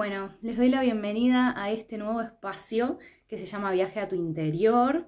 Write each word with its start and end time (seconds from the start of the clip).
Bueno, 0.00 0.30
les 0.40 0.56
doy 0.56 0.70
la 0.70 0.80
bienvenida 0.80 1.52
a 1.54 1.70
este 1.70 1.98
nuevo 1.98 2.22
espacio 2.22 2.98
que 3.28 3.36
se 3.36 3.44
llama 3.44 3.70
Viaje 3.70 4.00
a 4.00 4.08
tu 4.08 4.16
interior, 4.16 5.06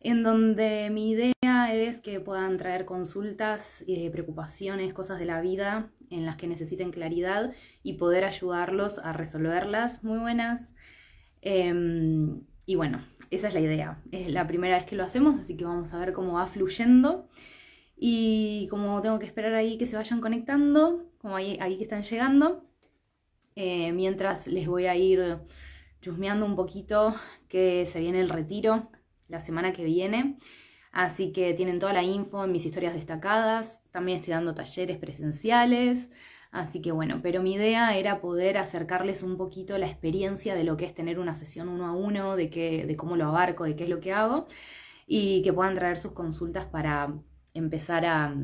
en 0.00 0.22
donde 0.22 0.88
mi 0.90 1.10
idea 1.10 1.74
es 1.74 2.00
que 2.00 2.20
puedan 2.20 2.56
traer 2.56 2.86
consultas, 2.86 3.84
eh, 3.86 4.08
preocupaciones, 4.10 4.94
cosas 4.94 5.18
de 5.18 5.26
la 5.26 5.42
vida 5.42 5.90
en 6.08 6.24
las 6.24 6.36
que 6.36 6.46
necesiten 6.46 6.90
claridad 6.90 7.52
y 7.82 7.98
poder 7.98 8.24
ayudarlos 8.24 8.98
a 8.98 9.12
resolverlas. 9.12 10.04
Muy 10.04 10.18
buenas. 10.18 10.74
Em, 11.42 12.46
y 12.64 12.76
bueno, 12.76 13.06
esa 13.30 13.48
es 13.48 13.52
la 13.52 13.60
idea. 13.60 14.02
Es 14.10 14.30
la 14.30 14.46
primera 14.46 14.78
vez 14.78 14.86
que 14.86 14.96
lo 14.96 15.04
hacemos, 15.04 15.36
así 15.36 15.54
que 15.54 15.66
vamos 15.66 15.92
a 15.92 15.98
ver 15.98 16.14
cómo 16.14 16.32
va 16.32 16.46
fluyendo. 16.46 17.28
Y 17.94 18.68
como 18.70 19.02
tengo 19.02 19.18
que 19.18 19.26
esperar 19.26 19.52
ahí 19.52 19.76
que 19.76 19.86
se 19.86 19.96
vayan 19.96 20.22
conectando, 20.22 21.12
como 21.18 21.36
ahí, 21.36 21.58
ahí 21.60 21.76
que 21.76 21.82
están 21.82 22.02
llegando, 22.04 22.64
eh, 23.56 23.92
mientras 23.92 24.46
les 24.46 24.66
voy 24.66 24.86
a 24.86 24.96
ir 24.96 25.38
chusmeando 26.00 26.44
un 26.44 26.56
poquito 26.56 27.14
que 27.48 27.86
se 27.86 28.00
viene 28.00 28.20
el 28.20 28.28
retiro 28.28 28.90
la 29.28 29.40
semana 29.40 29.72
que 29.72 29.84
viene. 29.84 30.38
Así 30.92 31.32
que 31.32 31.54
tienen 31.54 31.80
toda 31.80 31.92
la 31.92 32.02
info 32.02 32.44
en 32.44 32.52
mis 32.52 32.66
historias 32.66 32.94
destacadas. 32.94 33.82
También 33.90 34.16
estoy 34.16 34.32
dando 34.32 34.54
talleres 34.54 34.98
presenciales. 34.98 36.10
Así 36.52 36.80
que 36.80 36.92
bueno, 36.92 37.18
pero 37.20 37.42
mi 37.42 37.54
idea 37.54 37.96
era 37.96 38.20
poder 38.20 38.58
acercarles 38.58 39.24
un 39.24 39.36
poquito 39.36 39.76
la 39.76 39.86
experiencia 39.86 40.54
de 40.54 40.62
lo 40.62 40.76
que 40.76 40.84
es 40.84 40.94
tener 40.94 41.18
una 41.18 41.34
sesión 41.34 41.68
uno 41.68 41.86
a 41.86 41.92
uno, 41.92 42.36
de, 42.36 42.48
qué, 42.48 42.86
de 42.86 42.96
cómo 42.96 43.16
lo 43.16 43.26
abarco, 43.26 43.64
de 43.64 43.74
qué 43.74 43.84
es 43.84 43.90
lo 43.90 43.98
que 43.98 44.12
hago, 44.12 44.46
y 45.06 45.42
que 45.42 45.52
puedan 45.52 45.74
traer 45.74 45.98
sus 45.98 46.12
consultas 46.12 46.66
para 46.66 47.12
empezar 47.54 48.06
a, 48.06 48.36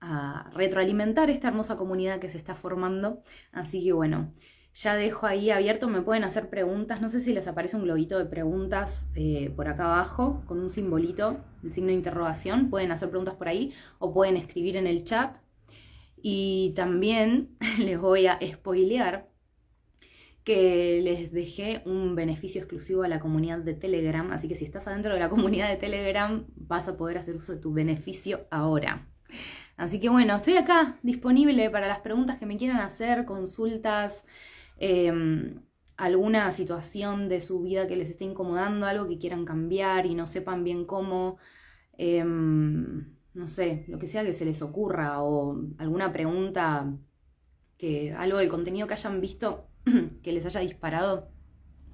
a 0.00 0.50
retroalimentar 0.54 1.30
esta 1.30 1.48
hermosa 1.48 1.76
comunidad 1.76 2.18
que 2.18 2.28
se 2.28 2.38
está 2.38 2.54
formando. 2.54 3.22
Así 3.52 3.82
que 3.82 3.92
bueno, 3.92 4.32
ya 4.76 4.94
dejo 4.94 5.26
ahí 5.26 5.50
abierto, 5.50 5.88
me 5.88 6.02
pueden 6.02 6.24
hacer 6.24 6.50
preguntas, 6.50 7.00
no 7.00 7.08
sé 7.08 7.22
si 7.22 7.32
les 7.32 7.48
aparece 7.48 7.76
un 7.76 7.84
globito 7.84 8.18
de 8.18 8.26
preguntas 8.26 9.10
eh, 9.14 9.50
por 9.56 9.68
acá 9.68 9.86
abajo 9.86 10.44
con 10.46 10.60
un 10.60 10.68
simbolito, 10.68 11.42
el 11.64 11.72
signo 11.72 11.88
de 11.88 11.94
interrogación, 11.94 12.68
pueden 12.68 12.92
hacer 12.92 13.08
preguntas 13.08 13.36
por 13.36 13.48
ahí 13.48 13.72
o 13.98 14.12
pueden 14.12 14.36
escribir 14.36 14.76
en 14.76 14.86
el 14.86 15.04
chat. 15.04 15.38
Y 16.20 16.74
también 16.76 17.56
les 17.78 17.98
voy 17.98 18.26
a 18.26 18.38
spoilear 18.44 19.30
que 20.44 21.00
les 21.02 21.32
dejé 21.32 21.82
un 21.86 22.14
beneficio 22.14 22.60
exclusivo 22.60 23.02
a 23.02 23.08
la 23.08 23.18
comunidad 23.18 23.60
de 23.60 23.72
Telegram, 23.72 24.30
así 24.30 24.46
que 24.46 24.56
si 24.56 24.66
estás 24.66 24.86
adentro 24.86 25.14
de 25.14 25.20
la 25.20 25.30
comunidad 25.30 25.70
de 25.70 25.76
Telegram 25.76 26.46
vas 26.54 26.86
a 26.86 26.98
poder 26.98 27.16
hacer 27.16 27.34
uso 27.34 27.52
de 27.52 27.60
tu 27.60 27.72
beneficio 27.72 28.46
ahora. 28.50 29.08
Así 29.76 30.00
que 30.00 30.08
bueno, 30.08 30.36
estoy 30.36 30.56
acá 30.56 30.98
disponible 31.02 31.70
para 31.70 31.86
las 31.86 32.00
preguntas 32.00 32.38
que 32.38 32.46
me 32.46 32.56
quieran 32.56 32.78
hacer, 32.78 33.24
consultas, 33.26 34.26
em, 34.78 35.60
alguna 35.96 36.52
situación 36.52 37.28
de 37.28 37.40
su 37.40 37.62
vida 37.62 37.86
que 37.86 37.96
les 37.96 38.10
esté 38.10 38.24
incomodando, 38.24 38.86
algo 38.86 39.08
que 39.08 39.18
quieran 39.18 39.44
cambiar 39.44 40.06
y 40.06 40.14
no 40.14 40.26
sepan 40.26 40.64
bien 40.64 40.84
cómo, 40.86 41.38
em, 41.98 43.16
no 43.34 43.48
sé, 43.48 43.84
lo 43.88 43.98
que 43.98 44.06
sea 44.06 44.24
que 44.24 44.34
se 44.34 44.44
les 44.44 44.62
ocurra 44.62 45.22
o 45.22 45.58
alguna 45.78 46.12
pregunta, 46.12 46.92
que 47.78 48.12
algo 48.12 48.38
del 48.38 48.48
contenido 48.48 48.86
que 48.86 48.94
hayan 48.94 49.20
visto 49.20 49.68
que 50.22 50.32
les 50.32 50.46
haya 50.46 50.60
disparado, 50.60 51.30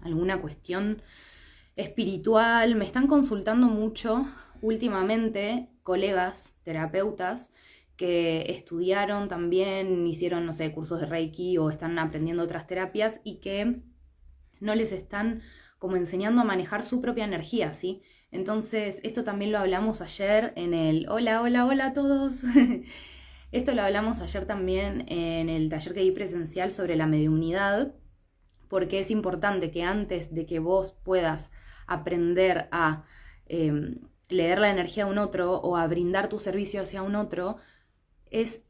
alguna 0.03 0.41
cuestión 0.41 1.03
espiritual. 1.77 2.75
Me 2.77 2.85
están 2.85 3.07
consultando 3.07 3.69
mucho 3.69 4.27
últimamente 4.61 5.69
colegas 5.83 6.57
terapeutas 6.65 7.53
que 7.97 8.53
estudiaron 8.53 9.29
también, 9.29 10.07
hicieron, 10.07 10.47
no 10.47 10.53
sé, 10.53 10.73
cursos 10.73 11.01
de 11.01 11.07
Reiki 11.07 11.59
o 11.59 11.71
están 11.71 11.99
aprendiendo 11.99 12.43
otras 12.43 12.67
terapias 12.67 13.21
y 13.25 13.41
que 13.41 13.83
no 14.61 14.75
les 14.75 14.93
están 14.93 15.43
como 15.79 15.97
enseñando 15.97 16.41
a 16.41 16.45
manejar 16.45 16.85
su 16.85 17.01
propia 17.01 17.25
energía, 17.25 17.73
¿sí? 17.73 18.03
Entonces, 18.31 19.01
esto 19.03 19.25
también 19.25 19.53
lo 19.53 19.59
hablamos 19.59 20.01
ayer 20.01 20.53
en 20.57 20.75
el 20.75 21.07
Hola, 21.09 21.43
hola, 21.43 21.67
hola 21.67 21.87
a 21.87 21.93
todos. 21.93 22.45
esto 23.53 23.75
lo 23.75 23.83
hablamos 23.83 24.21
ayer 24.21 24.47
también 24.47 25.05
en 25.09 25.49
el 25.49 25.69
taller 25.69 25.93
que 25.93 26.01
di 26.01 26.13
presencial 26.13 26.71
sobre 26.71 26.97
la 26.97 27.07
mediunidad, 27.07 27.95
porque 28.69 29.01
es 29.01 29.11
importante 29.11 29.71
que 29.71 29.83
antes 29.83 30.35
de 30.35 30.47
que 30.47 30.61
vos 30.61 30.97
puedas 31.05 31.51
aprender 31.87 32.69
a 32.71 33.05
em, 33.47 34.01
leer 34.29 34.61
la 34.61 34.71
energía 34.71 35.05
de 35.05 35.11
un 35.11 35.19
otro 35.19 35.57
o 35.57 35.77
a 35.77 35.87
brindar 35.87 36.29
tu 36.29 36.39
servicio 36.39 36.81
hacia 36.81 37.03
un 37.03 37.17
otro, 37.17 37.59
es 38.33 38.65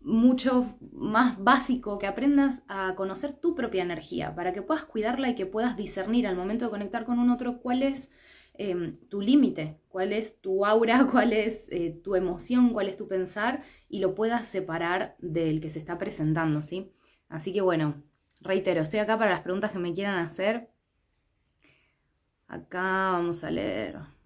mucho 0.00 0.78
más 0.92 1.42
básico 1.42 1.98
que 1.98 2.06
aprendas 2.06 2.62
a 2.68 2.94
conocer 2.94 3.34
tu 3.34 3.54
propia 3.54 3.82
energía 3.82 4.34
para 4.34 4.52
que 4.52 4.62
puedas 4.62 4.84
cuidarla 4.84 5.28
y 5.28 5.34
que 5.34 5.46
puedas 5.46 5.76
discernir 5.76 6.26
al 6.26 6.36
momento 6.36 6.64
de 6.64 6.70
conectar 6.70 7.04
con 7.04 7.18
un 7.18 7.30
otro 7.30 7.60
cuál 7.60 7.82
es 7.82 8.10
em, 8.54 8.96
tu 9.08 9.20
límite, 9.20 9.78
cuál 9.88 10.12
es 10.12 10.40
tu 10.40 10.64
aura, 10.64 11.06
cuál 11.10 11.32
es 11.32 11.68
eh, 11.70 12.00
tu 12.02 12.14
emoción, 12.14 12.72
cuál 12.72 12.88
es 12.88 12.96
tu 12.96 13.08
pensar 13.08 13.62
y 13.88 14.00
lo 14.00 14.14
puedas 14.14 14.46
separar 14.46 15.16
del 15.18 15.60
que 15.60 15.70
se 15.70 15.78
está 15.78 15.98
presentando, 15.98 16.62
¿sí? 16.62 16.92
Así 17.28 17.52
que 17.52 17.60
bueno, 17.60 18.02
reitero, 18.40 18.82
estoy 18.82 19.00
acá 19.00 19.18
para 19.18 19.30
las 19.30 19.40
preguntas 19.40 19.72
que 19.72 19.78
me 19.78 19.92
quieran 19.94 20.18
hacer. 20.18 20.70
Acá 22.48 23.12
vamos 23.12 23.44
a 23.44 23.50
leer. 23.50 24.19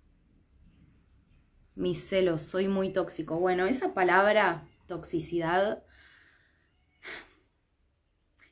Mis 1.75 2.09
celos, 2.09 2.43
soy 2.43 2.69
muy 2.69 2.93
tóxico. 2.93 3.39
Bueno, 3.39 3.67
esa 3.67 3.95
palabra 3.95 4.69
toxicidad, 4.87 5.83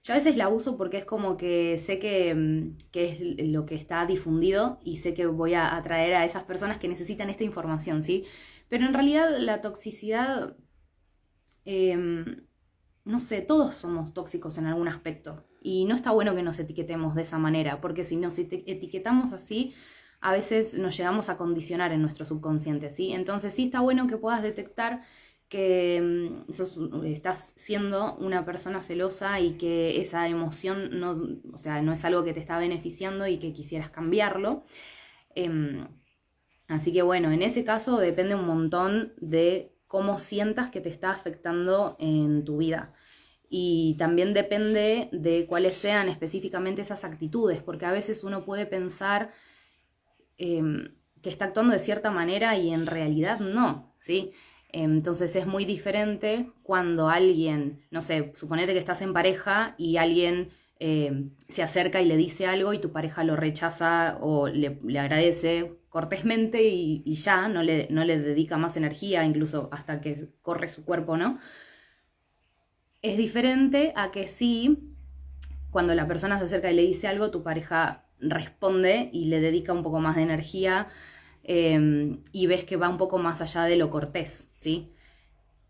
yo 0.03 0.15
a 0.15 0.17
veces 0.17 0.37
la 0.37 0.49
uso 0.49 0.77
porque 0.77 0.99
es 0.99 1.05
como 1.05 1.37
que 1.37 1.79
sé 1.79 1.99
que, 2.01 2.35
mm, 2.35 2.77
es 2.93 3.21
lo 3.49 3.67
que 3.67 3.77
está 3.77 4.05
difundido 4.07 4.81
y 4.83 4.97
sé 4.97 5.15
que 5.15 5.27
voy 5.27 5.55
a 5.55 5.77
atraer 5.77 6.15
a 6.15 6.25
esas 6.25 6.43
personas 6.45 6.79
que 6.79 6.89
necesitan 6.89 7.31
esta 7.31 7.45
información, 7.45 8.03
¿sí? 8.03 8.25
Pero 8.69 8.87
en 8.87 8.95
realidad 8.95 9.31
la 9.39 9.61
toxicidad, 9.61 10.57
em, 11.65 12.47
no 13.05 13.21
sé, 13.21 13.41
todos 13.43 13.75
somos 13.75 14.13
tóxicos 14.15 14.59
en 14.59 14.67
algún 14.67 14.89
aspecto. 14.89 15.45
Y 15.61 15.85
no 15.85 15.95
está 15.95 16.11
bueno 16.11 16.35
que 16.35 16.43
nos 16.43 16.59
etiquetemos 16.59 17.15
de 17.15 17.23
esa 17.23 17.39
manera, 17.39 17.81
porque 17.81 18.05
si 18.05 18.17
nos 18.17 18.39
etiquetamos 18.39 19.33
así, 19.33 19.75
a 20.23 20.33
veces 20.33 20.75
nos 20.75 20.97
llegamos 20.97 21.29
a 21.29 21.37
condicionar 21.37 21.93
en 21.93 22.01
nuestro 22.01 22.25
subconsciente, 22.25 22.91
¿sí? 22.91 23.13
Entonces 23.13 23.53
sí 23.55 23.65
está 23.65 23.81
bueno 23.81 24.07
que 24.07 24.17
puedas 24.17 24.41
detectar 24.43 25.03
que 25.49 26.01
mm, 26.01 27.05
estás 27.07 27.55
siendo 27.57 28.15
una 28.17 28.45
persona 28.45 28.81
celosa 28.81 29.41
y 29.41 29.59
que 29.59 30.01
esa 30.01 30.29
emoción 30.29 31.01
no, 31.01 31.21
o 31.53 31.59
sea, 31.59 31.83
no 31.83 31.93
es 31.93 32.05
algo 32.05 32.25
que 32.25 32.33
te 32.33 32.41
está 32.41 32.59
beneficiando 32.59 33.27
y 33.27 33.39
que 33.39 33.53
quisieras 33.53 33.91
cambiarlo. 33.91 34.65
Em, 35.35 35.89
así 36.69 36.93
que 36.93 37.03
bueno, 37.03 37.33
en 37.33 37.43
ese 37.43 37.65
caso 37.65 37.99
depende 37.99 38.37
un 38.37 38.47
montón 38.47 39.15
de 39.19 39.75
cómo 39.89 40.19
sientas 40.19 40.71
que 40.71 40.81
te 40.81 40.89
está 40.89 41.11
afectando 41.11 41.97
en 41.99 42.45
tu 42.45 42.59
vida. 42.59 42.95
Y 43.51 43.97
también 43.99 44.35
depende 44.35 45.11
de 45.13 45.47
cuáles 45.47 45.77
sean 45.77 46.09
específicamente 46.09 46.83
esas 46.83 47.05
actitudes, 47.05 47.63
porque 47.63 47.87
a 47.87 47.93
veces 47.93 48.25
uno 48.25 48.45
puede 48.47 48.67
pensar 48.67 49.33
Em, 50.39 50.95
que 51.23 51.31
está 51.31 51.47
actuando 51.47 51.73
de 51.73 51.79
cierta 51.79 52.11
manera 52.11 52.57
y 52.57 52.73
en 52.73 52.87
realidad 52.87 53.41
no, 53.41 53.95
¿sí? 54.01 54.33
Entonces 54.71 55.37
es 55.37 55.47
muy 55.47 55.65
diferente 55.65 56.51
cuando 56.63 57.09
alguien, 57.09 57.87
no 57.91 58.03
sé, 58.03 58.33
suponete 58.35 58.73
que 58.73 58.79
estás 58.79 59.03
en 59.03 59.13
pareja 59.13 59.75
y 59.79 59.99
alguien 59.99 60.49
em, 60.81 61.31
se 61.49 61.63
acerca 61.63 62.01
y 62.01 62.07
le 62.07 62.17
dice 62.17 62.47
algo 62.47 62.73
y 62.73 62.81
tu 62.81 62.91
pareja 62.91 63.23
lo 63.23 63.37
rechaza 63.37 64.19
o 64.21 64.49
le, 64.49 64.81
agradece 64.99 65.79
cortésmente 65.91 66.63
y, 66.65 67.15
ya, 67.15 67.49
no 67.49 67.63
le, 67.63 67.87
no 67.91 68.05
le 68.05 68.19
dedica 68.19 68.57
más 68.57 68.77
energía, 68.77 69.25
incluso 69.25 69.69
hasta 69.73 70.01
que 70.01 70.29
corre 70.43 70.69
su 70.69 70.85
cuerpo, 70.85 71.17
¿no? 71.17 71.39
Es 73.03 73.17
diferente 73.17 73.93
a 73.95 74.11
que 74.11 74.27
sí, 74.27 74.97
cuando 75.71 75.95
la 75.95 76.09
persona 76.09 76.39
se 76.39 76.47
acerca 76.47 76.71
y 76.71 76.75
le 76.75 76.83
dice 76.83 77.09
algo, 77.09 77.31
tu 77.31 77.43
pareja 77.43 78.07
responde 78.23 79.11
y 79.13 79.27
le 79.27 79.41
dedica 79.41 79.73
un 79.73 79.83
poco 79.83 80.01
más 80.01 80.17
de 80.17 80.23
energía 80.23 80.89
em, 81.43 82.23
y 82.33 82.47
ves 82.47 82.65
que 82.65 82.77
va 82.77 82.89
un 82.89 82.99
poco 82.99 83.19
más 83.19 83.41
allá 83.43 83.65
de 83.65 83.77
lo 83.77 83.91
cortés, 83.91 84.51
¿sí? 84.57 84.93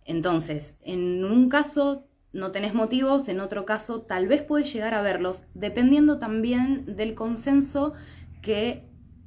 Entonces, 0.04 0.78
en 0.82 1.24
un 1.24 1.48
caso 1.48 2.06
no 2.32 2.50
tenés 2.50 2.74
motivos, 2.74 3.28
en 3.28 3.40
otro 3.40 3.64
caso 3.64 4.02
tal 4.02 4.26
vez 4.26 4.42
puedes 4.42 4.72
llegar 4.72 4.94
a 4.94 5.02
verlos, 5.02 5.44
dependiendo 5.54 6.18
también 6.18 6.96
del 6.96 7.14
consenso 7.14 7.92
que 8.40 8.84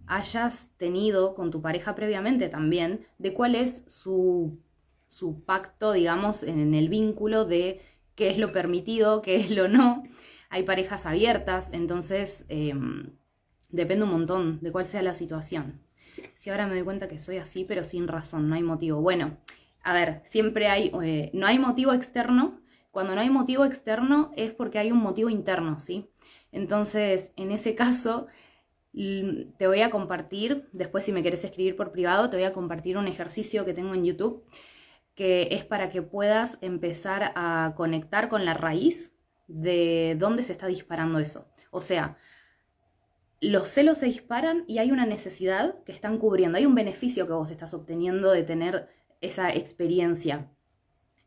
hayas 0.07 0.71
tenido 0.77 1.35
con 1.35 1.51
tu 1.51 1.61
pareja 1.61 1.95
previamente 1.95 2.49
también, 2.49 3.05
de 3.17 3.33
cuál 3.33 3.55
es 3.55 3.83
su, 3.87 4.59
su 5.07 5.43
pacto, 5.43 5.93
digamos, 5.93 6.43
en 6.43 6.73
el 6.73 6.89
vínculo 6.89 7.45
de 7.45 7.81
qué 8.15 8.29
es 8.29 8.37
lo 8.37 8.51
permitido, 8.51 9.21
qué 9.21 9.37
es 9.37 9.51
lo 9.51 9.67
no. 9.67 10.03
Hay 10.49 10.63
parejas 10.63 11.05
abiertas, 11.05 11.69
entonces 11.71 12.45
em, 12.49 13.11
depende 13.69 14.05
un 14.05 14.11
montón 14.11 14.59
de 14.61 14.71
cuál 14.71 14.85
sea 14.85 15.01
la 15.01 15.15
situación. 15.15 15.81
Si 16.33 16.49
ahora 16.49 16.67
me 16.67 16.75
doy 16.75 16.83
cuenta 16.83 17.07
que 17.07 17.19
soy 17.19 17.37
así, 17.37 17.65
pero 17.65 17.83
sin 17.83 18.07
razón, 18.07 18.49
no 18.49 18.55
hay 18.55 18.63
motivo. 18.63 19.01
Bueno, 19.01 19.37
a 19.83 19.93
ver, 19.93 20.21
siempre 20.25 20.67
hay, 20.67 20.91
eh, 21.03 21.29
no 21.33 21.47
hay 21.47 21.59
motivo 21.59 21.93
externo. 21.93 22.61
Cuando 22.91 23.13
no 23.13 23.21
hay 23.21 23.29
motivo 23.29 23.65
externo 23.65 24.31
es 24.37 24.51
porque 24.51 24.79
hay 24.79 24.91
un 24.91 24.99
motivo 24.99 25.29
interno, 25.29 25.79
¿sí? 25.79 26.09
Entonces, 26.51 27.33
en 27.35 27.51
ese 27.51 27.75
caso, 27.75 28.27
te 28.93 29.67
voy 29.67 29.81
a 29.81 29.89
compartir, 29.89 30.69
después 30.71 31.03
si 31.03 31.11
me 31.11 31.21
querés 31.21 31.43
escribir 31.43 31.75
por 31.75 31.91
privado, 31.91 32.29
te 32.29 32.37
voy 32.37 32.45
a 32.45 32.53
compartir 32.53 32.97
un 32.97 33.07
ejercicio 33.07 33.65
que 33.65 33.73
tengo 33.73 33.93
en 33.93 34.05
YouTube, 34.05 34.45
que 35.15 35.49
es 35.51 35.65
para 35.65 35.89
que 35.89 36.01
puedas 36.01 36.57
empezar 36.61 37.33
a 37.35 37.73
conectar 37.75 38.29
con 38.29 38.45
la 38.45 38.53
raíz 38.53 39.14
de 39.47 40.15
dónde 40.17 40.43
se 40.43 40.53
está 40.53 40.67
disparando 40.67 41.19
eso. 41.19 41.47
O 41.71 41.81
sea, 41.81 42.17
los 43.41 43.69
celos 43.69 43.99
se 43.99 44.07
disparan 44.07 44.63
y 44.67 44.79
hay 44.79 44.91
una 44.91 45.05
necesidad 45.05 45.83
que 45.83 45.91
están 45.91 46.17
cubriendo, 46.17 46.57
hay 46.57 46.65
un 46.65 46.75
beneficio 46.75 47.27
que 47.27 47.33
vos 47.33 47.51
estás 47.51 47.73
obteniendo 47.73 48.31
de 48.31 48.43
tener 48.43 48.89
esa 49.21 49.53
experiencia. 49.53 50.49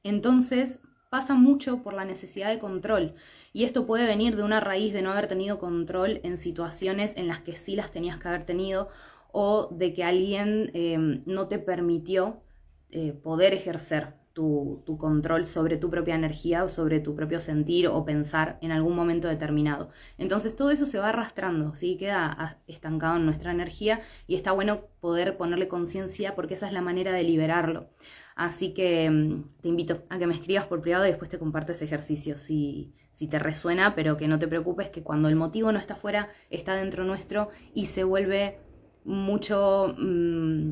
Entonces 0.03 0.81
pasa 1.11 1.35
mucho 1.35 1.83
por 1.83 1.95
la 1.95 2.05
necesidad 2.05 2.51
de 2.51 2.59
control 2.59 3.15
y 3.53 3.65
esto 3.65 3.87
puede 3.87 4.07
venir 4.07 4.37
de 4.37 4.43
una 4.43 4.61
raíz 4.61 4.93
de 4.93 5.03
no 5.03 5.13
haber 5.13 5.27
tenido 5.27 5.59
control 5.59 6.21
en 6.23 6.37
situaciones 6.37 7.17
en 7.17 7.29
las 7.29 7.41
que 7.41 7.55
sí 7.55 7.77
las 7.77 7.91
tenías 7.91 8.19
que 8.19 8.29
haber 8.29 8.45
tenido 8.45 8.89
o 9.33 9.69
de 9.71 9.93
que 9.95 10.05
alguien 10.05 10.71
em, 10.75 11.23
no 11.27 11.49
te 11.49 11.59
permitió 11.59 12.43
eh, 12.91 13.13
poder 13.13 13.55
ejercer 13.55 14.15
tu, 14.39 14.97
control 14.99 15.47
sobre 15.47 15.79
tu 15.79 15.91
propia 15.91 16.15
energía 16.15 16.63
o 16.63 16.69
sobre 16.69 17.01
tu 17.01 17.17
propio 17.17 17.41
sentir 17.41 17.89
o 17.89 18.05
pensar 18.05 18.57
en 18.61 18.71
algún 18.71 18.95
momento 18.95 19.27
determinado. 19.27 19.91
Entonces 20.17 20.55
todo 20.55 20.71
eso 20.71 20.87
se 20.87 21.01
va 21.01 21.09
arrastrando, 21.09 21.75
¿sí? 21.75 21.97
queda 21.97 22.61
estancado 22.69 23.17
en 23.17 23.25
nuestra 23.25 23.51
energía 23.51 24.01
y 24.29 24.37
está 24.37 24.53
bueno 24.53 24.83
poder 25.01 25.37
ponerle 25.37 25.67
conciencia 25.67 26.37
porque 26.37 26.55
esa 26.55 26.69
es 26.69 26.73
la 26.73 26.83
manera 26.83 27.13
de 27.13 27.25
liberarlo. 27.25 27.89
Así 28.37 28.75
que 28.75 29.11
mm, 29.11 29.61
te 29.61 29.69
invito 29.69 30.05
a 30.09 30.19
que 30.19 30.29
me 30.29 30.35
escribas 30.35 30.69
por 30.69 30.81
privado 30.83 31.05
y 31.05 31.09
después 31.09 31.29
te 31.29 31.41
comparto 31.41 31.73
ese 31.73 31.87
ejercicio 31.87 32.39
si, 32.39 32.95
si 33.11 33.27
te 33.27 33.41
resuena, 33.41 33.97
pero 33.97 34.17
que 34.17 34.29
no 34.29 34.39
te 34.39 34.47
preocupes 34.47 34.91
que 34.91 35.03
cuando 35.03 35.29
el 35.29 35.35
motivo 35.35 35.73
no 35.73 35.81
está 35.81 35.95
afuera, 35.95 36.29
está 36.49 36.77
dentro 36.77 37.05
nuestro 37.05 37.49
y 37.75 37.87
se 37.87 38.05
vuelve 38.05 38.61
mucho 39.05 39.95
mm, 39.99 40.71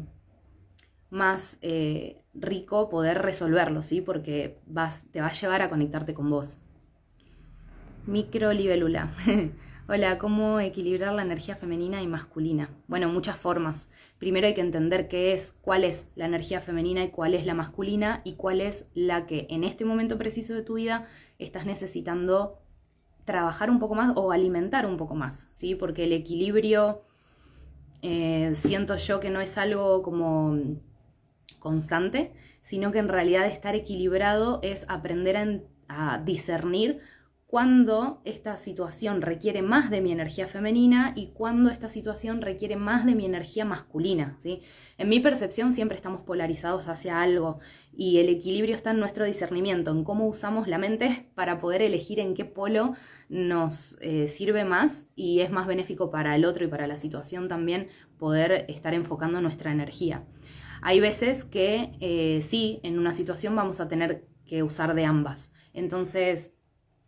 más 1.10 1.58
eh, 1.62 2.22
rico 2.40 2.88
poder 2.88 3.22
resolverlo, 3.22 3.82
¿sí? 3.82 4.00
Porque 4.00 4.58
vas, 4.66 5.04
te 5.10 5.20
va 5.20 5.28
a 5.28 5.32
llevar 5.32 5.62
a 5.62 5.68
conectarte 5.68 6.14
con 6.14 6.30
vos. 6.30 6.58
Microlibélula. 8.06 9.14
Hola, 9.88 10.18
¿cómo 10.18 10.58
equilibrar 10.58 11.14
la 11.14 11.22
energía 11.22 11.54
femenina 11.54 12.02
y 12.02 12.08
masculina? 12.08 12.70
Bueno, 12.88 13.08
muchas 13.08 13.36
formas. 13.36 13.88
Primero 14.18 14.48
hay 14.48 14.54
que 14.54 14.60
entender 14.60 15.06
qué 15.06 15.32
es, 15.32 15.54
cuál 15.60 15.84
es 15.84 16.10
la 16.16 16.26
energía 16.26 16.60
femenina 16.60 17.04
y 17.04 17.10
cuál 17.10 17.34
es 17.34 17.46
la 17.46 17.54
masculina 17.54 18.20
y 18.24 18.34
cuál 18.34 18.60
es 18.60 18.86
la 18.94 19.26
que 19.26 19.46
en 19.48 19.62
este 19.62 19.84
momento 19.84 20.18
preciso 20.18 20.54
de 20.54 20.62
tu 20.62 20.74
vida 20.74 21.06
estás 21.38 21.66
necesitando 21.66 22.58
trabajar 23.24 23.70
un 23.70 23.78
poco 23.78 23.94
más 23.94 24.12
o 24.16 24.32
alimentar 24.32 24.86
un 24.86 24.96
poco 24.96 25.14
más, 25.14 25.50
¿sí? 25.52 25.76
Porque 25.76 26.04
el 26.04 26.12
equilibrio 26.12 27.02
eh, 28.02 28.52
siento 28.54 28.96
yo 28.96 29.20
que 29.20 29.30
no 29.30 29.40
es 29.40 29.56
algo 29.56 30.02
como 30.02 30.58
constante, 31.58 32.32
sino 32.60 32.92
que 32.92 32.98
en 32.98 33.08
realidad 33.08 33.46
estar 33.46 33.74
equilibrado 33.74 34.60
es 34.62 34.86
aprender 34.88 35.64
a, 35.88 36.18
discernir 36.24 37.00
cuando 37.46 38.20
esta 38.24 38.56
situación 38.56 39.22
requiere 39.22 39.62
más 39.62 39.88
de 39.88 40.00
mi 40.00 40.10
energía 40.10 40.48
femenina 40.48 41.12
y 41.14 41.28
cuando 41.28 41.70
esta 41.70 41.88
situación 41.88 42.42
requiere 42.42 42.74
más 42.74 43.06
de 43.06 43.14
mi 43.14 43.24
energía 43.24 43.64
masculina. 43.64 44.36
¿sí? 44.42 44.62
En 44.98 45.08
mi 45.08 45.20
percepción 45.20 45.72
siempre 45.72 45.96
estamos 45.96 46.22
polarizados 46.22 46.88
hacia 46.88 47.22
algo 47.22 47.60
y 47.92 48.18
el 48.18 48.28
equilibrio 48.28 48.74
está 48.74 48.90
en 48.90 48.98
nuestro 48.98 49.24
discernimiento, 49.24 49.92
en 49.92 50.02
cómo 50.02 50.26
usamos 50.26 50.66
la 50.66 50.78
mente 50.78 51.30
para 51.36 51.60
poder 51.60 51.82
elegir 51.82 52.18
en 52.18 52.34
qué 52.34 52.44
polo 52.44 52.94
nos 53.28 53.96
eh, 54.00 54.26
sirve 54.26 54.64
más 54.64 55.06
y 55.14 55.40
es 55.40 55.50
más 55.52 55.68
benéfico 55.68 56.10
para 56.10 56.34
el 56.34 56.44
otro 56.44 56.64
y 56.64 56.68
para 56.68 56.88
la 56.88 56.96
situación 56.96 57.46
también 57.46 57.86
poder 58.18 58.64
estar 58.68 58.92
enfocando 58.92 59.40
nuestra 59.40 59.70
energía. 59.70 60.24
Hay 60.86 61.00
veces 61.00 61.44
que 61.44 61.96
eh, 61.98 62.42
sí, 62.42 62.78
en 62.84 62.96
una 62.96 63.12
situación 63.12 63.56
vamos 63.56 63.80
a 63.80 63.88
tener 63.88 64.24
que 64.46 64.62
usar 64.62 64.94
de 64.94 65.04
ambas. 65.04 65.52
Entonces, 65.72 66.54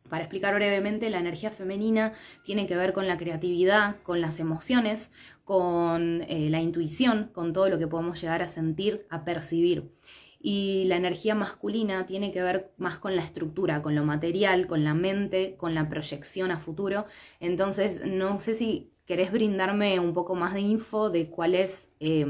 para 0.08 0.24
explicar 0.24 0.52
brevemente, 0.56 1.08
la 1.10 1.20
energía 1.20 1.52
femenina 1.52 2.12
tiene 2.42 2.66
que 2.66 2.76
ver 2.76 2.92
con 2.92 3.06
la 3.06 3.16
creatividad, 3.16 4.02
con 4.02 4.20
las 4.20 4.40
emociones, 4.40 5.12
con 5.44 6.22
eh, 6.22 6.50
la 6.50 6.60
intuición, 6.60 7.30
con 7.32 7.52
todo 7.52 7.68
lo 7.68 7.78
que 7.78 7.86
podemos 7.86 8.20
llegar 8.20 8.42
a 8.42 8.48
sentir, 8.48 9.06
a 9.10 9.24
percibir. 9.24 9.92
Y 10.40 10.86
la 10.86 10.96
energía 10.96 11.36
masculina 11.36 12.04
tiene 12.04 12.32
que 12.32 12.42
ver 12.42 12.72
más 12.78 12.98
con 12.98 13.14
la 13.14 13.22
estructura, 13.22 13.80
con 13.80 13.94
lo 13.94 14.04
material, 14.04 14.66
con 14.66 14.82
la 14.82 14.94
mente, 14.94 15.54
con 15.56 15.76
la 15.76 15.88
proyección 15.88 16.50
a 16.50 16.58
futuro. 16.58 17.04
Entonces, 17.38 18.04
no 18.04 18.40
sé 18.40 18.56
si 18.56 18.90
querés 19.06 19.30
brindarme 19.30 20.00
un 20.00 20.14
poco 20.14 20.34
más 20.34 20.52
de 20.52 20.62
info 20.62 21.10
de 21.10 21.30
cuál 21.30 21.54
es 21.54 21.92
eh, 22.00 22.26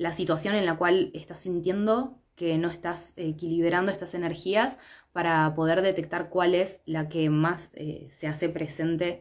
la 0.00 0.14
situación 0.14 0.54
en 0.54 0.64
la 0.64 0.78
cual 0.78 1.10
estás 1.12 1.40
sintiendo 1.40 2.18
que 2.34 2.56
no 2.56 2.70
estás 2.70 3.12
equilibrando 3.16 3.92
estas 3.92 4.14
energías 4.14 4.78
para 5.12 5.54
poder 5.54 5.82
detectar 5.82 6.30
cuál 6.30 6.54
es 6.54 6.80
la 6.86 7.10
que 7.10 7.28
más 7.28 7.70
eh, 7.74 8.08
se 8.10 8.26
hace 8.26 8.48
presente, 8.48 9.20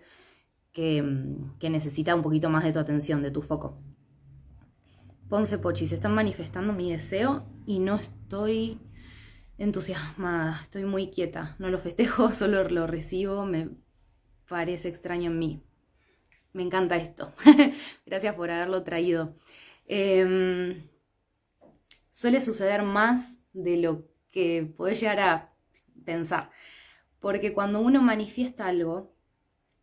que, 0.72 1.02
mm, 1.02 1.58
que, 1.60 1.70
necesita 1.70 2.16
un 2.16 2.22
poquito 2.22 2.50
más 2.50 2.64
de 2.64 2.72
tu 2.72 2.80
atención, 2.80 3.22
de 3.22 3.30
tu 3.30 3.42
foco. 3.42 3.78
Ponce 5.28 5.58
Pochi, 5.58 5.86
se 5.86 5.96
están 5.96 6.16
manifestando 6.16 6.72
mi 6.72 6.94
deseo 6.94 7.46
y 7.66 7.80
no 7.80 7.96
estoy 7.96 8.80
entusiasmada, 9.58 10.60
estoy 10.62 10.86
muy 10.86 11.12
quieta, 11.12 11.57
no 11.59 11.69
lo 11.69 11.78
festejo, 11.78 12.31
solo 12.31 12.69
lo 12.69 12.88
recibo, 12.88 13.45
me 13.45 13.69
parece 14.48 14.88
extraño 14.88 15.30
en 15.30 15.40
mí. 15.40 15.64
Me 16.54 16.64
encanta 16.64 16.95
esto. 16.95 17.33
Gracias 18.06 18.33
por 18.36 18.50
haberlo 18.50 18.83
traído. 18.83 19.36
Eh, 19.90 20.90
suele 22.12 22.42
suceder 22.42 22.84
más 22.84 23.40
de 23.52 23.78
lo 23.78 24.08
que 24.31 24.72
podés 24.78 25.02
llegar 25.02 25.19
a 25.19 25.54
pensar. 26.06 26.52
Porque 27.19 27.54
cuando 27.54 27.81
uno 27.81 28.02
manifiesta 28.02 28.68
algo 28.68 29.14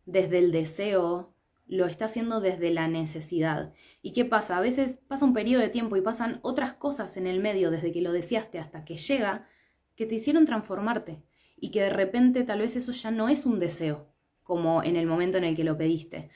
desde 0.05 0.39
el 0.39 0.51
deseo, 0.51 1.35
lo 1.67 1.85
está 1.85 2.05
haciendo 2.05 2.39
desde 2.39 2.71
la 2.71 2.87
necesidad. 2.87 3.73
¿Y 4.01 4.13
qué 4.13 4.25
pasa? 4.25 4.57
A 4.57 4.61
veces 4.61 4.99
pasa 5.07 5.25
un 5.25 5.33
periodo 5.33 5.61
de 5.61 5.69
tiempo 5.69 5.97
y 5.97 6.01
pasan 6.01 6.39
otras 6.41 6.73
cosas 6.73 7.17
en 7.17 7.27
el 7.27 7.41
medio 7.41 7.69
desde 7.69 7.91
que 7.91 8.01
lo 8.01 8.13
deseaste 8.13 8.59
hasta 8.59 8.85
que 8.85 8.97
llega 8.97 9.47
que 9.95 10.05
te 10.05 10.15
hicieron 10.15 10.45
transformarte 10.45 11.23
y 11.57 11.71
que 11.71 11.81
de 11.81 11.89
repente 11.89 12.43
tal 12.43 12.59
vez 12.59 12.75
eso 12.75 12.91
ya 12.93 13.11
no 13.11 13.29
es 13.29 13.45
un 13.45 13.59
deseo 13.59 14.13
como 14.43 14.83
en 14.83 14.95
el 14.95 15.07
momento 15.07 15.37
en 15.37 15.43
el 15.43 15.55
que 15.55 15.65
lo 15.65 15.77
pediste. 15.77 16.29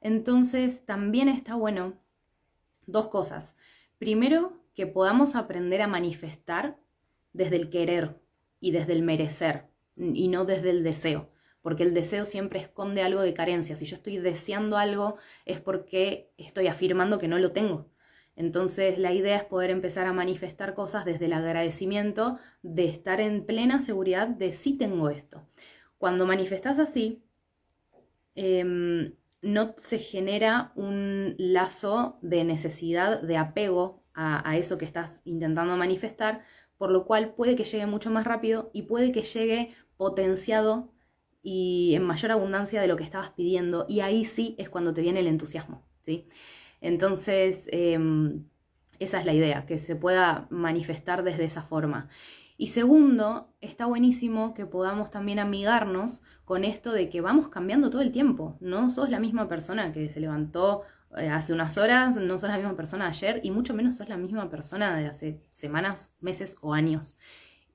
Entonces 0.00 0.84
también 0.84 1.28
está 1.28 1.54
bueno 1.54 2.01
dos 2.86 3.08
cosas. 3.08 3.56
Primero, 3.98 4.62
que 4.74 4.86
podamos 4.86 5.34
aprender 5.34 5.82
a 5.82 5.88
manifestar 5.88 6.78
desde 7.32 7.56
el 7.56 7.70
querer 7.70 8.20
y 8.60 8.72
desde 8.72 8.92
el 8.92 9.02
merecer 9.02 9.66
y 9.96 10.28
no 10.28 10.44
desde 10.44 10.70
el 10.70 10.82
deseo, 10.82 11.30
porque 11.60 11.82
el 11.82 11.94
deseo 11.94 12.24
siempre 12.24 12.60
esconde 12.60 13.02
algo 13.02 13.20
de 13.20 13.34
carencia. 13.34 13.76
Si 13.76 13.84
yo 13.84 13.96
estoy 13.96 14.18
deseando 14.18 14.78
algo 14.78 15.16
es 15.44 15.60
porque 15.60 16.30
estoy 16.38 16.66
afirmando 16.66 17.18
que 17.18 17.28
no 17.28 17.38
lo 17.38 17.52
tengo. 17.52 17.90
Entonces 18.34 18.98
la 18.98 19.12
idea 19.12 19.36
es 19.36 19.44
poder 19.44 19.70
empezar 19.70 20.06
a 20.06 20.12
manifestar 20.12 20.74
cosas 20.74 21.04
desde 21.04 21.26
el 21.26 21.34
agradecimiento 21.34 22.38
de 22.62 22.86
estar 22.86 23.20
en 23.20 23.44
plena 23.44 23.78
seguridad 23.78 24.28
de 24.28 24.52
sí 24.52 24.76
tengo 24.78 25.10
esto. 25.10 25.46
Cuando 25.98 26.26
manifestas 26.26 26.78
así, 26.78 27.22
em, 28.34 29.14
no 29.42 29.74
se 29.76 29.98
genera 29.98 30.72
un 30.76 31.34
lazo 31.36 32.18
de 32.22 32.44
necesidad, 32.44 33.20
de 33.20 33.36
apego 33.36 34.02
a, 34.14 34.56
eso 34.56 34.78
que 34.78 34.84
estás 34.84 35.20
intentando 35.24 35.76
manifestar, 35.76 36.44
por 36.78 36.90
lo 36.90 37.04
cual 37.04 37.34
puede 37.34 37.56
que 37.56 37.64
llegue 37.64 37.86
mucho 37.86 38.10
más 38.10 38.24
rápido 38.24 38.70
y 38.72 38.82
puede 38.82 39.12
que 39.12 39.22
llegue 39.22 39.74
potenciado 39.96 40.92
y 41.42 41.94
en 41.94 42.04
mayor 42.04 42.30
abundancia 42.32 42.80
de 42.80 42.86
lo 42.86 42.96
que 42.96 43.04
estabas 43.04 43.30
pidiendo. 43.30 43.86
Y 43.88 44.00
ahí 44.00 44.24
sí 44.24 44.54
es 44.58 44.68
cuando 44.68 44.94
te 44.94 45.00
viene 45.02 45.20
el 45.20 45.26
entusiasmo, 45.26 45.82
¿sí? 46.02 46.28
Entonces, 46.80 47.68
em, 47.72 48.44
esa 48.98 49.20
es 49.20 49.26
la 49.26 49.34
idea, 49.34 49.66
que 49.66 49.78
se 49.78 49.96
pueda 49.96 50.46
manifestar 50.50 51.24
desde 51.24 51.44
esa 51.44 51.62
forma. 51.62 52.08
Y 52.62 52.68
segundo, 52.68 53.48
está 53.60 53.86
buenísimo 53.86 54.54
que 54.54 54.66
podamos 54.66 55.10
también 55.10 55.40
amigarnos 55.40 56.22
con 56.44 56.62
esto 56.62 56.92
de 56.92 57.08
que 57.08 57.20
vamos 57.20 57.48
cambiando 57.48 57.90
todo 57.90 58.02
el 58.02 58.12
tiempo. 58.12 58.56
No 58.60 58.88
sos 58.88 59.10
la 59.10 59.18
misma 59.18 59.48
persona 59.48 59.92
que 59.92 60.08
se 60.10 60.20
levantó 60.20 60.82
eh, 61.16 61.26
hace 61.28 61.52
unas 61.52 61.76
horas, 61.76 62.14
no 62.14 62.38
sos 62.38 62.50
la 62.50 62.58
misma 62.58 62.76
persona 62.76 63.06
de 63.06 63.10
ayer 63.10 63.40
y 63.42 63.50
mucho 63.50 63.74
menos 63.74 63.96
sos 63.96 64.08
la 64.08 64.16
misma 64.16 64.48
persona 64.48 64.96
de 64.96 65.08
hace 65.08 65.40
semanas, 65.50 66.14
meses 66.20 66.56
o 66.60 66.72
años. 66.72 67.18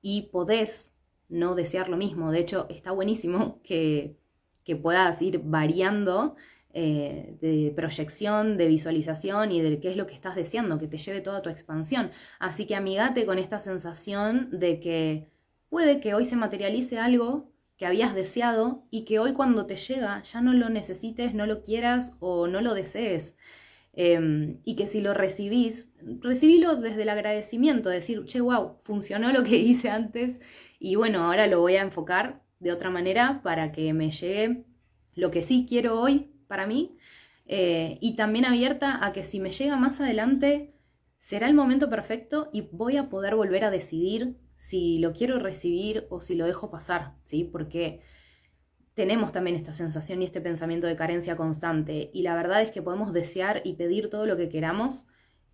Y 0.01 0.29
podés 0.31 0.95
no 1.27 1.53
desear 1.53 1.89
lo 1.89 1.97
mismo. 1.97 2.31
De 2.31 2.39
hecho, 2.39 2.65
está 2.69 2.91
buenísimo 2.91 3.59
que, 3.65 4.15
que 4.63 4.77
puedas 4.77 5.21
ir 5.21 5.41
variando 5.43 6.37
eh, 6.79 7.35
de 7.41 7.73
proyección, 7.75 8.55
de 8.55 8.67
visualización 8.67 9.51
y 9.51 9.63
de 9.63 9.79
qué 9.79 9.89
es 9.89 9.97
lo 9.97 10.05
que 10.05 10.13
estás 10.13 10.35
deseando, 10.35 10.77
que 10.77 10.87
te 10.87 10.99
lleve 10.99 11.21
toda 11.21 11.41
tu 11.41 11.49
expansión. 11.49 12.11
Así 12.37 12.67
que 12.67 12.75
amigate 12.75 13.25
con 13.25 13.39
esta 13.39 13.59
sensación 13.59 14.49
de 14.51 14.79
que 14.79 15.27
puede 15.69 15.99
que 15.99 16.13
hoy 16.13 16.25
se 16.25 16.35
materialice 16.35 16.99
algo 16.99 17.51
que 17.77 17.87
habías 17.87 18.13
deseado 18.13 18.83
y 18.91 19.05
que 19.05 19.17
hoy 19.17 19.33
cuando 19.33 19.65
te 19.65 19.75
llega 19.75 20.21
ya 20.21 20.39
no 20.41 20.53
lo 20.53 20.69
necesites, 20.69 21.33
no 21.33 21.47
lo 21.47 21.63
quieras 21.63 22.15
o 22.19 22.45
no 22.45 22.61
lo 22.61 22.75
desees. 22.75 23.37
Em, 23.93 24.59
y 24.63 24.75
que 24.75 24.85
si 24.85 25.01
lo 25.01 25.15
recibís, 25.15 25.91
recibílo 26.21 26.75
desde 26.75 27.01
el 27.01 27.09
agradecimiento, 27.09 27.89
decir, 27.89 28.23
che, 28.25 28.39
wow, 28.39 28.77
funcionó 28.83 29.31
lo 29.31 29.43
que 29.43 29.55
hice 29.57 29.89
antes 29.89 30.41
y 30.79 30.93
bueno, 30.93 31.23
ahora 31.23 31.47
lo 31.47 31.59
voy 31.59 31.77
a 31.77 31.81
enfocar 31.81 32.43
de 32.59 32.71
otra 32.71 32.91
manera 32.91 33.41
para 33.41 33.71
que 33.71 33.93
me 33.93 34.11
llegue 34.11 34.63
lo 35.15 35.31
que 35.31 35.41
sí 35.41 35.65
quiero 35.67 35.99
hoy 35.99 36.36
para 36.47 36.67
mí. 36.67 36.97
Eh, 37.45 37.97
y 38.01 38.15
también 38.15 38.45
abierta 38.45 39.05
a 39.05 39.13
que 39.13 39.23
si 39.23 39.39
me 39.39 39.51
llega 39.51 39.77
más 39.77 40.01
adelante, 40.01 40.73
será 41.19 41.47
el 41.47 41.53
momento 41.53 41.89
perfecto 41.89 42.49
y 42.53 42.61
voy 42.71 42.97
a 42.97 43.09
poder 43.09 43.35
volver 43.35 43.63
a 43.63 43.71
decidir 43.71 44.37
si 44.57 44.97
lo 44.99 45.13
quiero 45.13 45.39
recibir 45.39 46.07
o 46.09 46.19
si 46.19 46.35
lo 46.35 46.45
dejo 46.45 46.69
pasar, 46.69 47.13
¿sí? 47.23 47.43
Porque 47.43 48.01
tenemos 48.95 49.31
también 49.31 49.55
esta 49.55 49.73
sensación 49.73 50.21
y 50.21 50.25
este 50.25 50.41
pensamiento 50.41 50.87
de 50.87 50.95
carencia 50.95 51.37
constante. 51.37 52.09
Y 52.13 52.23
la 52.23 52.35
verdad 52.35 52.61
es 52.63 52.71
que 52.71 52.81
podemos 52.81 53.13
desear 53.13 53.61
y 53.63 53.73
pedir 53.73 54.09
todo 54.09 54.25
lo 54.25 54.35
que 54.37 54.49
queramos 54.49 55.05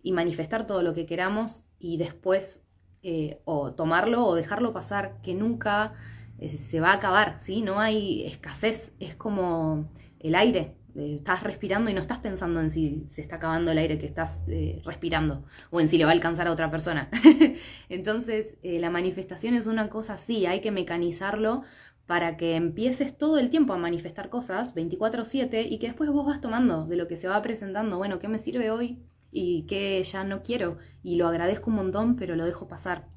y 0.02 0.12
manifestar 0.12 0.66
todo 0.66 0.82
lo 0.82 0.94
que 0.94 1.06
queramos 1.06 1.66
y 1.78 1.98
después 1.98 2.66
eh, 3.02 3.42
o 3.44 3.74
tomarlo 3.74 4.24
o 4.26 4.34
dejarlo 4.34 4.72
pasar, 4.72 5.20
que 5.22 5.34
nunca 5.34 5.92
eh, 6.38 6.48
se 6.48 6.80
va 6.80 6.92
a 6.92 6.94
acabar, 6.94 7.38
¿sí? 7.38 7.60
No 7.60 7.78
hay 7.78 8.24
escasez, 8.24 8.94
es 8.98 9.14
como 9.14 9.90
el 10.20 10.34
aire. 10.34 10.74
Eh, 10.96 11.16
estás 11.16 11.42
respirando 11.42 11.90
y 11.90 11.94
no 11.94 12.00
estás 12.00 12.18
pensando 12.18 12.60
en 12.60 12.70
si 12.70 13.06
se 13.08 13.20
está 13.20 13.36
acabando 13.36 13.72
el 13.72 13.78
aire 13.78 13.98
que 13.98 14.06
estás 14.06 14.42
respirando 14.84 15.44
o 15.70 15.80
en 15.80 15.88
si 15.88 15.98
le 15.98 16.04
va 16.04 16.10
a 16.10 16.14
alcanzar 16.14 16.46
a 16.46 16.52
otra 16.52 16.70
persona. 16.70 17.08
Entonces, 17.88 18.58
la 18.62 18.90
manifestación 18.90 19.54
es 19.54 19.66
una 19.66 19.88
cosa 19.88 20.14
así, 20.14 20.46
hay 20.46 20.60
que 20.60 20.70
mecanizarlo 20.70 21.62
para 22.06 22.36
que 22.36 22.54
empieces 22.56 23.16
todo 23.16 23.38
el 23.38 23.50
tiempo 23.50 23.72
a 23.72 23.78
manifestar 23.78 24.28
cosas 24.30 24.74
24/7 24.74 25.62
y 25.62 25.78
que 25.78 25.86
después 25.88 26.10
vos 26.10 26.26
vas 26.26 26.40
tomando 26.40 26.86
de 26.86 26.96
lo 26.96 27.08
que 27.08 27.16
se 27.16 27.28
va 27.28 27.42
presentando, 27.42 27.96
bueno, 27.98 28.18
¿qué 28.18 28.28
me 28.28 28.38
sirve 28.38 28.70
hoy? 28.70 29.02
Y 29.32 29.64
qué 29.66 30.02
ya 30.04 30.22
no 30.24 30.42
quiero. 30.42 30.78
Y 31.02 31.16
lo 31.16 31.26
agradezco 31.26 31.70
un 31.70 31.76
montón, 31.76 32.16
pero 32.16 32.36
lo 32.36 32.44
dejo 32.44 32.68
pasar. 32.68 33.08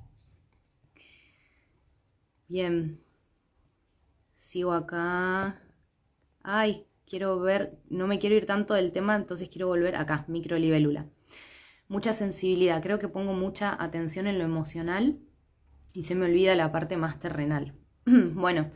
Bien. 2.49 2.99
Sigo 4.35 4.71
acá. 4.71 5.61
Ay, 6.43 6.86
quiero 7.07 7.39
ver, 7.39 7.79
no 7.89 8.05
me 8.05 8.19
quiero 8.19 8.35
ir 8.35 8.45
tanto 8.45 8.73
del 8.73 8.91
tema, 8.91 9.15
entonces 9.15 9.49
quiero 9.49 9.67
volver 9.67 9.95
acá, 9.95 10.25
microlibélula. 10.27 11.07
Mucha 11.87 12.13
sensibilidad, 12.13 12.81
creo 12.81 12.99
que 12.99 13.07
pongo 13.07 13.33
mucha 13.33 13.81
atención 13.81 14.27
en 14.27 14.37
lo 14.37 14.43
emocional 14.43 15.19
y 15.93 16.03
se 16.03 16.15
me 16.15 16.25
olvida 16.25 16.53
la 16.55 16.71
parte 16.71 16.97
más 16.97 17.19
terrenal. 17.19 17.73
Bueno, 18.33 18.71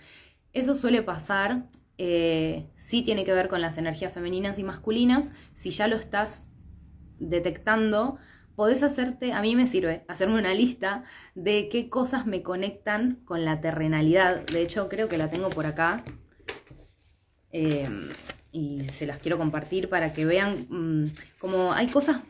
eso 0.54 0.76
suele 0.76 1.04
pasar, 1.04 1.70
eh, 1.98 2.70
sí 2.76 3.04
tiene 3.04 3.26
que 3.26 3.34
ver 3.34 3.48
con 3.48 3.62
las 3.62 3.78
energías 3.78 4.14
femeninas 4.14 4.60
y 4.60 4.64
masculinas. 4.64 5.34
Si 5.54 5.72
ya 5.72 5.88
lo 5.88 5.98
estás 5.98 6.50
detectando, 7.20 8.18
podés 8.56 8.82
hacerte, 8.84 9.34
a 9.34 9.42
mí 9.42 9.56
me 9.56 9.68
sirve 9.68 10.04
hacerme 10.08 10.40
una 10.40 10.54
lista 10.54 11.04
de 11.36 11.70
qué 11.70 11.90
cosas 11.90 12.26
me 12.26 12.44
conectan 12.44 13.22
con 13.26 13.46
la 13.46 13.62
terrenalidad. 13.62 14.46
De 14.48 14.62
hecho, 14.62 14.90
creo 14.90 15.08
que 15.08 15.18
la 15.18 15.30
tengo 15.30 15.50
por 15.50 15.66
acá. 15.66 16.04
Em, 17.52 18.10
y 18.52 18.80
se 18.90 19.06
las 19.06 19.20
quiero 19.20 19.38
compartir 19.38 19.90
para 19.90 20.14
que 20.14 20.26
vean 20.26 20.66
mm, 20.70 21.06
como 21.40 21.74
hay 21.74 21.88
cosas 21.88 22.22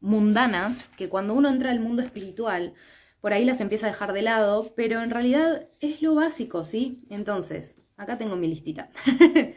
mundanas 0.00 0.88
que 0.96 1.08
cuando 1.08 1.34
uno 1.34 1.48
entra 1.48 1.70
al 1.70 1.80
mundo 1.80 2.02
espiritual 2.02 2.74
por 3.20 3.32
ahí 3.32 3.44
las 3.44 3.60
empieza 3.60 3.86
a 3.86 3.90
dejar 3.90 4.12
de 4.12 4.22
lado, 4.22 4.72
pero 4.76 5.02
en 5.02 5.10
realidad 5.10 5.68
es 5.80 6.02
lo 6.02 6.14
básico, 6.14 6.64
¿sí? 6.64 7.04
Entonces, 7.10 7.76
acá 7.96 8.16
tengo 8.18 8.36
mi 8.36 8.48
listita. 8.48 8.90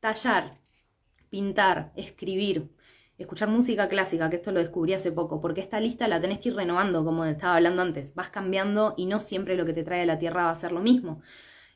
Tallar, 0.00 0.58
pintar, 1.30 1.92
escribir, 1.96 2.70
escuchar 3.18 3.48
música 3.48 3.88
clásica, 3.88 4.30
que 4.30 4.36
esto 4.36 4.52
lo 4.52 4.60
descubrí 4.60 4.94
hace 4.94 5.12
poco, 5.12 5.40
porque 5.40 5.60
esta 5.60 5.80
lista 5.80 6.08
la 6.08 6.20
tenés 6.20 6.40
que 6.40 6.48
ir 6.48 6.56
renovando, 6.56 7.04
como 7.04 7.24
estaba 7.24 7.56
hablando 7.56 7.82
antes, 7.82 8.14
vas 8.14 8.30
cambiando 8.30 8.94
y 8.96 9.06
no 9.06 9.20
siempre 9.20 9.56
lo 9.56 9.66
que 9.66 9.74
te 9.74 9.84
trae 9.84 10.06
la 10.06 10.18
tierra 10.18 10.44
va 10.44 10.50
a 10.50 10.56
ser 10.56 10.72
lo 10.72 10.80
mismo. 10.80 11.20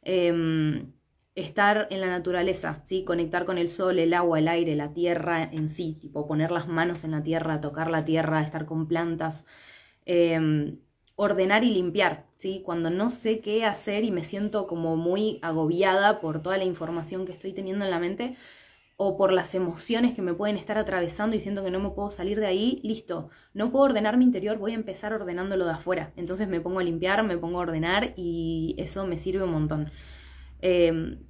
Em, 0.02 0.92
estar 1.36 1.86
en 1.90 2.00
la 2.00 2.08
naturaleza, 2.08 2.82
¿sí? 2.84 3.04
conectar 3.04 3.44
con 3.44 3.58
el 3.58 3.68
sol, 3.68 3.98
el 4.00 4.14
agua, 4.14 4.38
el 4.40 4.48
aire, 4.48 4.74
la 4.74 4.92
tierra 4.92 5.44
en 5.44 5.68
sí, 5.68 5.94
tipo 5.94 6.26
poner 6.26 6.50
las 6.50 6.66
manos 6.68 7.04
en 7.04 7.12
la 7.12 7.22
tierra, 7.22 7.60
tocar 7.60 7.90
la 7.90 8.04
tierra, 8.04 8.42
estar 8.42 8.66
con 8.66 8.88
plantas. 8.88 9.46
Em, 10.06 10.78
ordenar 11.16 11.64
y 11.64 11.70
limpiar, 11.72 12.26
¿sí? 12.36 12.62
Cuando 12.64 12.90
no 12.90 13.10
sé 13.10 13.40
qué 13.40 13.64
hacer 13.64 14.04
y 14.04 14.10
me 14.10 14.22
siento 14.24 14.66
como 14.66 14.96
muy 14.96 15.38
agobiada 15.42 16.20
por 16.20 16.42
toda 16.42 16.58
la 16.58 16.64
información 16.64 17.26
que 17.26 17.32
estoy 17.32 17.52
teniendo 17.52 17.84
en 17.84 17.90
la 17.90 17.98
mente 17.98 18.36
o 18.96 19.16
por 19.18 19.32
las 19.32 19.54
emociones 19.54 20.14
que 20.14 20.22
me 20.22 20.34
pueden 20.34 20.56
estar 20.56 20.78
atravesando 20.78 21.36
y 21.36 21.40
siento 21.40 21.64
que 21.64 21.70
no 21.70 21.80
me 21.80 21.90
puedo 21.90 22.10
salir 22.10 22.40
de 22.40 22.46
ahí, 22.46 22.80
listo, 22.82 23.30
no 23.54 23.70
puedo 23.70 23.86
ordenar 23.86 24.16
mi 24.16 24.24
interior, 24.24 24.58
voy 24.58 24.72
a 24.72 24.74
empezar 24.74 25.12
ordenándolo 25.12 25.66
de 25.66 25.72
afuera. 25.72 26.12
Entonces 26.16 26.48
me 26.48 26.60
pongo 26.60 26.80
a 26.80 26.84
limpiar, 26.84 27.22
me 27.24 27.38
pongo 27.38 27.58
a 27.58 27.62
ordenar 27.62 28.14
y 28.16 28.74
eso 28.78 29.06
me 29.06 29.18
sirve 29.18 29.44
un 29.44 29.52
montón. 29.52 29.90
Em, 30.62 31.25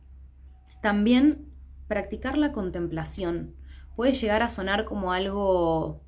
también 0.82 1.52
practicar 1.88 2.38
la 2.38 2.52
contemplación 2.52 3.54
puede 3.94 4.12
llegar 4.14 4.42
a 4.42 4.48
sonar 4.48 4.84
como 4.84 5.12
algo 5.12 6.02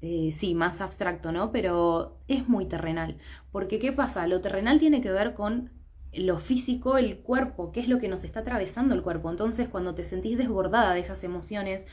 eh, 0.00 0.32
sí, 0.32 0.54
más 0.54 0.80
abstracto, 0.80 1.32
¿no? 1.32 1.50
Pero 1.50 2.18
es 2.28 2.48
muy 2.48 2.66
terrenal. 2.66 3.18
Porque 3.50 3.78
¿qué 3.78 3.92
pasa? 3.92 4.26
Lo 4.26 4.40
terrenal 4.40 4.78
tiene 4.78 5.00
que 5.00 5.10
ver 5.10 5.34
con 5.34 5.72
lo 6.12 6.38
físico, 6.38 6.96
el 6.96 7.18
cuerpo, 7.18 7.72
qué 7.72 7.80
es 7.80 7.88
lo 7.88 7.98
que 7.98 8.08
nos 8.08 8.24
está 8.24 8.40
atravesando 8.40 8.94
el 8.94 9.02
cuerpo. 9.02 9.30
Entonces, 9.30 9.68
cuando 9.68 9.94
te 9.94 10.04
sentís 10.04 10.38
desbordada 10.38 10.94
de 10.94 11.00
esas 11.00 11.24
emociones, 11.24 11.86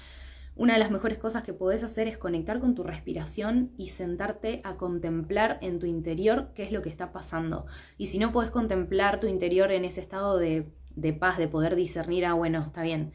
una 0.55 0.73
de 0.73 0.79
las 0.79 0.91
mejores 0.91 1.17
cosas 1.17 1.43
que 1.43 1.51
podés 1.51 1.83
hacer 1.83 2.07
es 2.07 2.17
conectar 2.17 2.59
con 2.59 2.75
tu 2.75 2.83
respiración 2.83 3.73
y 3.77 3.89
sentarte 3.89 4.61
a 4.63 4.77
contemplar 4.77 5.57
en 5.61 5.79
tu 5.79 5.85
interior 5.85 6.51
qué 6.55 6.63
es 6.63 6.71
lo 6.71 6.81
que 6.81 6.89
está 6.89 7.11
pasando. 7.11 7.65
Y 7.97 8.07
si 8.07 8.19
no 8.19 8.31
podés 8.31 8.51
contemplar 8.51 9.19
tu 9.19 9.27
interior 9.27 9.71
en 9.71 9.83
ese 9.83 9.99
estado 9.99 10.37
de, 10.37 10.71
de 10.95 11.13
paz, 11.13 11.37
de 11.37 11.47
poder 11.47 11.75
discernir, 11.75 12.25
ah, 12.25 12.33
bueno, 12.33 12.63
está 12.63 12.83
bien, 12.83 13.13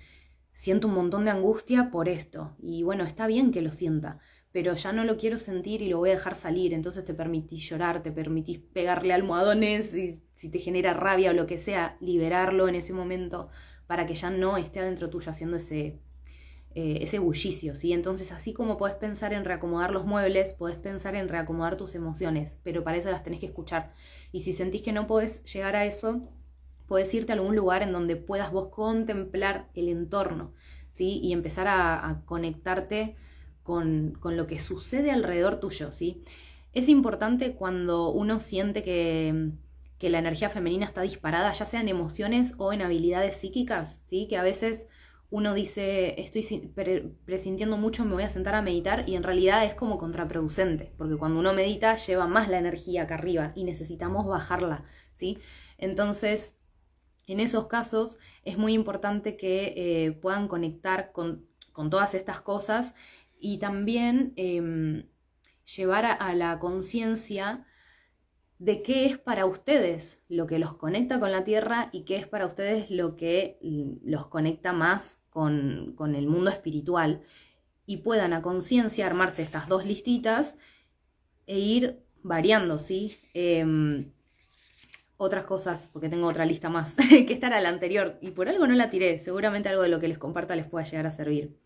siento 0.53 0.89
un 0.89 0.95
montón 0.95 1.25
de 1.25 1.31
angustia 1.31 1.91
por 1.91 2.09
esto. 2.09 2.57
Y 2.63 2.83
bueno, 2.83 3.05
está 3.05 3.27
bien 3.27 3.53
que 3.53 3.63
lo 3.63 3.71
sienta 3.71 4.21
pero 4.53 4.75
ya 4.75 4.93
no 4.93 5.05
lo 5.05 5.17
quiero 5.17 5.39
sentir 5.39 5.81
y 5.83 5.89
lo 5.89 5.99
voy 5.99 6.11
a 6.11 6.15
dejar 6.15 6.35
salir. 6.35 6.75
Entonces 6.75 7.05
te 7.05 7.15
permitís 7.15 7.69
llorar, 7.69 8.03
te 8.03 8.11
permitís 8.11 8.59
pegarle 8.59 9.13
almohadones 9.13 9.95
y 9.95 10.23
si 10.35 10.51
te 10.51 10.59
genera 10.59 10.95
rabia 10.95 11.31
o 11.31 11.35
lo 11.35 11.47
que 11.47 11.59
sea, 11.59 11.97
liberarlo 12.01 12.69
en 12.69 12.75
ese 12.75 12.93
momento 12.93 13.49
para 13.87 14.07
que 14.07 14.15
ya 14.15 14.31
no 14.31 14.57
esté 14.57 14.81
adentro 14.81 15.11
tuyo 15.11 15.31
haciendo 15.31 15.57
ese, 15.57 16.01
eh, 16.75 16.99
ese 17.03 17.19
bullicio, 17.19 17.75
¿sí? 17.75 17.93
Entonces, 17.93 18.33
así 18.33 18.53
como 18.53 18.77
podés 18.77 18.97
pensar 18.97 19.33
en 19.33 19.45
reacomodar 19.45 19.93
los 19.93 20.05
muebles, 20.05 20.53
podés 20.53 20.77
pensar 20.77 21.15
en 21.17 21.29
reacomodar 21.29 21.77
tus 21.77 21.95
emociones, 21.95 22.59
pero 22.63 22.85
para 22.85 22.97
eso 22.97 23.11
las 23.11 23.25
tenés 23.25 23.41
que 23.41 23.47
escuchar. 23.47 23.93
Y 24.33 24.43
si 24.43 24.53
sentís 24.53 24.83
que 24.83 24.93
no 24.93 25.07
podés 25.07 25.45
llegar 25.45 25.77
a 25.77 25.87
eso, 25.87 26.29
podés 26.91 27.15
irte 27.15 27.31
a 27.31 27.37
algún 27.37 27.55
lugar 27.55 27.85
en 27.85 27.93
donde 27.93 28.17
puedas 28.17 28.51
vos 28.51 28.71
contemplar 28.71 29.69
el 29.75 29.89
entorno, 29.89 30.55
¿sí? 30.89 31.21
Y 31.23 31.33
empezar 31.33 31.69
a, 31.69 32.23
conectarte 32.25 33.15
con, 33.63 34.19
lo 34.25 34.49
que 34.49 34.59
sucede 34.59 35.13
alrededor 35.13 35.61
tuyo, 35.61 35.93
¿sí? 35.93 36.25
Es 36.73 36.89
importante 36.89 37.55
cuando 37.55 38.11
uno 38.11 38.41
siente 38.41 38.83
que, 38.83 39.53
la 40.01 40.19
energía 40.19 40.51
femenina 40.51 40.85
está 40.85 41.03
disparada, 41.03 41.53
ya 41.53 41.65
sean 41.65 41.87
emociones 41.87 42.55
o 42.59 42.73
en 42.73 42.83
habilidades 42.83 43.37
psíquicas, 43.37 44.01
¿sí? 44.07 44.27
Que 44.29 44.37
a 44.37 44.43
veces 44.43 44.89
uno 45.31 45.55
dice, 45.55 46.21
estoy 46.21 46.75
presintiendo 47.25 47.77
mucho, 47.77 48.05
me 48.05 48.15
voy 48.15 48.25
a 48.25 48.31
sentar 48.31 48.57
a 48.57 48.63
meditar 48.63 49.09
y 49.09 49.15
en 49.15 49.23
realidad 49.23 49.65
es 49.65 49.77
como 49.77 49.97
contraproducente, 49.97 50.93
porque 50.99 51.17
cuando 51.17 51.39
uno 51.39 51.53
medita 51.53 51.95
lleva 51.95 52.27
más 52.27 52.49
la 52.49 52.59
energía 52.59 53.05
acá 53.05 53.15
arriba 53.15 53.53
y 53.55 53.63
necesitamos 53.63 54.27
bajarla, 54.27 54.87
¿sí? 55.15 55.39
Entonces, 55.79 56.60
en 57.33 57.41
esos 57.41 57.67
casos 57.67 58.19
es 58.45 58.59
muy 58.59 58.73
importante 58.73 59.37
que 59.37 59.75
eh, 59.77 60.13
puedan 60.13 60.49
conectar 60.49 61.13
con, 61.13 61.47
con 61.73 61.91
todas 61.91 62.15
estas 62.15 62.41
cosas 62.41 62.95
y 63.39 63.59
también 63.59 64.33
em, 64.37 65.07
llevar 65.77 66.05
a, 66.05 66.35
la 66.35 66.59
conciencia 66.59 67.67
de 68.59 68.83
qué 68.83 69.07
es 69.07 69.19
para 69.19 69.47
ustedes 69.47 70.23
lo 70.29 70.47
que 70.47 70.59
los 70.59 70.75
conecta 70.75 71.19
con 71.19 71.33
la 71.33 71.45
tierra 71.45 71.89
y 71.93 72.05
qué 72.05 72.17
es 72.17 72.27
para 72.27 72.47
ustedes 72.47 72.91
lo 72.91 73.17
que 73.17 73.59
los 74.05 74.27
conecta 74.27 74.73
más 74.73 75.23
con, 75.31 75.95
el 76.15 76.27
mundo 76.27 76.51
espiritual 76.51 77.23
y 77.87 77.99
puedan 77.99 78.35
a 78.35 78.43
conciencia 78.43 79.07
armarse 79.07 79.43
estas 79.43 79.69
dos 79.69 79.87
listitas 79.87 80.59
e 81.47 81.59
ir 81.59 82.03
variando, 82.23 82.79
¿sí? 82.79 83.17
Em, 83.33 84.13
otras 85.21 85.45
cosas, 85.45 85.89
porque 85.93 86.09
tengo 86.09 86.27
otra 86.27 86.47
lista 86.47 86.71
más, 86.71 86.97
que 87.09 87.33
esta 87.33 87.49
era 87.49 87.61
la 87.61 87.69
anterior, 87.69 88.17
y 88.23 88.31
por 88.31 88.49
algo 88.49 88.67
no 88.67 88.75
la 88.75 88.89
tiré, 88.89 89.19
seguramente 89.19 89.69
algo 89.69 89.83
de 89.83 89.91
lo 89.91 90.01
que 90.01 90.09
les 90.09 90.19
comparta 90.19 90.57
les 90.57 90.67
pueda 90.67 90.87
llegar 90.87 91.07
a 91.07 91.11
servir. 91.11 91.59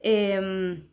Em, 0.00 0.86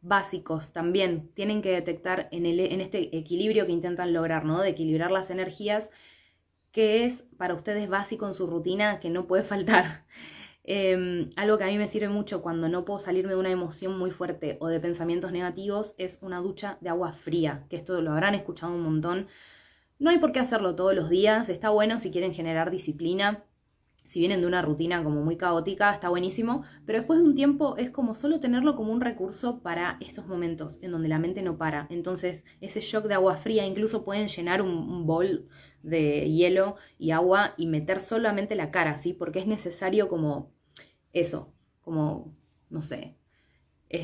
básicos 0.00 0.72
también 0.72 1.30
tienen 1.34 1.62
que 1.62 1.70
detectar 1.70 2.28
en, 2.32 2.44
el, 2.44 2.58
en 2.58 2.80
este 2.80 3.16
equilibrio 3.16 3.66
que 3.66 3.72
intentan 3.72 4.12
lograr, 4.12 4.44
¿no? 4.44 4.60
De 4.60 4.70
equilibrar 4.70 5.12
las 5.12 5.30
energías, 5.30 5.90
que 6.72 7.04
es 7.04 7.22
para 7.38 7.54
ustedes 7.54 7.88
básico 7.88 8.26
en 8.26 8.34
su 8.34 8.48
rutina, 8.48 8.98
que 8.98 9.08
no 9.08 9.28
puede 9.28 9.44
faltar. 9.52 10.04
Em, 10.64 11.30
algo 11.36 11.56
que 11.56 11.64
a 11.64 11.68
mí 11.68 11.78
me 11.78 11.86
sirve 11.86 12.08
mucho 12.08 12.42
cuando 12.42 12.68
no 12.68 12.84
puedo 12.84 12.98
salirme 12.98 13.34
de 13.34 13.38
una 13.38 13.50
emoción 13.50 13.96
muy 13.96 14.10
fuerte 14.10 14.58
o 14.60 14.66
de 14.66 14.80
pensamientos 14.80 15.30
negativos 15.30 15.94
es 15.98 16.18
una 16.20 16.40
ducha 16.40 16.78
de 16.80 16.90
agua 16.90 17.12
fría, 17.12 17.64
que 17.70 17.76
esto 17.76 18.00
lo 18.00 18.10
habrán 18.12 18.34
escuchado 18.34 18.74
un 18.74 18.82
montón. 18.82 19.28
No 20.02 20.10
hay 20.10 20.18
por 20.18 20.32
qué 20.32 20.40
hacerlo 20.40 20.74
todos 20.74 20.96
los 20.96 21.08
días, 21.08 21.48
está 21.48 21.70
bueno 21.70 22.00
si 22.00 22.10
quieren 22.10 22.34
generar 22.34 22.72
disciplina, 22.72 23.44
si 24.02 24.18
vienen 24.18 24.40
de 24.40 24.48
una 24.48 24.60
rutina 24.60 25.04
como 25.04 25.22
muy 25.22 25.36
caótica, 25.36 25.94
está 25.94 26.08
buenísimo, 26.08 26.64
pero 26.84 26.98
después 26.98 27.20
de 27.20 27.24
un 27.24 27.36
tiempo 27.36 27.76
es 27.76 27.90
como 27.90 28.16
solo 28.16 28.40
tenerlo 28.40 28.74
como 28.74 28.92
un 28.92 29.00
recurso 29.00 29.62
para 29.62 29.98
estos 30.00 30.26
momentos 30.26 30.82
en 30.82 30.90
donde 30.90 31.06
la 31.06 31.20
mente 31.20 31.40
no 31.42 31.56
para. 31.56 31.86
Entonces, 31.88 32.44
ese 32.60 32.80
shock 32.80 33.04
de 33.04 33.14
agua 33.14 33.36
fría, 33.36 33.64
incluso 33.64 34.04
pueden 34.04 34.26
llenar 34.26 34.60
un, 34.60 35.06
bol 35.06 35.46
de 35.84 36.28
hielo 36.28 36.74
y 36.98 37.12
agua 37.12 37.54
y 37.56 37.68
meter 37.68 38.00
solamente 38.00 38.56
la 38.56 38.72
cara, 38.72 38.98
¿sí? 38.98 39.12
Porque 39.12 39.38
es 39.38 39.46
necesario 39.46 40.08
como 40.08 40.50
eso, 41.12 41.54
como, 41.80 42.34
no 42.70 42.82
sé, 42.82 43.14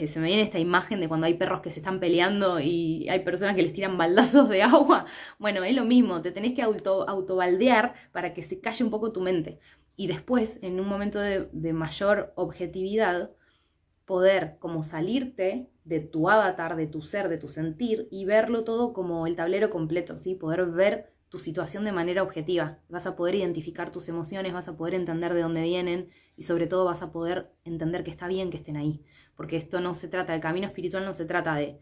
se 0.07 0.21
me 0.21 0.26
viene 0.26 0.42
esta 0.42 0.59
imagen 0.59 1.00
de 1.00 1.09
cuando 1.09 1.26
hay 1.26 1.35
perros 1.35 1.61
que 1.62 1.71
se 1.71 1.80
están 1.80 2.00
peleando 2.00 2.61
y 2.61 3.09
hay 3.09 3.21
personas 3.21 3.57
que 3.57 3.62
les 3.62 3.73
tiran 3.73 3.97
baldazos 3.97 4.49
de 4.49 4.62
agua. 4.62 5.07
Bueno, 5.38 5.64
es 5.64 5.75
lo 5.75 5.85
mismo, 5.85 6.21
te 6.21 6.30
tenés 6.30 6.54
que 6.54 6.62
auto, 6.62 7.09
autobaldear 7.09 7.95
para 8.12 8.35
que 8.35 8.42
se 8.42 8.61
calle 8.61 8.85
un 8.85 8.90
poco 8.90 9.12
tu 9.12 9.21
mente 9.21 9.61
y 9.99 10.07
después, 10.07 10.61
en 10.62 10.78
un 10.78 10.87
momento 10.87 11.18
de, 11.18 11.73
mayor 11.73 12.33
objetividad, 12.37 13.33
poder 14.07 14.57
como 14.61 14.85
salirte 14.85 15.71
de 15.85 15.99
tu 15.99 16.30
avatar, 16.30 16.76
de 16.76 16.87
tu 16.87 17.02
ser, 17.02 17.28
de 17.28 17.37
tu 17.37 17.49
sentir 17.49 18.07
y 18.12 18.25
verlo 18.25 18.62
todo 18.62 18.92
como 18.92 19.26
el 19.26 19.35
tablero 19.35 19.71
completo, 19.71 20.16
¿sí? 20.16 20.37
Poder 20.37 20.66
ver 20.66 21.12
tu 21.28 21.38
situación 21.38 21.85
de 21.85 21.92
manera 21.92 22.23
objetiva. 22.23 22.78
Vas 22.88 23.06
a 23.06 23.16
poder 23.16 23.35
identificar 23.35 23.90
tus 23.90 24.08
emociones, 24.08 24.52
vas 24.52 24.68
a 24.68 24.76
poder 24.76 24.94
entender 24.94 25.35
de 25.35 25.42
dónde 25.42 25.62
vienen 25.62 26.08
y 26.37 26.44
sobre 26.44 26.66
todo 26.66 26.85
vas 26.85 27.02
a 27.02 27.12
poder 27.12 27.50
entender 27.64 28.04
que 28.04 28.11
está 28.11 28.26
bien 28.28 28.50
que 28.50 28.56
estén 28.56 28.76
ahí. 28.76 29.04
Porque 29.37 29.56
esto 29.56 29.80
no 29.80 29.94
se 29.94 30.08
trata, 30.08 30.35
el 30.35 30.40
camino 30.40 30.66
espiritual 30.66 31.04
no 31.04 31.14
se 31.14 31.26
trata 31.26 31.54
de 31.54 31.78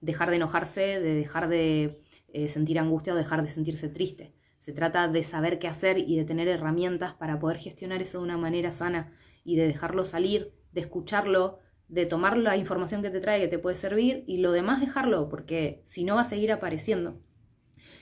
dejar 0.00 0.30
de 0.30 0.36
enojarse, 0.36 1.00
de 1.00 1.14
dejar 1.14 1.48
de 1.48 2.00
eh, 2.28 2.48
sentir 2.48 2.78
angustia 2.78 3.12
o 3.12 3.16
dejar 3.16 3.42
de 3.42 3.48
sentirse 3.48 3.88
triste. 3.88 4.34
Se 4.58 4.72
trata 4.72 5.08
de 5.08 5.22
saber 5.24 5.58
qué 5.58 5.68
hacer 5.68 5.98
y 5.98 6.16
de 6.16 6.24
tener 6.24 6.48
herramientas 6.48 7.14
para 7.14 7.38
poder 7.38 7.58
gestionar 7.58 8.02
eso 8.02 8.18
de 8.18 8.24
una 8.24 8.38
manera 8.38 8.72
sana 8.72 9.12
y 9.44 9.56
de 9.56 9.66
dejarlo 9.66 10.04
salir, 10.04 10.52
de 10.72 10.80
escucharlo, 10.80 11.60
de 11.88 12.06
tomar 12.06 12.36
la 12.36 12.56
información 12.56 13.02
que 13.02 13.10
te 13.10 13.20
trae 13.20 13.40
que 13.40 13.48
te 13.48 13.58
puede 13.58 13.76
servir 13.76 14.24
y 14.26 14.38
lo 14.38 14.52
demás 14.52 14.80
dejarlo 14.80 15.28
porque 15.28 15.82
si 15.84 16.04
no 16.04 16.16
va 16.16 16.22
a 16.22 16.24
seguir 16.24 16.50
apareciendo. 16.50 17.20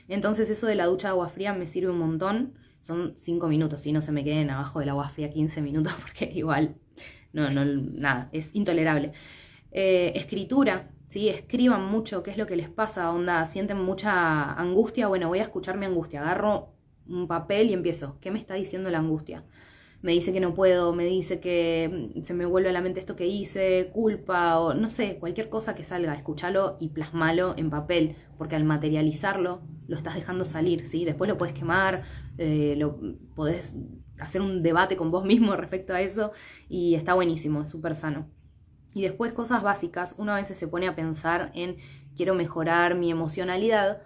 Entonces 0.09 0.51
eso 0.51 0.67
de 0.67 0.75
la 0.75 0.87
ducha 0.87 1.09
de 1.09 1.13
agua 1.13 1.29
fría 1.29 1.53
me 1.53 1.67
sirve 1.67 1.91
un 1.91 1.99
montón. 1.99 2.55
Son 2.81 3.15
cinco 3.17 3.49
minutos, 3.49 3.81
si 3.81 3.93
no 3.93 4.03
se 4.03 4.13
me 4.13 4.25
queden 4.25 4.51
abajo 4.51 4.81
del 4.81 4.91
agua 4.91 5.09
fría 5.09 5.31
15 5.31 5.63
minutos 5.63 5.95
porque 6.01 6.31
igual, 6.35 6.77
no, 7.33 7.51
no, 7.51 7.65
nada, 7.65 8.29
es 8.33 8.55
intolerable. 8.55 9.13
Eh, 9.71 10.13
escritura, 10.17 10.91
¿sí? 11.09 11.29
Escriban 11.29 11.85
mucho 11.85 12.23
qué 12.23 12.31
es 12.31 12.39
lo 12.39 12.47
que 12.47 12.57
les 12.57 12.69
pasa, 12.69 13.11
onda, 13.11 13.47
sienten 13.47 13.79
mucha 13.79 14.53
angustia, 14.53 15.09
bueno, 15.09 15.29
voy 15.29 15.41
a 15.41 15.45
escuchar 15.45 15.79
mi 15.79 15.87
angustia, 15.87 16.21
agarro 16.21 16.75
un 17.07 17.27
papel 17.27 17.71
y 17.71 17.73
empiezo, 17.73 18.19
¿qué 18.21 18.31
me 18.31 18.39
está 18.39 18.55
diciendo 18.55 18.91
la 18.91 18.99
angustia? 18.99 19.45
Me 20.05 20.13
dice 20.13 20.35
que 20.35 20.41
no 20.41 20.53
puedo, 20.53 20.93
me 20.93 21.07
dice 21.07 21.41
que 21.41 22.11
mm, 22.15 22.25
se 22.25 22.35
me 22.35 22.45
vuelve 22.45 22.69
a 22.69 22.73
la 22.73 22.83
mente 22.83 23.01
esto 23.01 23.17
que 23.17 23.27
hice, 23.27 23.89
culpa 23.91 24.61
o 24.61 24.75
no 24.75 24.91
sé, 24.91 25.17
cualquier 25.19 25.49
cosa 25.49 25.75
que 25.75 25.83
salga, 25.83 26.15
escúchalo 26.15 26.77
y 26.79 26.91
plasmalo 26.91 27.55
en 27.57 27.71
papel, 27.71 28.15
porque 28.37 28.55
al 28.55 28.65
materializarlo 28.65 29.63
lo 29.89 29.97
estás 29.97 30.15
dejando 30.15 30.45
salir, 30.45 30.87
¿sí? 30.87 31.07
Después 31.07 31.31
lo 31.31 31.39
puedes 31.39 31.55
quemar, 31.55 32.03
eh, 32.37 32.75
lo 32.77 32.99
podés 33.35 33.75
hacer 34.19 34.43
un 34.43 34.63
debate 34.63 34.95
con 34.95 35.11
vos 35.11 35.25
mismo 35.33 35.57
respecto 35.57 35.95
a 35.95 36.03
eso 36.03 36.33
y 36.69 36.97
está 36.97 37.15
buenísimo, 37.15 37.63
es 37.63 37.71
súper 37.71 37.95
sano. 37.95 38.29
Y 38.93 39.01
después 39.05 39.33
cosas 39.33 39.63
básicas, 39.63 40.17
uno 40.19 40.33
a 40.33 40.37
veces 40.37 40.59
se 40.59 40.69
pone 40.69 40.87
a 40.87 40.95
pensar 40.95 41.51
en 41.55 41.79
quiero 42.15 42.35
mejorar 42.35 42.95
mi 42.95 43.11
emocionalidad, 43.11 44.03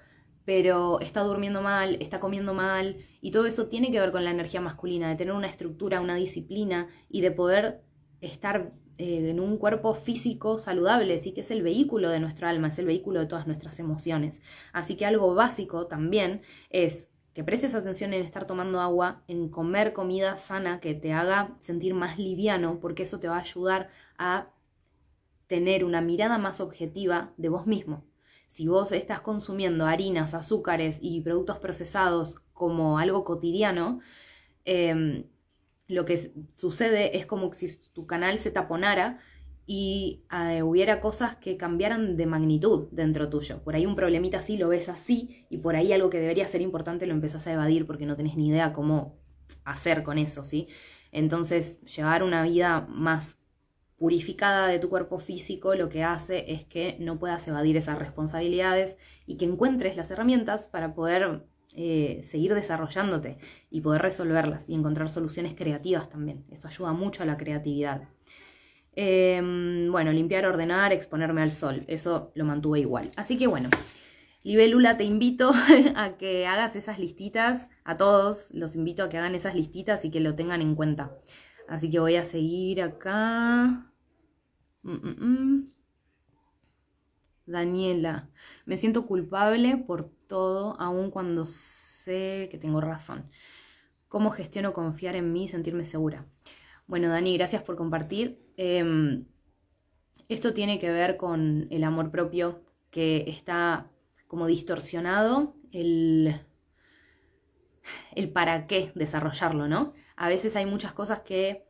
pero 0.49 0.99
está 1.01 1.21
durmiendo 1.25 1.61
mal, 1.61 1.99
está 2.01 2.21
comiendo 2.21 2.55
mal, 2.55 2.97
y 3.21 3.33
todo 3.33 3.45
eso 3.45 3.67
tiene 3.67 3.93
que 3.93 4.01
ver 4.01 4.13
con 4.13 4.25
la 4.25 4.31
energía 4.31 4.63
masculina, 4.63 5.11
de 5.11 5.15
tener 5.15 5.35
una 5.35 5.47
estructura, 5.47 6.01
una 6.01 6.15
disciplina 6.15 6.89
y 7.11 7.21
de 7.21 7.31
poder 7.31 7.83
estar 8.23 8.73
eh, 8.97 9.29
en 9.29 9.41
un 9.41 9.59
cuerpo 9.59 9.93
físico 9.93 10.59
saludable, 10.59 11.19
sí 11.19 11.35
que 11.35 11.43
es 11.43 11.51
el 11.51 11.61
vehículo 11.61 12.09
de 12.09 12.21
nuestro 12.21 12.49
alma, 12.49 12.69
es 12.69 12.79
el 12.79 12.87
vehículo 12.87 13.21
de 13.21 13.27
todas 13.27 13.47
nuestras 13.47 13.79
emociones. 13.79 14.41
Así 14.73 14.97
que 14.97 15.05
algo 15.05 15.35
básico 15.35 15.87
también 15.87 16.41
es 16.71 17.11
que 17.35 17.45
prestes 17.45 17.75
atención 17.75 18.15
en 18.15 18.25
estar 18.25 18.47
tomando 18.47 18.81
agua, 18.81 19.25
en 19.29 19.51
comer 19.51 19.93
comida 19.93 20.37
sana 20.37 20.81
que 20.81 20.95
te 20.95 21.13
haga 21.13 21.57
sentir 21.61 21.93
más 21.93 22.19
liviano, 22.19 22.81
porque 22.81 23.03
eso 23.03 23.21
te 23.21 23.29
va 23.29 23.37
a 23.37 23.41
ayudar 23.41 23.91
a 24.17 24.49
tener 25.47 25.85
una 25.85 26.01
mirada 26.01 26.39
más 26.39 26.59
objetiva 26.59 27.35
de 27.37 27.51
vos 27.51 27.67
mismo. 27.67 28.08
Si 28.49 28.67
vos 28.67 28.93
estás 28.93 29.21
consumiendo 29.21 29.87
harinas, 29.87 30.35
azúcares 30.35 30.99
y 31.01 31.21
productos 31.21 31.59
procesados 31.59 32.37
como 32.53 32.99
algo 32.99 33.25
cotidiano, 33.25 34.01
em, 34.65 35.25
lo 35.87 36.05
que 36.05 36.33
sucede 36.55 37.17
es 37.19 37.27
como 37.27 37.53
si 37.55 37.69
tu 37.93 38.07
canal 38.07 38.41
se 38.41 38.51
taponara 38.51 39.21
y 39.67 40.23
eh, 40.33 40.63
hubiera 40.63 41.01
cosas 41.01 41.37
que 41.37 41.59
cambiaran 41.59 42.17
de 42.17 42.27
magnitud 42.27 42.89
dentro 42.91 43.29
tuyo. 43.29 43.63
Por 43.63 43.77
ahí 43.77 43.87
un 43.87 43.95
problemita 43.95 44.39
así 44.39 44.57
lo 44.57 44.69
ves 44.69 44.89
así 44.89 45.47
y 45.51 45.59
por 45.59 45.77
ahí 45.77 45.93
algo 45.93 46.11
que 46.11 46.19
debería 46.19 46.49
ser 46.49 46.63
importante 46.63 47.07
lo 47.07 47.13
empezás 47.13 47.47
a 47.47 47.53
evadir 47.53 47.87
porque 47.87 48.07
no 48.07 48.17
tenés 48.17 48.37
ni 48.37 48.49
idea 48.49 48.73
cómo 48.73 49.19
hacer 49.65 50.03
con 50.03 50.19
eso, 50.19 50.43
¿sí? 50.43 50.69
Entonces, 51.13 51.81
llevar 51.83 52.23
una 52.23 52.43
vida 52.43 52.87
más 52.89 53.41
purificada 53.99 54.69
de 54.69 54.79
tu 54.79 54.89
cuerpo 54.89 55.19
físico 55.19 55.75
lo 55.75 55.89
que 55.89 56.05
hace 56.05 56.53
es 56.53 56.65
que 56.65 56.97
no 57.01 57.19
puedas 57.19 57.47
evadir 57.49 57.77
esas 57.77 57.99
responsabilidades 57.99 58.97
y 59.27 59.37
que 59.37 59.45
encuentres 59.45 59.97
las 59.97 60.11
herramientas 60.11 60.69
para 60.69 60.95
poder 60.95 61.43
eh, 61.75 62.23
seguir 62.25 62.55
desarrollándote 62.55 63.39
y 63.71 63.81
poder 63.81 64.03
resolverlas 64.03 64.71
y 64.71 64.75
encontrar 64.75 65.11
soluciones 65.11 65.55
creativas 65.55 66.09
también. 66.09 66.45
Esto 66.51 66.69
ayuda 66.69 66.93
mucho 66.93 67.23
a 67.23 67.27
la 67.27 67.37
creatividad. 67.37 68.09
Em, 68.95 69.91
bueno, 69.93 70.13
limpiar, 70.13 70.47
ordenar, 70.47 70.93
exponerme 70.93 71.43
al 71.43 71.51
sol, 71.51 71.85
eso 71.87 72.33
lo 72.35 72.45
mantuve 72.45 72.81
igual. 72.81 73.11
Así 73.17 73.37
que 73.37 73.47
bueno, 73.47 73.69
Libélula, 74.45 74.97
te 74.97 75.05
invito 75.05 75.53
a 75.97 76.17
que 76.17 76.47
hagas 76.47 76.75
esas 76.75 76.99
listitas, 76.99 77.69
a 77.85 77.97
todos 77.97 78.49
los 78.53 78.77
invito 78.77 79.03
a 79.03 79.09
que 79.09 79.19
hagan 79.19 79.35
esas 79.35 79.55
listitas 79.55 80.05
y 80.05 80.11
que 80.11 80.21
lo 80.21 80.35
tengan 80.35 80.63
en 80.63 80.75
cuenta. 80.75 81.13
Así 81.69 81.91
que 81.91 82.01
voy 82.01 82.17
a 82.17 82.25
seguir 82.25 82.83
acá. 82.83 83.88
Mm, 84.85 84.93
mm, 85.03 85.17
mm. 85.21 85.73
Daniela, 87.47 88.29
me 88.67 88.77
siento 88.77 89.07
culpable 89.07 89.77
por 89.79 90.11
todo, 90.27 90.79
aun 90.81 91.11
cuando 91.11 91.47
sé 91.47 92.49
que 92.51 92.59
tengo 92.59 92.81
razón. 92.81 93.31
¿Cómo 94.09 94.31
gestiono 94.31 94.73
confiar 94.75 95.17
en 95.17 95.33
mí 95.33 95.45
y 95.45 95.49
sentirme 95.49 95.85
segura? 95.85 96.27
Bueno, 96.87 97.09
Dani, 97.09 97.37
gracias 97.39 97.63
por 97.63 97.77
compartir. 97.77 98.41
Em, 98.57 99.27
esto 100.29 100.55
tiene 100.55 100.79
que 100.79 100.91
ver 100.91 101.17
con 101.17 101.67
el 101.71 101.85
amor 101.85 102.11
propio 102.11 102.63
que 102.91 103.25
está 103.29 103.91
como 104.27 104.47
distorsionado, 104.47 105.55
el, 105.73 106.41
el 108.15 108.31
para 108.31 108.67
qué 108.67 108.93
desarrollarlo, 108.95 109.69
¿no? 109.69 109.95
A 110.17 110.29
veces 110.29 110.57
hay 110.57 110.67
muchas 110.67 110.93
cosas 110.93 111.21
que 111.21 111.67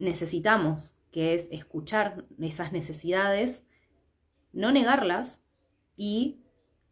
necesitamos 0.00 0.97
que 1.10 1.34
es 1.34 1.48
escuchar 1.50 2.24
esas 2.40 2.72
necesidades, 2.72 3.66
no 4.52 4.72
negarlas 4.72 5.44
y 5.96 6.40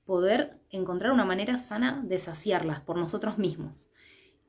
poder 0.04 0.60
encontrar 0.70 1.12
una 1.12 1.24
manera 1.24 1.58
sana 1.58 2.02
de 2.06 2.18
saciarlas 2.18 2.80
por 2.80 2.96
nosotros 2.96 3.38
mismos. 3.38 3.92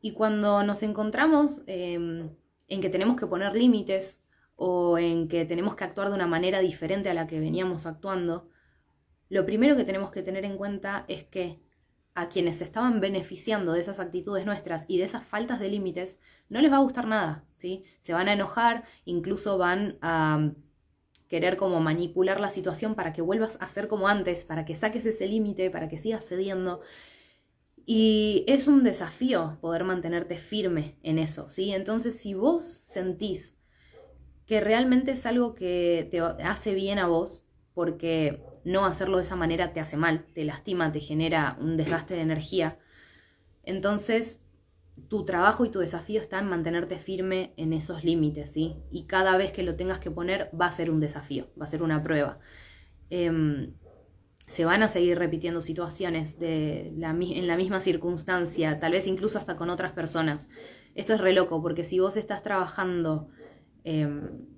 Y 0.02 0.14
cuando 0.14 0.64
nos 0.64 0.84
encontramos 0.84 1.64
em, 1.68 2.30
en 2.68 2.82
que 2.82 2.90
tenemos 2.90 3.18
que 3.18 3.28
poner 3.28 3.56
límites 3.56 4.24
o 4.56 4.98
en 4.98 5.28
que 5.28 5.46
tenemos 5.46 5.76
que 5.76 5.84
actuar 5.84 6.10
de 6.10 6.16
una 6.16 6.28
manera 6.28 6.60
diferente 6.60 7.10
a 7.10 7.14
la 7.14 7.28
que 7.28 7.40
veníamos 7.40 7.86
actuando, 7.86 8.50
lo 9.30 9.46
primero 9.46 9.76
que 9.76 9.84
tenemos 9.84 10.12
que 10.12 10.24
tener 10.24 10.46
en 10.46 10.58
cuenta 10.58 11.06
es 11.08 11.26
que 11.26 11.60
a 12.18 12.30
quienes 12.30 12.56
se 12.58 12.64
estaban 12.64 13.00
beneficiando 13.00 13.74
de 13.74 13.80
esas 13.80 14.00
actitudes 14.00 14.44
nuestras 14.44 14.86
y 14.88 14.98
de 14.98 15.04
esas 15.04 15.24
faltas 15.24 15.60
de 15.60 15.70
límites, 15.70 16.20
no 16.50 16.60
les 16.62 16.72
va 16.72 16.78
a 16.78 16.82
gustar 16.82 17.06
nada, 17.06 17.44
¿sí? 17.58 17.84
Se 18.00 18.12
van 18.12 18.28
a 18.28 18.34
enojar, 18.34 18.86
incluso 19.06 19.60
van 19.60 20.00
a 20.02 20.50
querer 21.28 21.58
como 21.58 21.80
manipular 21.80 22.40
la 22.40 22.50
situación 22.50 22.96
para 22.96 23.14
que 23.14 23.22
vuelvas 23.22 23.60
a 23.62 23.70
ser 23.70 23.88
como 23.88 24.08
antes, 24.08 24.46
para 24.46 24.66
que 24.66 24.74
saques 24.74 25.06
ese 25.06 25.28
límite, 25.28 25.70
para 25.70 25.90
que 25.90 26.00
sigas 26.00 26.28
cediendo. 26.28 26.82
Y 27.86 28.46
es 28.48 28.68
un 28.68 28.84
desafío 28.84 29.60
poder 29.62 29.84
mantenerte 29.84 30.40
firme 30.40 30.98
en 31.04 31.20
eso, 31.20 31.50
¿sí? 31.50 31.72
Entonces, 31.72 32.20
si 32.20 32.34
vos 32.34 32.64
sentís 32.66 33.56
que 34.48 34.60
realmente 34.60 35.12
es 35.12 35.28
algo 35.28 35.54
que 35.54 36.08
te 36.10 36.20
hace 36.20 36.74
bien 36.74 36.98
a 36.98 37.06
vos, 37.06 37.48
porque 37.76 38.42
no 38.68 38.86
hacerlo 38.86 39.18
de 39.18 39.24
esa 39.24 39.36
manera 39.36 39.72
te 39.72 39.80
hace 39.80 39.96
mal, 39.96 40.26
te 40.34 40.44
lastima, 40.44 40.92
te 40.92 41.00
genera 41.00 41.58
un 41.60 41.78
desgaste 41.78 42.14
de 42.16 42.22
energía, 42.22 42.78
entonces 43.64 44.42
tu 45.08 45.26
trabajo 45.26 45.64
y 45.64 45.70
tu 45.70 45.80
desafío 45.80 46.20
está 46.20 46.40
en 46.40 46.50
mantenerte 46.50 46.98
firme 46.98 47.54
en 47.56 47.72
esos 47.72 48.04
límites, 48.04 48.52
¿sí? 48.52 48.76
Y 48.92 49.06
cada 49.06 49.38
vez 49.38 49.52
que 49.52 49.64
lo 49.64 49.76
tengas 49.76 50.00
que 50.00 50.12
poner 50.12 50.50
va 50.60 50.66
a 50.66 50.72
ser 50.72 50.90
un 50.90 51.00
desafío, 51.00 51.48
va 51.60 51.66
a 51.66 51.70
ser 51.70 51.82
una 51.82 52.04
prueba. 52.04 52.40
Em, 53.10 53.74
se 54.48 54.66
van 54.66 54.84
a 54.84 54.88
seguir 54.88 55.18
repitiendo 55.18 55.62
situaciones 55.62 56.40
de 56.40 56.92
la, 56.98 57.12
en 57.12 57.48
la 57.48 57.56
misma 57.56 57.80
circunstancia, 57.80 58.80
tal 58.80 58.94
vez 58.94 59.08
incluso 59.08 59.38
hasta 59.38 59.56
con 59.56 59.70
otras 59.70 59.92
personas. 59.94 60.50
Esto 60.96 61.14
es 61.14 61.22
re 61.22 61.34
loco, 61.34 61.62
porque 61.62 61.84
si 61.84 62.00
vos 62.00 62.18
estás 62.18 62.44
trabajando, 62.44 63.30
em, 63.84 64.57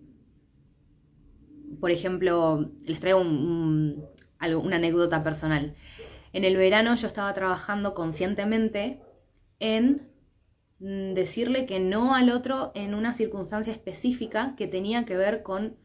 por 1.79 1.91
ejemplo, 1.91 2.71
les 2.85 2.99
traigo 2.99 3.21
una 3.21 4.75
anécdota 4.75 5.23
personal. 5.23 5.75
En 6.33 6.43
el 6.43 6.57
verano 6.57 6.95
yo 6.95 7.07
estaba 7.07 7.33
trabajando 7.33 7.93
conscientemente 7.93 9.01
en 9.59 10.09
mm, 10.79 11.13
decirle 11.13 11.65
que 11.65 11.79
no 11.79 12.15
al 12.15 12.29
otro 12.29 12.71
en 12.75 12.93
una 12.93 13.13
circunstancia 13.13 13.73
específica 13.73 14.55
que 14.57 14.67
tenía 14.67 15.05
que 15.05 15.17
ver 15.17 15.43
con 15.43 15.77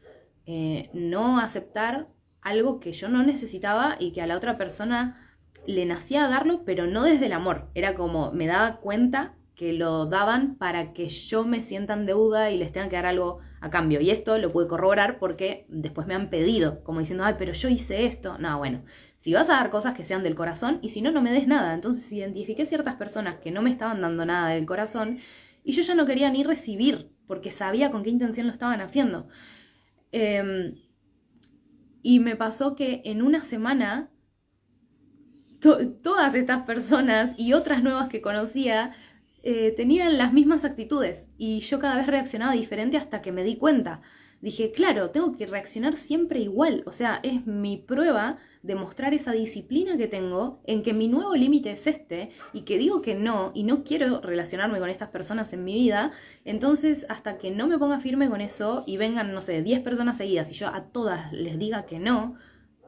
eh, 0.45 0.89
no 0.93 1.39
aceptar 1.39 2.07
algo 2.41 2.79
que 2.79 2.93
yo 2.93 3.09
no 3.09 3.23
necesitaba 3.23 3.95
y 3.99 4.11
que 4.11 4.21
a 4.21 4.27
la 4.27 4.37
otra 4.37 4.57
persona 4.57 5.35
le 5.65 5.85
nacía 5.85 6.27
darlo, 6.27 6.63
pero 6.63 6.85
no 6.85 7.03
desde 7.03 7.25
el 7.25 7.33
amor. 7.33 7.69
Era 7.73 7.95
como 7.95 8.31
me 8.31 8.45
daba 8.45 8.77
cuenta 8.77 9.33
que 9.55 9.73
lo 9.73 10.05
daban 10.05 10.55
para 10.55 10.93
que 10.93 11.07
yo 11.07 11.45
me 11.45 11.63
sienta 11.63 11.93
en 11.93 12.05
deuda 12.05 12.51
y 12.51 12.57
les 12.57 12.71
tenga 12.71 12.89
que 12.89 12.97
dar 12.97 13.05
algo 13.05 13.39
a 13.61 13.69
cambio. 13.69 14.01
Y 14.01 14.09
esto 14.09 14.37
lo 14.37 14.51
pude 14.51 14.67
corroborar 14.67 15.17
porque 15.17 15.65
después 15.69 16.07
me 16.07 16.13
han 16.13 16.29
pedido, 16.29 16.83
como 16.83 16.99
diciendo, 16.99 17.23
ay, 17.23 17.35
pero 17.37 17.53
yo 17.53 17.69
hice 17.69 18.05
esto. 18.05 18.37
No, 18.37 18.57
bueno, 18.57 18.83
si 19.17 19.33
vas 19.33 19.49
a 19.49 19.53
dar 19.53 19.69
cosas 19.69 19.95
que 19.95 20.03
sean 20.03 20.23
del 20.23 20.35
corazón 20.35 20.79
y 20.81 20.89
si 20.89 21.01
no, 21.01 21.11
no 21.11 21.21
me 21.21 21.31
des 21.31 21.47
nada. 21.47 21.73
Entonces 21.73 22.11
identifiqué 22.11 22.65
ciertas 22.65 22.95
personas 22.95 23.39
que 23.39 23.51
no 23.51 23.61
me 23.61 23.71
estaban 23.71 24.01
dando 24.01 24.25
nada 24.25 24.49
del 24.49 24.65
corazón 24.65 25.19
y 25.63 25.71
yo 25.71 25.81
ya 25.81 25.95
no 25.95 26.05
quería 26.05 26.29
ni 26.29 26.43
recibir 26.43 27.11
porque 27.25 27.49
sabía 27.49 27.91
con 27.91 28.03
qué 28.03 28.09
intención 28.09 28.47
lo 28.47 28.53
estaban 28.53 28.81
haciendo. 28.81 29.27
Em, 30.11 30.75
y 32.03 32.19
me 32.19 32.35
pasó 32.35 32.75
que 32.75 33.01
en 33.05 33.21
una 33.21 33.43
semana 33.43 34.11
todas 36.03 36.35
estas 36.35 36.61
personas 36.63 37.33
y 37.37 37.53
otras 37.53 37.81
nuevas 37.81 38.09
que 38.09 38.21
conocía 38.21 38.91
eh, 39.45 39.73
tenían 39.77 40.17
las 40.17 40.33
mismas 40.33 40.65
actitudes 40.65 41.29
y 41.37 41.59
yo 41.61 41.79
cada 41.79 41.95
vez 41.95 42.07
reaccionaba 42.07 42.51
diferente 42.51 42.97
hasta 42.97 43.21
que 43.21 43.31
me 43.31 43.43
di 43.43 43.55
cuenta 43.55 44.01
dije, 44.45 44.71
claro, 44.71 45.09
tengo 45.09 45.31
que 45.31 45.47
reaccionar 45.47 45.95
siempre 45.95 46.39
igual. 46.39 46.83
O 46.85 46.91
sea, 46.91 47.19
es 47.23 47.47
mi 47.47 47.77
prueba 47.77 48.37
de 48.61 48.75
mostrar 48.75 49.13
esa 49.15 49.31
disciplina 49.31 49.97
que 49.97 50.07
tengo 50.07 50.61
en 50.65 50.83
que 50.83 50.93
mi 50.93 51.07
nuevo 51.07 51.35
límite 51.35 51.71
es 51.71 51.87
este 51.87 52.29
y 52.53 52.61
que 52.61 52.77
digo 52.77 53.01
que 53.01 53.15
no 53.15 53.51
y 53.55 53.63
no 53.63 53.83
quiero 53.83 54.21
relacionarme 54.21 54.79
con 54.79 54.89
estas 54.89 55.09
personas 55.09 55.51
en 55.53 55.63
mi 55.63 55.73
vida. 55.73 56.11
Entonces, 56.45 57.07
hasta 57.09 57.39
que 57.39 57.49
no 57.49 57.67
me 57.67 57.79
ponga 57.79 57.99
firme 57.99 58.29
con 58.29 58.39
eso 58.39 58.83
y 58.85 58.97
vengan, 58.97 59.33
no 59.33 59.41
sé, 59.41 59.63
10 59.63 59.81
personas 59.81 60.17
seguidas 60.17 60.51
y 60.51 60.53
yo 60.53 60.67
a 60.67 60.85
todas 60.91 61.33
les 61.33 61.57
diga 61.57 61.87
que 61.87 61.97
no, 61.99 62.35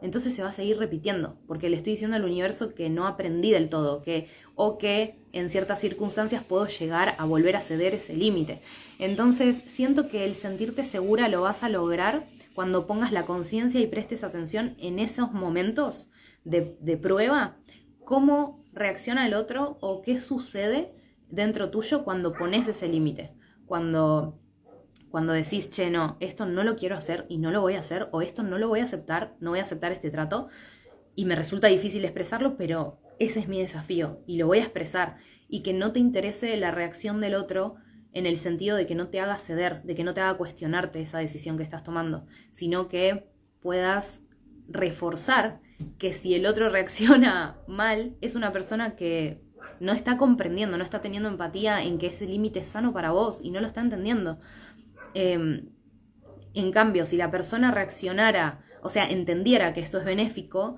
entonces 0.02 0.36
se 0.36 0.44
va 0.44 0.50
a 0.50 0.54
seguir 0.54 0.78
repitiendo, 0.78 1.38
porque 1.48 1.70
le 1.70 1.78
estoy 1.78 1.94
diciendo 1.94 2.16
al 2.16 2.26
universo 2.26 2.74
que 2.74 2.90
no 2.90 3.08
aprendí 3.08 3.52
del 3.52 3.70
todo, 3.70 4.02
que 4.02 4.30
o 4.56 4.78
que 4.78 5.20
en 5.34 5.50
ciertas 5.50 5.80
circunstancias 5.80 6.44
puedo 6.44 6.68
llegar 6.68 7.16
a 7.18 7.26
volver 7.26 7.56
a 7.56 7.62
ceder 7.62 7.96
ese 7.96 8.14
límite. 8.14 8.60
Entonces, 9.00 9.64
siento 9.68 10.08
que 10.10 10.26
el 10.26 10.36
sentirte 10.36 10.84
segura 10.84 11.30
lo 11.30 11.42
vas 11.42 11.64
a 11.64 11.70
lograr 11.70 12.28
cuando 12.54 12.88
pongas 12.88 13.12
la 13.12 13.26
conciencia 13.26 13.80
y 13.80 13.88
prestes 13.88 14.24
atención 14.24 14.76
en 14.80 15.00
esos 15.00 15.32
momentos 15.32 16.10
de, 16.44 16.78
de 16.80 16.98
prueba, 16.98 17.58
cómo 18.04 18.64
reacciona 18.74 19.28
el 19.28 19.34
otro 19.34 19.78
o 19.82 20.02
qué 20.02 20.20
sucede 20.20 20.94
dentro 21.30 21.70
tuyo 21.70 22.04
cuando 22.04 22.34
pones 22.34 22.68
ese 22.68 22.88
límite, 22.88 23.32
cuando 23.66 24.40
cuando 25.18 25.34
decís, 25.34 25.72
che, 25.72 25.90
no, 25.90 26.16
esto 26.20 26.46
no 26.46 26.64
lo 26.64 26.76
quiero 26.76 26.96
hacer 26.96 27.26
y 27.28 27.40
no 27.40 27.50
lo 27.50 27.60
voy 27.60 27.74
a 27.74 27.80
hacer, 27.80 28.08
o 28.12 28.22
esto 28.22 28.44
no 28.44 28.60
lo 28.60 28.68
voy 28.68 28.82
a 28.82 28.84
aceptar, 28.84 29.34
no 29.40 29.50
voy 29.50 29.58
a 29.58 29.64
aceptar 29.64 29.92
este 29.92 30.12
trato, 30.12 30.48
y 31.16 31.26
me 31.26 31.36
resulta 31.36 31.70
difícil 31.70 32.06
expresarlo, 32.06 32.56
pero 32.56 33.00
ese 33.18 33.40
es 33.40 33.48
mi 33.48 33.60
desafío 33.60 34.22
y 34.28 34.38
lo 34.38 34.46
voy 34.46 34.60
a 34.60 34.66
expresar, 34.66 35.18
y 35.50 35.64
que 35.64 35.74
no 35.74 35.92
te 35.92 35.98
interese 35.98 36.56
la 36.58 36.70
reacción 36.70 37.20
del 37.20 37.34
otro 37.34 37.78
en 38.14 38.28
el 38.28 38.38
sentido 38.38 38.78
de 38.78 38.86
que 38.86 38.94
no 38.94 39.08
te 39.08 39.20
haga 39.20 39.40
ceder, 39.40 39.82
de 39.82 39.96
que 39.96 40.04
no 40.04 40.14
te 40.14 40.22
haga 40.22 40.38
cuestionarte 40.38 41.02
esa 41.02 41.18
decisión 41.18 41.58
que 41.58 41.64
estás 41.64 41.82
tomando, 41.82 42.28
sino 42.52 42.88
que 42.88 43.28
puedas 43.60 44.22
reforzar 44.68 45.62
que 45.98 46.14
si 46.14 46.36
el 46.36 46.46
otro 46.46 46.70
reacciona 46.70 47.58
mal, 47.68 48.16
es 48.22 48.36
una 48.36 48.54
persona 48.54 48.96
que 48.96 49.42
no 49.80 49.94
está 49.94 50.18
comprendiendo, 50.18 50.78
no 50.78 50.84
está 50.84 51.02
teniendo 51.02 51.28
empatía 51.28 51.82
en 51.82 51.98
que 51.98 52.08
ese 52.08 52.28
límite 52.28 52.60
es 52.60 52.68
sano 52.68 52.94
para 52.94 53.10
vos 53.10 53.42
y 53.44 53.50
no 53.50 53.60
lo 53.62 53.66
está 53.68 53.82
entendiendo. 53.82 54.38
Em, 55.20 55.70
en 56.54 56.72
cambio, 56.72 57.04
si 57.08 57.18
la 57.18 57.32
persona 57.32 57.72
reaccionara, 57.72 58.60
o 58.84 58.90
sea, 58.90 59.10
entendiera 59.10 59.74
que 59.74 59.82
esto 59.82 59.98
es 59.98 60.06
benéfico, 60.06 60.78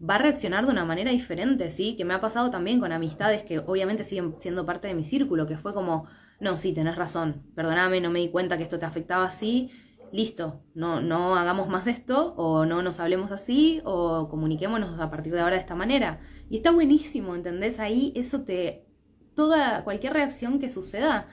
va 0.00 0.14
a 0.14 0.18
reaccionar 0.18 0.64
de 0.64 0.72
una 0.72 0.86
manera 0.86 1.10
diferente, 1.10 1.70
¿sí? 1.70 1.94
Que 1.94 2.06
me 2.06 2.14
ha 2.14 2.22
pasado 2.22 2.50
también 2.50 2.80
con 2.80 2.90
amistades 2.90 3.42
que 3.42 3.58
obviamente 3.58 4.04
siguen 4.04 4.34
siendo 4.38 4.64
parte 4.64 4.88
de 4.88 4.94
mi 4.94 5.04
círculo, 5.04 5.46
que 5.46 5.58
fue 5.58 5.74
como, 5.74 6.06
no, 6.40 6.56
sí, 6.56 6.72
tenés 6.72 6.96
razón, 6.96 7.42
perdóname, 7.54 8.00
no 8.00 8.10
me 8.10 8.20
di 8.20 8.30
cuenta 8.30 8.56
que 8.56 8.62
esto 8.62 8.78
te 8.78 8.86
afectaba 8.86 9.24
así, 9.24 9.70
listo, 10.10 10.62
no, 10.74 11.02
no 11.02 11.36
hagamos 11.36 11.68
más 11.68 11.86
esto, 11.86 12.32
o 12.38 12.64
no 12.64 12.82
nos 12.82 12.98
hablemos 12.98 13.30
así, 13.30 13.82
o 13.84 14.26
comuniquémonos 14.30 14.98
a 15.00 15.10
partir 15.10 15.34
de 15.34 15.40
ahora 15.40 15.56
de 15.56 15.60
esta 15.60 15.74
manera. 15.74 16.20
Y 16.48 16.56
está 16.56 16.70
buenísimo, 16.70 17.34
¿entendés? 17.34 17.78
Ahí 17.78 18.14
eso 18.16 18.40
te, 18.40 18.86
toda, 19.34 19.84
cualquier 19.84 20.14
reacción 20.14 20.60
que 20.60 20.70
suceda, 20.70 21.28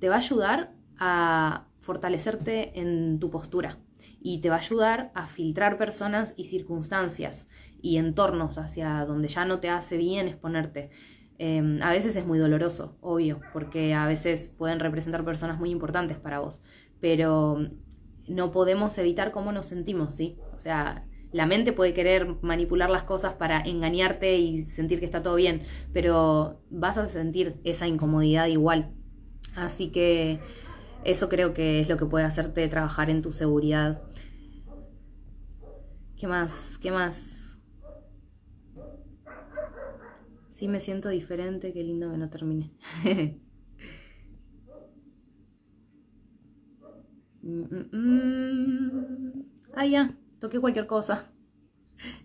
te 0.00 0.08
va 0.08 0.16
a 0.16 0.18
ayudar 0.18 0.79
a 1.00 1.66
fortalecerte 1.80 2.78
en 2.78 3.18
tu 3.18 3.30
postura 3.30 3.78
y 4.20 4.40
te 4.40 4.50
va 4.50 4.56
a 4.56 4.60
ayudar 4.60 5.10
a 5.14 5.26
filtrar 5.26 5.78
personas 5.78 6.34
y 6.36 6.44
circunstancias 6.44 7.48
y 7.82 7.96
entornos 7.96 8.58
hacia 8.58 9.04
donde 9.06 9.28
ya 9.28 9.44
no 9.46 9.60
te 9.60 9.70
hace 9.70 9.96
bien 9.96 10.28
exponerte. 10.28 10.90
Em, 11.38 11.82
a 11.82 11.90
veces 11.90 12.14
es 12.16 12.26
muy 12.26 12.38
doloroso, 12.38 12.98
obvio, 13.00 13.40
porque 13.54 13.94
a 13.94 14.06
veces 14.06 14.54
pueden 14.56 14.78
representar 14.78 15.24
personas 15.24 15.58
muy 15.58 15.70
importantes 15.70 16.18
para 16.18 16.38
vos, 16.38 16.62
pero 17.00 17.58
no 18.28 18.50
podemos 18.50 18.96
evitar 18.98 19.32
cómo 19.32 19.50
nos 19.50 19.66
sentimos, 19.66 20.14
¿sí? 20.14 20.36
O 20.54 20.60
sea, 20.60 21.06
la 21.32 21.46
mente 21.46 21.72
puede 21.72 21.94
querer 21.94 22.36
manipular 22.42 22.90
las 22.90 23.04
cosas 23.04 23.34
para 23.34 23.60
engañarte 23.62 24.36
y 24.36 24.66
sentir 24.66 24.98
que 24.98 25.06
está 25.06 25.22
todo 25.22 25.36
bien, 25.36 25.62
pero 25.94 26.60
vas 26.70 26.98
a 26.98 27.06
sentir 27.06 27.58
esa 27.64 27.86
incomodidad 27.86 28.46
igual. 28.46 28.92
Así 29.56 29.90
que 29.90 30.40
eso 31.04 31.28
creo 31.28 31.54
que 31.54 31.80
es 31.80 31.88
lo 31.88 31.96
que 31.96 32.06
puede 32.06 32.24
hacerte 32.24 32.66
trabajar 32.68 33.10
en 33.10 33.22
tu 33.22 33.32
seguridad. 33.32 34.02
¿Qué 36.16 36.26
más? 36.26 36.78
¿Qué 36.78 36.90
más? 36.90 37.58
Sí 40.50 40.68
me 40.68 40.80
siento 40.80 41.08
diferente, 41.08 41.72
qué 41.72 41.82
lindo 41.82 42.10
que 42.10 42.18
no 42.18 42.28
termine. 42.28 42.72
Mm, 47.42 47.62
mm, 47.62 47.96
mm. 47.96 49.44
ah, 49.74 49.86
ya, 49.86 50.14
toqué 50.40 50.60
cualquier 50.60 50.86
cosa. 50.86 51.32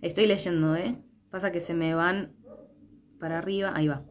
Estoy 0.02 0.28
leyendo, 0.28 0.76
¿eh? 0.76 1.02
Pasa 1.30 1.54
que 1.54 1.62
se 1.62 1.74
me 1.74 1.96
van 1.96 2.34
para 3.20 3.38
arriba. 3.40 3.72
Ahí 3.76 3.88
va. 3.88 4.06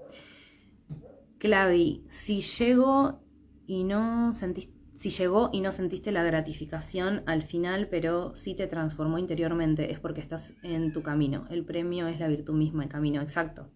Clavi, 1.38 2.04
si 2.08 2.40
llego 2.40 3.23
y 3.66 3.84
no 3.84 4.32
sentiste, 4.32 4.74
si 4.96 5.10
llegó 5.10 5.50
y 5.52 5.60
no 5.60 5.72
sentiste 5.72 6.12
la 6.12 6.22
gratificación 6.22 7.22
al 7.26 7.42
final, 7.42 7.88
pero 7.88 8.34
sí 8.34 8.54
te 8.54 8.66
transformó 8.66 9.18
interiormente, 9.18 9.90
es 9.92 9.98
porque 9.98 10.20
estás 10.20 10.54
en 10.62 10.92
tu 10.92 11.02
camino. 11.02 11.46
El 11.50 11.64
premio 11.64 12.06
es 12.06 12.20
la 12.20 12.28
virtud 12.28 12.54
misma, 12.54 12.84
el 12.84 12.88
camino, 12.88 13.20
exacto. 13.20 13.68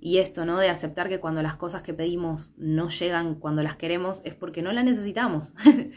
Y 0.00 0.18
esto, 0.18 0.44
¿no? 0.46 0.58
De 0.58 0.68
aceptar 0.68 1.08
que 1.08 1.20
cuando 1.20 1.42
las 1.42 1.56
cosas 1.56 1.82
que 1.82 1.94
pedimos 1.94 2.54
no 2.56 2.88
llegan 2.88 3.34
cuando 3.34 3.62
las 3.62 3.76
queremos, 3.76 4.22
es 4.24 4.34
porque 4.34 4.62
no 4.62 4.72
las 4.72 4.84
necesitamos. 4.84 5.54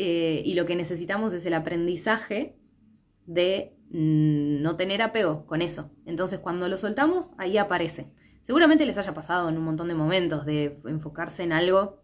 Eh, 0.00 0.42
y 0.44 0.54
lo 0.54 0.66
que 0.66 0.76
necesitamos 0.76 1.32
es 1.32 1.44
el 1.46 1.54
aprendizaje 1.54 2.56
de 3.26 3.74
mm, 3.90 4.60
no 4.62 4.76
tener 4.76 5.02
apego 5.02 5.44
con 5.46 5.60
eso. 5.60 5.90
Entonces 6.04 6.38
cuando 6.38 6.68
lo 6.68 6.78
soltamos, 6.78 7.34
ahí 7.38 7.56
aparece. 7.56 8.12
Seguramente 8.42 8.86
les 8.86 8.98
haya 8.98 9.14
pasado 9.14 9.48
en 9.48 9.56
un 9.56 9.64
montón 9.64 9.88
de 9.88 9.94
momentos 9.94 10.44
de 10.44 10.78
enfocarse 10.84 11.42
en 11.42 11.52
algo 11.52 11.97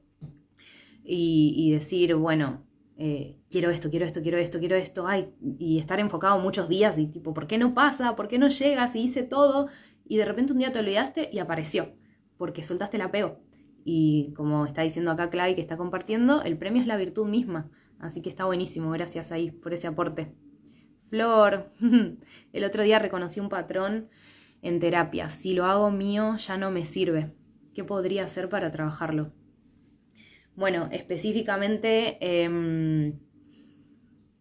y, 1.04 1.70
decir, 1.70 2.14
bueno, 2.14 2.64
eh, 2.96 3.36
quiero 3.50 3.70
esto, 3.70 3.90
quiero 3.90 4.06
esto, 4.06 4.22
quiero 4.22 4.38
esto, 4.38 4.58
quiero 4.58 4.76
esto, 4.76 5.06
ay, 5.06 5.34
y 5.58 5.78
estar 5.78 6.00
enfocado 6.00 6.38
muchos 6.38 6.68
días 6.68 6.98
y 6.98 7.06
tipo, 7.06 7.34
¿por 7.34 7.46
qué 7.46 7.58
no 7.58 7.74
pasa? 7.74 8.16
¿Por 8.16 8.28
qué 8.28 8.38
no 8.38 8.48
llegas? 8.48 8.96
Y 8.96 9.02
hice 9.02 9.22
todo 9.22 9.68
y 10.06 10.16
de 10.16 10.24
repente 10.24 10.52
un 10.52 10.58
día 10.58 10.72
te 10.72 10.78
olvidaste 10.78 11.28
y 11.32 11.38
apareció, 11.38 11.92
porque 12.38 12.62
soltaste 12.62 12.96
el 12.96 13.02
apego. 13.02 13.40
Y 13.84 14.32
como 14.34 14.64
está 14.64 14.82
diciendo 14.82 15.10
acá 15.10 15.28
Clay 15.28 15.54
que 15.54 15.60
está 15.60 15.76
compartiendo, 15.76 16.42
el 16.42 16.56
premio 16.56 16.80
es 16.80 16.88
la 16.88 16.96
virtud 16.96 17.26
misma. 17.26 17.70
Así 17.98 18.22
que 18.22 18.30
está 18.30 18.46
buenísimo, 18.46 18.90
gracias 18.90 19.30
ahí 19.30 19.50
por 19.50 19.74
ese 19.74 19.86
aporte. 19.86 20.32
Flor, 21.00 21.70
el 22.52 22.64
otro 22.64 22.82
día 22.82 22.98
reconocí 22.98 23.40
un 23.40 23.50
patrón 23.50 24.08
en 24.62 24.80
terapia. 24.80 25.28
Si 25.28 25.52
lo 25.52 25.66
hago 25.66 25.90
mío 25.90 26.36
ya 26.36 26.56
no 26.56 26.70
me 26.70 26.86
sirve. 26.86 27.34
¿Qué 27.74 27.84
podría 27.84 28.24
hacer 28.24 28.48
para 28.48 28.70
trabajarlo? 28.70 29.32
Bueno, 30.56 30.88
específicamente 30.92 32.18
em, 32.20 33.18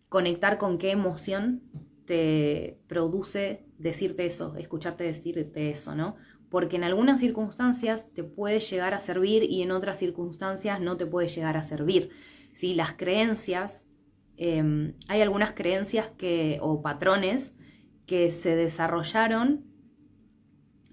conectar 0.10 0.58
con 0.58 0.78
qué 0.78 0.92
emoción 0.92 1.64
te 2.06 2.80
produce 2.88 3.66
decirte 3.80 4.26
eso, 4.26 4.56
escucharte 4.58 5.04
decirte 5.04 5.72
eso, 5.72 5.96
¿no? 5.96 6.16
Porque 6.50 6.76
en 6.76 6.84
algunas 6.84 7.20
circunstancias 7.20 8.08
te 8.14 8.24
puede 8.24 8.60
llegar 8.60 8.94
a 8.94 9.00
servir 9.00 9.44
y 9.44 9.64
en 9.64 9.72
otras 9.72 9.98
circunstancias 9.98 10.80
no 10.80 10.98
te 10.98 11.08
puede 11.08 11.30
llegar 11.30 11.58
a 11.58 11.64
servir. 11.64 12.12
Si 12.54 12.76
las 12.76 12.94
creencias, 12.94 13.90
em, 14.38 14.94
hay 15.08 15.22
algunas 15.22 15.54
creencias 15.54 16.10
que, 16.16 16.60
o 16.62 16.84
patrones 16.84 17.58
que 18.06 18.30
se 18.30 18.56
desarrollaron, 18.56 19.66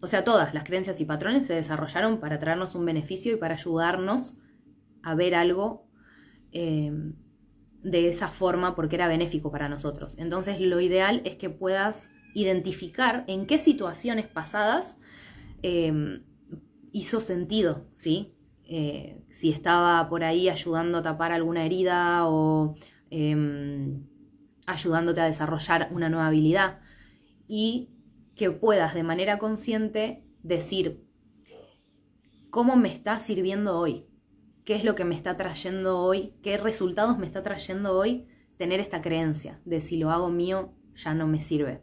o 0.00 0.06
sea, 0.06 0.24
todas 0.24 0.54
las 0.54 0.64
creencias 0.64 0.98
y 1.02 1.04
patrones 1.04 1.46
se 1.46 1.54
desarrollaron 1.54 2.20
para 2.20 2.38
traernos 2.38 2.74
un 2.74 2.86
beneficio 2.86 3.34
y 3.34 3.36
para 3.36 3.54
ayudarnos 3.54 4.38
a 5.02 5.14
ver 5.14 5.34
algo 5.34 5.86
em, 6.52 7.14
de 7.82 8.08
esa 8.08 8.28
forma 8.28 8.74
porque 8.74 8.96
era 8.96 9.08
benéfico 9.08 9.50
para 9.50 9.68
nosotros. 9.68 10.18
Entonces 10.18 10.60
lo 10.60 10.80
ideal 10.80 11.22
es 11.24 11.36
que 11.36 11.50
puedas 11.50 12.10
identificar 12.34 13.24
en 13.26 13.46
qué 13.46 13.58
situaciones 13.58 14.26
pasadas 14.26 14.98
em, 15.62 16.22
hizo 16.92 17.20
sentido, 17.20 17.86
¿sí? 17.94 18.34
Eh, 18.64 19.24
si 19.30 19.50
estaba 19.50 20.08
por 20.08 20.22
ahí 20.22 20.48
ayudando 20.48 20.98
a 20.98 21.02
tapar 21.02 21.32
alguna 21.32 21.64
herida 21.64 22.28
o 22.28 22.76
em, 23.10 24.06
ayudándote 24.66 25.20
a 25.20 25.26
desarrollar 25.26 25.88
una 25.92 26.08
nueva 26.08 26.28
habilidad 26.28 26.78
y 27.48 27.90
que 28.36 28.50
puedas 28.52 28.94
de 28.94 29.02
manera 29.02 29.38
consciente 29.38 30.24
decir 30.42 31.04
cómo 32.50 32.76
me 32.76 32.92
está 32.92 33.18
sirviendo 33.18 33.76
hoy, 33.76 34.06
qué 34.70 34.76
es 34.76 34.84
lo 34.84 34.94
que 34.94 35.04
me 35.04 35.16
está 35.16 35.36
trayendo 35.36 35.98
hoy, 35.98 36.32
qué 36.44 36.56
resultados 36.56 37.18
me 37.18 37.26
está 37.26 37.42
trayendo 37.42 37.98
hoy 37.98 38.28
tener 38.56 38.78
esta 38.78 39.02
creencia 39.02 39.58
de 39.64 39.80
si 39.80 39.96
lo 39.96 40.12
hago 40.12 40.30
mío 40.30 40.72
ya 40.94 41.12
no 41.12 41.26
me 41.26 41.40
sirve. 41.40 41.82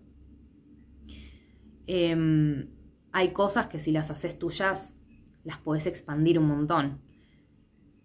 Em, 1.86 2.69
hay 3.12 3.34
cosas 3.34 3.67
que 3.67 3.78
si 3.78 3.91
las 3.91 4.10
haces 4.10 4.39
tuyas 4.39 4.97
las 5.43 5.58
puedes 5.58 5.86
expandir 5.86 6.39
un 6.39 6.47
montón. 6.47 7.02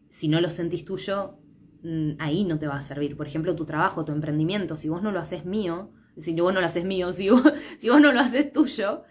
Si 0.09 0.27
no 0.27 0.41
lo 0.41 0.51
sentís 0.51 0.85
tuyo, 0.85 1.39
mm, 1.85 2.15
ahí 2.19 2.43
no 2.43 2.59
te 2.59 2.67
va 2.67 2.75
a 2.75 2.83
servir. 2.83 3.17
Por 3.17 3.29
ejemplo, 3.29 3.55
tu 3.55 3.65
trabajo, 3.65 4.05
tu 4.05 4.11
emprendimiento, 4.11 4.77
si 4.77 4.89
vos 4.89 5.01
no 5.01 5.13
lo 5.13 5.21
haces 5.21 5.45
mío, 5.45 5.93
si 6.17 6.35
vos 6.41 6.53
no 6.53 6.61
lo 6.61 6.67
haces 6.67 6.85
mío, 6.85 7.13
si 7.13 7.31
vos, 7.31 7.45
si 7.79 7.89
vos 7.89 8.01
no 8.01 8.13
lo 8.13 8.19
haces 8.19 8.53
tuyo, 8.53 9.05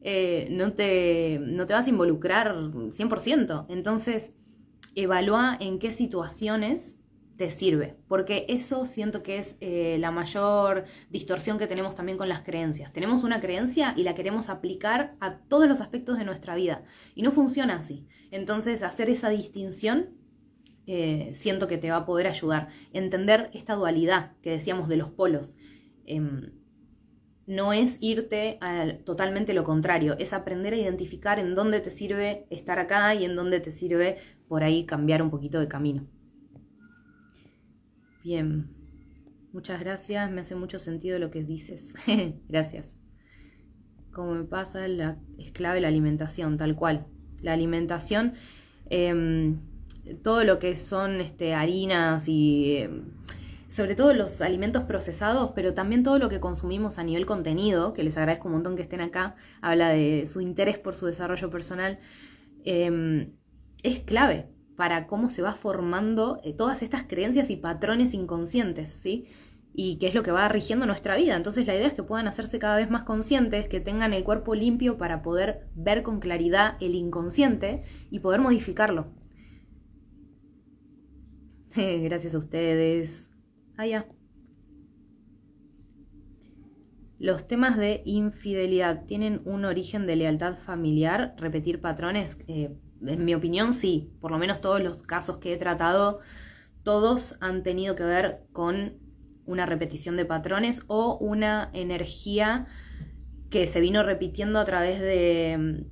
eh, 0.00 0.48
no, 0.50 0.72
te, 0.72 1.38
no 1.40 1.68
te 1.68 1.74
vas 1.74 1.86
a 1.86 1.90
involucrar 1.90 2.56
100%. 2.56 3.66
Entonces, 3.68 4.34
evalúa 4.94 5.56
en 5.60 5.78
qué 5.78 5.92
situaciones 5.92 6.98
te 7.36 7.50
sirve, 7.50 7.96
porque 8.08 8.44
eso 8.48 8.86
siento 8.86 9.22
que 9.22 9.38
es 9.38 9.56
eh, 9.60 9.96
la 9.98 10.10
mayor 10.10 10.84
distorsión 11.10 11.58
que 11.58 11.66
tenemos 11.66 11.94
también 11.94 12.18
con 12.18 12.28
las 12.28 12.42
creencias. 12.42 12.92
Tenemos 12.92 13.24
una 13.24 13.40
creencia 13.40 13.94
y 13.96 14.02
la 14.02 14.14
queremos 14.14 14.48
aplicar 14.48 15.16
a 15.20 15.38
todos 15.38 15.66
los 15.66 15.80
aspectos 15.80 16.18
de 16.18 16.24
nuestra 16.24 16.54
vida 16.54 16.82
y 17.14 17.22
no 17.22 17.32
funciona 17.32 17.76
así. 17.76 18.06
Entonces, 18.30 18.82
hacer 18.82 19.08
esa 19.10 19.30
distinción 19.30 20.10
eh, 20.86 21.30
siento 21.34 21.68
que 21.68 21.78
te 21.78 21.90
va 21.90 21.98
a 21.98 22.06
poder 22.06 22.26
ayudar. 22.26 22.68
Entender 22.92 23.50
esta 23.54 23.74
dualidad 23.74 24.32
que 24.42 24.50
decíamos 24.50 24.88
de 24.88 24.96
los 24.96 25.10
polos. 25.10 25.56
Em, 26.06 26.52
no 27.46 27.72
es 27.72 27.98
irte 28.00 28.58
a 28.60 28.98
totalmente 29.04 29.52
lo 29.52 29.64
contrario, 29.64 30.16
es 30.18 30.32
aprender 30.32 30.74
a 30.74 30.76
identificar 30.76 31.38
en 31.38 31.54
dónde 31.54 31.80
te 31.80 31.90
sirve 31.90 32.46
estar 32.50 32.78
acá 32.78 33.14
y 33.14 33.24
en 33.24 33.34
dónde 33.34 33.60
te 33.60 33.72
sirve 33.72 34.18
por 34.52 34.64
ahí 34.64 34.84
cambiar 34.84 35.22
un 35.22 35.30
poquito 35.30 35.60
de 35.60 35.66
camino. 35.66 36.06
Bien, 38.22 38.68
muchas 39.50 39.80
gracias, 39.80 40.30
me 40.30 40.42
hace 40.42 40.54
mucho 40.54 40.78
sentido 40.78 41.18
lo 41.18 41.30
que 41.30 41.42
dices. 41.42 41.94
gracias. 42.50 42.98
Como 44.12 44.34
me 44.34 44.44
pasa, 44.44 44.84
es 44.84 45.52
clave 45.52 45.80
la 45.80 45.88
alimentación, 45.88 46.58
tal 46.58 46.76
cual. 46.76 47.06
La 47.40 47.54
alimentación, 47.54 48.34
em, 48.90 49.58
todo 50.22 50.44
lo 50.44 50.58
que 50.58 50.76
son 50.76 51.22
este, 51.22 51.54
harinas 51.54 52.28
y... 52.28 52.76
Em, 52.76 53.04
sobre 53.68 53.94
todo 53.94 54.12
los 54.12 54.42
alimentos 54.42 54.82
procesados, 54.82 55.52
pero 55.54 55.72
también 55.72 56.02
todo 56.02 56.18
lo 56.18 56.28
que 56.28 56.40
consumimos 56.40 56.98
a 56.98 57.04
nivel 57.04 57.24
contenido, 57.24 57.94
que 57.94 58.02
les 58.02 58.18
agradezco 58.18 58.48
un 58.48 58.56
montón 58.56 58.76
que 58.76 58.82
estén 58.82 59.00
acá, 59.00 59.34
habla 59.62 59.88
de 59.88 60.26
su 60.30 60.42
interés 60.42 60.78
por 60.78 60.94
su 60.94 61.06
desarrollo 61.06 61.48
personal, 61.48 61.98
em, 62.64 63.32
es 63.82 64.00
clave 64.00 64.48
para 64.76 65.06
cómo 65.06 65.30
se 65.30 65.42
va 65.42 65.54
formando 65.54 66.40
eh, 66.44 66.54
todas 66.54 66.82
estas 66.82 67.04
creencias 67.04 67.50
y 67.50 67.56
patrones 67.56 68.14
inconscientes, 68.14 68.90
¿sí? 68.90 69.26
Y 69.74 69.98
qué 69.98 70.08
es 70.08 70.14
lo 70.14 70.22
que 70.22 70.32
va 70.32 70.48
rigiendo 70.48 70.86
nuestra 70.86 71.16
vida. 71.16 71.36
Entonces 71.36 71.66
la 71.66 71.74
idea 71.74 71.86
es 71.88 71.94
que 71.94 72.02
puedan 72.02 72.28
hacerse 72.28 72.58
cada 72.58 72.76
vez 72.76 72.90
más 72.90 73.04
conscientes, 73.04 73.68
que 73.68 73.80
tengan 73.80 74.12
el 74.12 74.24
cuerpo 74.24 74.54
limpio 74.54 74.98
para 74.98 75.22
poder 75.22 75.68
ver 75.74 76.02
con 76.02 76.20
claridad 76.20 76.76
el 76.80 76.94
inconsciente 76.94 77.82
y 78.10 78.20
poder 78.20 78.40
modificarlo. 78.40 79.06
Gracias 81.74 82.34
a 82.34 82.38
ustedes. 82.38 83.30
Ah, 83.76 84.04
Los 87.18 87.46
temas 87.46 87.78
de 87.78 88.02
infidelidad 88.04 89.04
tienen 89.06 89.42
un 89.44 89.64
origen 89.64 90.06
de 90.06 90.16
lealtad 90.16 90.56
familiar, 90.56 91.36
repetir 91.38 91.80
patrones. 91.80 92.36
Eh, 92.48 92.76
en 93.06 93.24
mi 93.24 93.34
opinión, 93.34 93.74
sí. 93.74 94.10
Por 94.20 94.30
lo 94.30 94.38
menos 94.38 94.60
todos 94.60 94.82
los 94.82 95.02
casos 95.02 95.38
que 95.38 95.52
he 95.52 95.56
tratado, 95.56 96.20
todos 96.82 97.36
han 97.40 97.62
tenido 97.62 97.94
que 97.94 98.04
ver 98.04 98.42
con 98.52 98.94
una 99.46 99.66
repetición 99.66 100.16
de 100.16 100.24
patrones 100.24 100.82
o 100.86 101.16
una 101.18 101.70
energía 101.72 102.66
que 103.50 103.66
se 103.66 103.80
vino 103.80 104.02
repitiendo 104.02 104.58
a 104.58 104.64
través 104.64 105.00
de, 105.00 105.84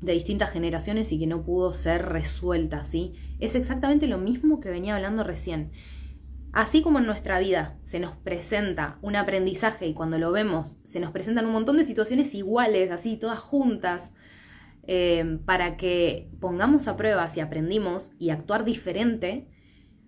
de 0.00 0.12
distintas 0.12 0.50
generaciones 0.50 1.12
y 1.12 1.18
que 1.18 1.26
no 1.26 1.42
pudo 1.42 1.72
ser 1.72 2.06
resuelta, 2.06 2.84
¿sí? 2.84 3.14
Es 3.40 3.54
exactamente 3.54 4.06
lo 4.06 4.18
mismo 4.18 4.60
que 4.60 4.70
venía 4.70 4.96
hablando 4.96 5.24
recién. 5.24 5.70
Así 6.52 6.82
como 6.82 7.00
en 7.00 7.06
nuestra 7.06 7.40
vida 7.40 7.76
se 7.82 7.98
nos 7.98 8.16
presenta 8.16 8.98
un 9.02 9.16
aprendizaje 9.16 9.88
y 9.88 9.94
cuando 9.94 10.18
lo 10.18 10.30
vemos 10.30 10.78
se 10.84 11.00
nos 11.00 11.10
presentan 11.10 11.46
un 11.46 11.52
montón 11.52 11.76
de 11.76 11.84
situaciones 11.84 12.32
iguales, 12.32 12.92
así, 12.92 13.16
todas 13.16 13.40
juntas, 13.40 14.14
eh, 14.86 15.38
para 15.44 15.76
que 15.76 16.28
pongamos 16.40 16.88
a 16.88 16.96
prueba 16.96 17.28
si 17.28 17.40
aprendimos 17.40 18.12
y 18.18 18.30
actuar 18.30 18.64
diferente, 18.64 19.48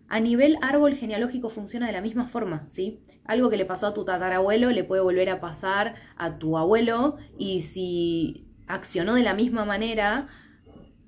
a 0.09 0.21
nivel 0.21 0.59
árbol 0.63 0.95
genealógico 0.95 1.49
funciona 1.49 1.87
de 1.87 1.93
la 1.93 2.01
misma 2.01 2.27
forma, 2.27 2.67
¿sí? 2.69 3.01
Algo 3.25 3.51
que 3.51 3.57
le 3.57 3.65
pasó 3.65 3.89
a 3.89 3.95
tu 3.95 4.05
tatarabuelo 4.05 4.71
le 4.71 4.85
puede 4.85 5.03
volver 5.03 5.31
a 5.31 5.41
pasar 5.41 5.95
a 6.17 6.39
tu 6.39 6.57
abuelo 6.57 7.17
y 7.37 7.63
si 7.63 8.47
accionó 8.69 9.15
de 9.15 9.23
la 9.23 9.35
misma 9.35 9.65
manera 9.65 10.29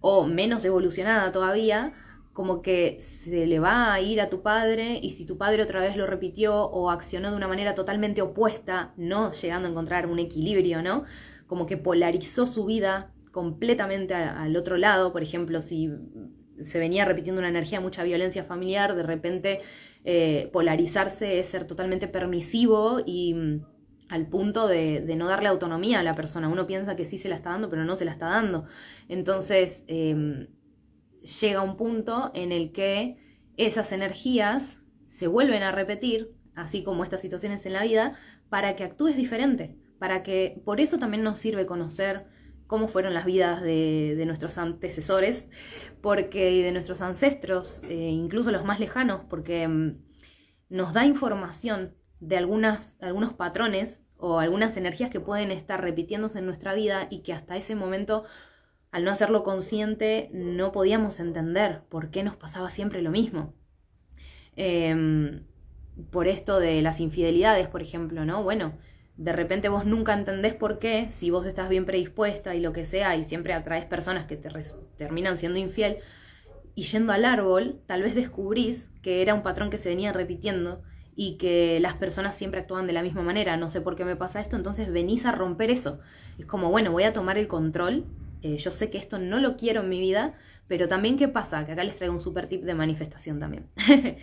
o 0.00 0.26
menos 0.26 0.64
evolucionada 0.64 1.30
todavía, 1.32 1.92
como 2.32 2.62
que 2.62 3.00
se 3.00 3.46
le 3.46 3.58
va 3.58 3.92
a 3.92 4.00
ir 4.00 4.20
a 4.20 4.30
tu 4.30 4.42
padre 4.42 4.98
y 5.02 5.10
si 5.10 5.26
tu 5.26 5.38
padre 5.38 5.62
otra 5.62 5.80
vez 5.80 5.96
lo 5.96 6.06
repitió 6.06 6.66
o 6.66 6.90
accionó 6.90 7.30
de 7.30 7.36
una 7.36 7.48
manera 7.48 7.74
totalmente 7.74 8.22
opuesta, 8.22 8.92
no 8.96 9.32
llegando 9.32 9.68
a 9.68 9.70
encontrar 9.72 10.06
un 10.06 10.18
equilibrio, 10.18 10.82
¿no? 10.82 11.04
Como 11.46 11.66
que 11.66 11.76
polarizó 11.76 12.46
su 12.46 12.64
vida 12.64 13.10
completamente 13.30 14.14
al 14.14 14.56
otro 14.56 14.76
lado, 14.76 15.12
por 15.12 15.22
ejemplo, 15.22 15.62
si 15.62 15.90
se 16.58 16.78
venía 16.78 17.04
repitiendo 17.04 17.40
una 17.40 17.48
energía, 17.48 17.80
mucha 17.80 18.02
violencia 18.02 18.44
familiar, 18.44 18.94
de 18.94 19.02
repente 19.02 19.60
eh, 20.04 20.50
polarizarse 20.52 21.38
es 21.38 21.48
ser 21.48 21.64
totalmente 21.64 22.08
permisivo 22.08 22.98
y 23.04 23.34
mm, 23.34 23.60
al 24.08 24.26
punto 24.26 24.66
de, 24.66 25.02
no 25.16 25.28
darle 25.28 25.48
autonomía 25.48 26.00
a 26.00 26.02
la 26.02 26.14
persona. 26.14 26.48
Uno 26.48 26.66
piensa 26.66 26.96
que 26.96 27.04
sí 27.04 27.18
se 27.18 27.28
la 27.28 27.36
está 27.36 27.50
dando, 27.50 27.68
pero 27.68 27.84
no 27.84 27.96
se 27.96 28.04
la 28.04 28.12
está 28.12 28.26
dando. 28.26 28.64
Entonces, 29.08 29.84
em, 29.86 30.48
llega 31.40 31.62
un 31.62 31.76
punto 31.76 32.30
en 32.34 32.52
el 32.52 32.72
que 32.72 33.18
esas 33.56 33.92
energías 33.92 34.82
se 35.08 35.26
vuelven 35.26 35.62
a 35.62 35.72
repetir, 35.72 36.32
así 36.54 36.82
como 36.82 37.04
estas 37.04 37.20
situaciones 37.20 37.66
en 37.66 37.74
la 37.74 37.82
vida, 37.82 38.14
para 38.48 38.76
que 38.76 38.84
actúes 38.84 39.16
diferente, 39.16 39.76
para 39.98 40.22
que 40.22 40.62
por 40.64 40.80
eso 40.80 40.98
también 40.98 41.22
nos 41.22 41.38
sirve 41.38 41.66
conocer 41.66 42.26
cómo 42.68 42.86
fueron 42.86 43.14
las 43.14 43.24
vidas 43.24 43.62
de, 43.62 44.22
nuestros 44.26 44.58
antecesores, 44.58 45.50
porque 46.00 46.62
de 46.62 46.70
nuestros 46.70 47.00
ancestros, 47.00 47.82
eh, 47.88 48.10
incluso 48.10 48.52
los 48.52 48.64
más 48.64 48.78
lejanos, 48.78 49.22
porque 49.28 49.66
mm, 49.66 49.96
nos 50.68 50.92
da 50.92 51.04
información 51.04 51.96
de 52.20 52.36
algunas, 52.36 52.98
algunos 53.00 53.32
patrones 53.32 54.04
o 54.18 54.38
algunas 54.38 54.76
energías 54.76 55.10
que 55.10 55.18
pueden 55.18 55.50
estar 55.50 55.80
repitiéndose 55.82 56.40
en 56.40 56.46
nuestra 56.46 56.74
vida 56.74 57.08
y 57.10 57.22
que 57.22 57.32
hasta 57.32 57.56
ese 57.56 57.74
momento, 57.74 58.24
al 58.90 59.02
no 59.04 59.10
hacerlo 59.10 59.44
consciente, 59.44 60.28
no 60.32 60.70
podíamos 60.70 61.20
entender 61.20 61.82
por 61.88 62.10
qué 62.10 62.22
nos 62.22 62.36
pasaba 62.36 62.68
siempre 62.70 63.00
lo 63.00 63.10
mismo. 63.10 63.54
Em, 64.56 65.44
por 66.10 66.28
esto 66.28 66.60
de 66.60 66.82
las 66.82 67.00
infidelidades, 67.00 67.68
por 67.68 67.80
ejemplo, 67.80 68.24
¿no? 68.24 68.42
Bueno, 68.42 68.74
de 69.18 69.32
repente 69.32 69.68
vos 69.68 69.84
nunca 69.84 70.14
entendés 70.14 70.54
por 70.54 70.78
qué, 70.78 71.08
si 71.10 71.30
vos 71.30 71.44
estás 71.44 71.68
bien 71.68 71.84
predispuesta 71.84 72.54
y 72.54 72.60
lo 72.60 72.72
que 72.72 72.86
sea, 72.86 73.16
y 73.16 73.24
siempre 73.24 73.52
atraes 73.52 73.84
personas 73.84 74.26
que 74.26 74.36
te 74.36 74.48
terminan 74.96 75.36
siendo 75.36 75.58
infiel, 75.58 75.98
y 76.76 76.84
yendo 76.84 77.12
al 77.12 77.24
árbol, 77.24 77.80
tal 77.86 78.02
vez 78.02 78.14
descubrís 78.14 78.92
que 79.02 79.20
era 79.20 79.34
un 79.34 79.42
patrón 79.42 79.70
que 79.70 79.78
se 79.78 79.88
venía 79.88 80.12
repitiendo 80.12 80.82
y 81.16 81.36
que 81.36 81.80
las 81.80 81.94
personas 81.94 82.36
siempre 82.36 82.60
actúan 82.60 82.86
de 82.86 82.92
la 82.92 83.02
misma 83.02 83.22
manera, 83.22 83.56
no 83.56 83.70
sé 83.70 83.80
por 83.80 83.96
qué 83.96 84.04
me 84.04 84.14
pasa 84.14 84.40
esto, 84.40 84.54
entonces 84.54 84.92
venís 84.92 85.26
a 85.26 85.32
romper 85.32 85.72
eso. 85.72 85.98
Es 86.38 86.46
como, 86.46 86.70
bueno, 86.70 86.92
voy 86.92 87.02
a 87.02 87.12
tomar 87.12 87.38
el 87.38 87.48
control, 87.48 88.06
eh, 88.42 88.56
yo 88.58 88.70
sé 88.70 88.88
que 88.88 88.98
esto 88.98 89.18
no 89.18 89.40
lo 89.40 89.56
quiero 89.56 89.80
en 89.80 89.88
mi 89.88 89.98
vida, 89.98 90.34
pero 90.68 90.86
también 90.86 91.16
qué 91.16 91.26
pasa, 91.26 91.66
que 91.66 91.72
acá 91.72 91.82
les 91.82 91.96
traigo 91.96 92.14
un 92.14 92.20
super 92.20 92.46
tip 92.46 92.62
de 92.62 92.74
manifestación 92.74 93.40
también. 93.40 93.66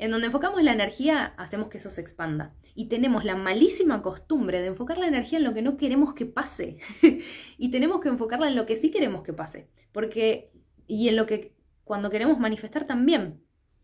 en 0.00 0.10
donde 0.10 0.26
enfocamos 0.26 0.62
la 0.62 0.72
energía, 0.72 1.34
hacemos 1.36 1.68
que 1.68 1.78
eso 1.78 1.90
se 1.90 2.00
expanda. 2.00 2.54
Y 2.74 2.86
tenemos 2.86 3.24
la 3.24 3.36
malísima 3.36 4.02
costumbre 4.02 4.60
de 4.60 4.68
enfocar 4.68 4.98
la 4.98 5.06
energía 5.06 5.38
en 5.38 5.44
lo 5.44 5.54
que 5.54 5.62
no 5.62 5.76
queremos 5.76 6.14
que 6.14 6.26
pase. 6.26 6.78
y 7.58 7.70
tenemos 7.70 8.00
que 8.00 8.08
enfocarla 8.08 8.48
en 8.48 8.56
lo 8.56 8.66
que 8.66 8.76
sí 8.76 8.90
queremos 8.90 9.22
que 9.22 9.34
pase. 9.34 9.68
Porque, 9.92 10.50
y 10.86 11.08
en 11.08 11.16
lo 11.16 11.26
que 11.26 11.54
cuando 11.84 12.08
queremos 12.08 12.38
manifestar 12.38 12.86
también. 12.86 13.42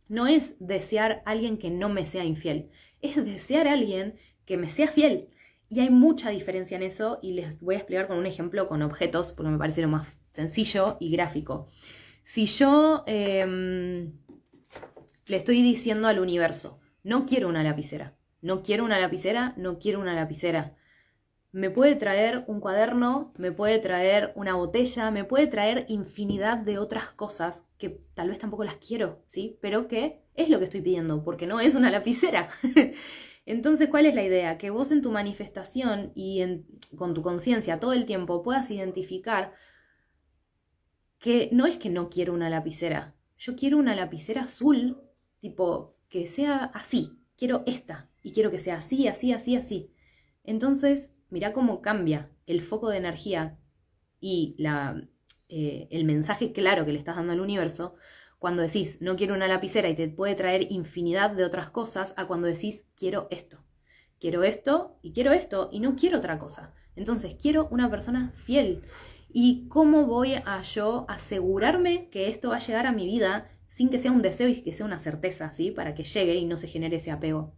No 0.09 0.29
es 0.29 0.55
desear 0.61 1.23
a 1.27 1.33
alguien 1.33 1.59
que 1.59 1.71
no 1.71 1.89
me 1.89 2.07
sea 2.07 2.25
infiel, 2.25 2.71
es 3.01 3.17
desear 3.17 3.67
a 3.67 3.73
alguien 3.73 4.15
que 4.45 4.57
me 4.57 4.69
sea 4.69 4.87
fiel. 4.87 5.29
Y 5.69 5.81
hay 5.81 5.91
mucha 5.91 6.31
diferencia 6.31 6.77
en 6.77 6.85
eso 6.85 7.19
y 7.21 7.33
les 7.33 7.59
voy 7.61 7.75
a 7.75 7.79
explicar 7.79 8.07
con 8.07 8.17
un 8.19 8.27
ejemplo 8.27 8.69
con 8.69 8.83
objetos 8.83 9.33
porque 9.33 9.51
me 9.51 9.59
parece 9.59 9.83
lo 9.83 9.89
más 9.89 10.07
sencillo 10.31 10.97
y 11.01 11.11
gráfico. 11.11 11.67
Si 12.23 12.47
yo 12.47 13.03
em, 13.09 14.13
le 15.27 15.37
estoy 15.37 15.63
diciendo 15.63 16.09
al 16.09 16.19
universo, 16.19 16.81
no 17.03 17.27
quiero 17.27 17.49
una 17.49 17.63
lapicera, 17.63 18.17
no 18.41 18.63
quiero 18.63 18.85
una 18.85 18.99
lapicera, 18.99 19.55
no 19.57 19.79
quiero 19.79 20.01
una 20.01 20.15
lapicera, 20.15 20.77
me 21.53 21.71
puede 21.71 21.97
traer 21.97 22.45
un 22.49 22.61
cuaderno, 22.61 23.33
me 23.39 23.51
puede 23.51 23.79
traer 23.79 24.33
una 24.35 24.55
botella, 24.55 25.11
me 25.11 25.25
puede 25.25 25.47
traer 25.47 25.87
infinidad 25.89 26.59
de 26.59 26.79
otras 26.79 27.09
cosas 27.11 27.65
que 27.79 28.01
tal 28.15 28.29
vez 28.29 28.39
tampoco 28.39 28.65
las 28.65 28.77
quiero, 28.77 29.23
¿sí? 29.27 29.59
Pero 29.63 29.89
que 29.89 30.23
es 30.35 30.51
lo 30.51 30.59
que 30.59 30.65
estoy 30.67 30.83
pidiendo, 30.83 31.25
porque 31.25 31.47
no 31.47 31.59
es 31.61 31.75
una 31.75 31.91
lapicera. 31.91 32.51
Entonces, 33.47 33.89
¿cuál 33.89 34.05
es 34.05 34.15
la 34.15 34.23
idea? 34.23 34.59
Que 34.59 34.69
vos 34.69 34.93
en 34.93 35.01
tu 35.01 35.11
manifestación 35.11 36.13
y 36.15 36.45
con 36.97 37.15
tu 37.15 37.23
conciencia 37.23 37.81
todo 37.81 37.95
el 37.95 38.05
tiempo 38.05 38.43
puedas 38.43 38.71
identificar 38.71 39.55
que 41.19 41.49
no 41.53 41.65
es 41.65 41.79
que 41.79 41.89
no 41.89 42.11
quiero 42.11 42.35
una 42.35 42.51
lapicera, 42.51 43.15
yo 43.39 43.57
quiero 43.57 43.79
una 43.79 43.95
lapicera 43.95 44.43
azul, 44.43 44.99
tipo, 45.51 45.97
que 46.09 46.27
sea 46.27 46.65
así, 46.75 47.19
quiero 47.37 47.63
esta, 47.67 48.09
y 48.23 48.33
quiero 48.33 48.51
que 48.51 48.59
sea 48.59 48.79
así, 48.79 49.09
así, 49.09 49.33
así, 49.33 49.57
así. 49.57 49.93
Entonces, 50.45 51.17
Mira 51.29 51.53
cómo 51.53 51.83
cambia 51.83 52.31
el 52.47 52.63
foco 52.63 52.89
de 52.89 52.99
energía 52.99 53.59
y 54.21 54.55
la, 54.59 55.03
eh, 55.49 55.89
el 55.91 56.05
mensaje 56.05 56.53
claro 56.53 56.85
que 56.85 56.93
le 56.93 56.99
estás 56.99 57.17
dando 57.17 57.33
al 57.33 57.41
universo 57.41 57.97
cuando 58.39 58.63
decís 58.63 58.99
no 59.01 59.17
quiero 59.17 59.35
una 59.35 59.49
lapicera 59.49 59.89
y 59.89 59.95
te 59.97 60.09
puede 60.09 60.37
traer 60.37 60.71
infinidad 60.71 61.31
de 61.31 61.45
otras 61.45 61.71
cosas 61.71 62.15
a 62.17 62.27
cuando 62.27 62.47
decís 62.47 62.87
quiero 62.97 63.27
esto. 63.31 63.65
Quiero 64.21 64.45
esto 64.45 64.99
y 65.03 65.13
quiero 65.13 65.33
esto 65.33 65.69
y 65.73 65.81
no 65.81 65.97
quiero 65.97 66.19
otra 66.19 66.39
cosa. 66.39 66.73
Entonces 66.95 67.37
quiero 67.41 67.67
una 67.71 67.91
persona 67.91 68.33
fiel. 68.35 68.83
¿Y 69.29 69.67
cómo 69.69 70.07
voy 70.07 70.35
a 70.35 70.63
yo 70.63 71.05
asegurarme 71.09 72.09
que 72.09 72.29
esto 72.29 72.51
va 72.51 72.57
a 72.57 72.61
llegar 72.61 72.87
a 72.87 72.93
mi 72.93 73.05
vida 73.05 73.51
sin 73.77 73.91
que 73.91 73.99
sea 73.99 74.11
un 74.11 74.23
deseo 74.23 74.49
y 74.49 74.63
que 74.63 74.73
sea 74.73 74.87
una 74.87 74.99
certeza, 74.99 75.53
¿sí? 75.53 75.71
Para 75.71 75.95
que 75.95 76.03
llegue 76.03 76.37
y 76.37 76.47
no 76.47 76.57
se 76.57 76.67
genere 76.67 76.97
ese 76.97 77.11
apego. 77.11 77.53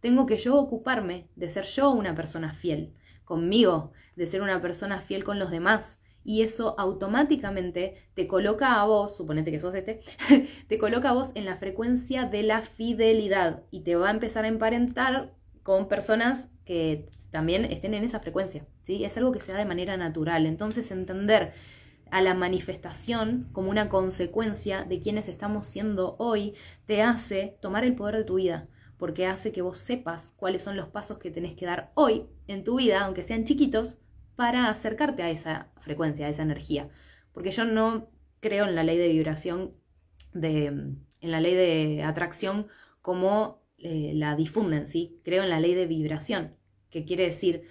Tengo 0.00 0.26
que 0.26 0.36
yo 0.36 0.56
ocuparme 0.56 1.28
de 1.36 1.48
ser 1.48 1.64
yo 1.64 1.92
una 1.92 2.16
persona 2.16 2.52
fiel 2.54 2.92
conmigo, 3.24 3.92
de 4.16 4.26
ser 4.26 4.42
una 4.42 4.60
persona 4.60 5.00
fiel 5.00 5.22
con 5.22 5.38
los 5.38 5.52
demás. 5.52 6.02
Y 6.24 6.42
eso 6.42 6.74
automáticamente 6.76 8.08
te 8.14 8.26
coloca 8.26 8.80
a 8.80 8.84
vos, 8.84 9.16
suponete 9.16 9.52
que 9.52 9.60
sos 9.60 9.72
este, 9.76 10.00
te 10.66 10.76
coloca 10.76 11.10
a 11.10 11.12
vos 11.12 11.30
en 11.36 11.44
la 11.44 11.56
frecuencia 11.56 12.24
de 12.24 12.42
la 12.42 12.62
fidelidad 12.62 13.62
y 13.70 13.82
te 13.82 13.94
va 13.94 14.08
a 14.08 14.10
empezar 14.10 14.46
a 14.46 14.48
emparentar 14.48 15.36
con 15.62 15.86
personas 15.86 16.50
que 16.64 17.08
también 17.30 17.64
estén 17.64 17.94
en 17.94 18.02
esa 18.02 18.18
frecuencia. 18.18 18.66
¿sí? 18.82 19.04
Es 19.04 19.16
algo 19.16 19.30
que 19.30 19.38
se 19.38 19.52
da 19.52 19.58
de 19.58 19.66
manera 19.66 19.96
natural. 19.96 20.46
Entonces 20.46 20.90
entender 20.90 21.52
a 22.10 22.20
la 22.22 22.34
manifestación 22.34 23.48
como 23.52 23.70
una 23.70 23.88
consecuencia 23.88 24.84
de 24.84 25.00
quienes 25.00 25.28
estamos 25.28 25.66
siendo 25.66 26.16
hoy 26.18 26.54
te 26.86 27.02
hace 27.02 27.56
tomar 27.60 27.84
el 27.84 27.94
poder 27.94 28.16
de 28.16 28.24
tu 28.24 28.34
vida 28.34 28.68
porque 29.00 29.26
hace 29.26 29.50
que 29.50 29.62
vos 29.62 29.78
sepas 29.78 30.34
cuáles 30.36 30.62
son 30.62 30.76
los 30.76 30.88
pasos 30.88 31.18
que 31.18 31.30
tenés 31.30 31.54
que 31.54 31.64
dar 31.64 31.90
hoy 31.94 32.26
en 32.46 32.64
tu 32.64 32.76
vida, 32.76 33.00
aunque 33.00 33.22
sean 33.22 33.44
chiquitos, 33.44 33.98
para 34.36 34.68
acercarte 34.68 35.22
a 35.22 35.30
esa 35.30 35.72
frecuencia, 35.80 36.26
a 36.26 36.28
esa 36.28 36.42
energía. 36.42 36.90
Porque 37.32 37.50
yo 37.50 37.64
no 37.64 38.10
creo 38.40 38.66
en 38.66 38.74
la 38.74 38.84
ley 38.84 38.98
de 38.98 39.08
vibración, 39.08 39.74
de, 40.34 40.66
en 40.66 41.06
la 41.22 41.40
ley 41.40 41.54
de 41.54 42.02
atracción 42.02 42.66
como 43.00 43.62
eh, 43.78 44.12
la 44.14 44.36
difunden, 44.36 44.86
¿sí? 44.86 45.18
Creo 45.24 45.42
en 45.44 45.50
la 45.50 45.60
ley 45.60 45.72
de 45.72 45.86
vibración, 45.86 46.54
que 46.90 47.06
quiere 47.06 47.24
decir 47.24 47.62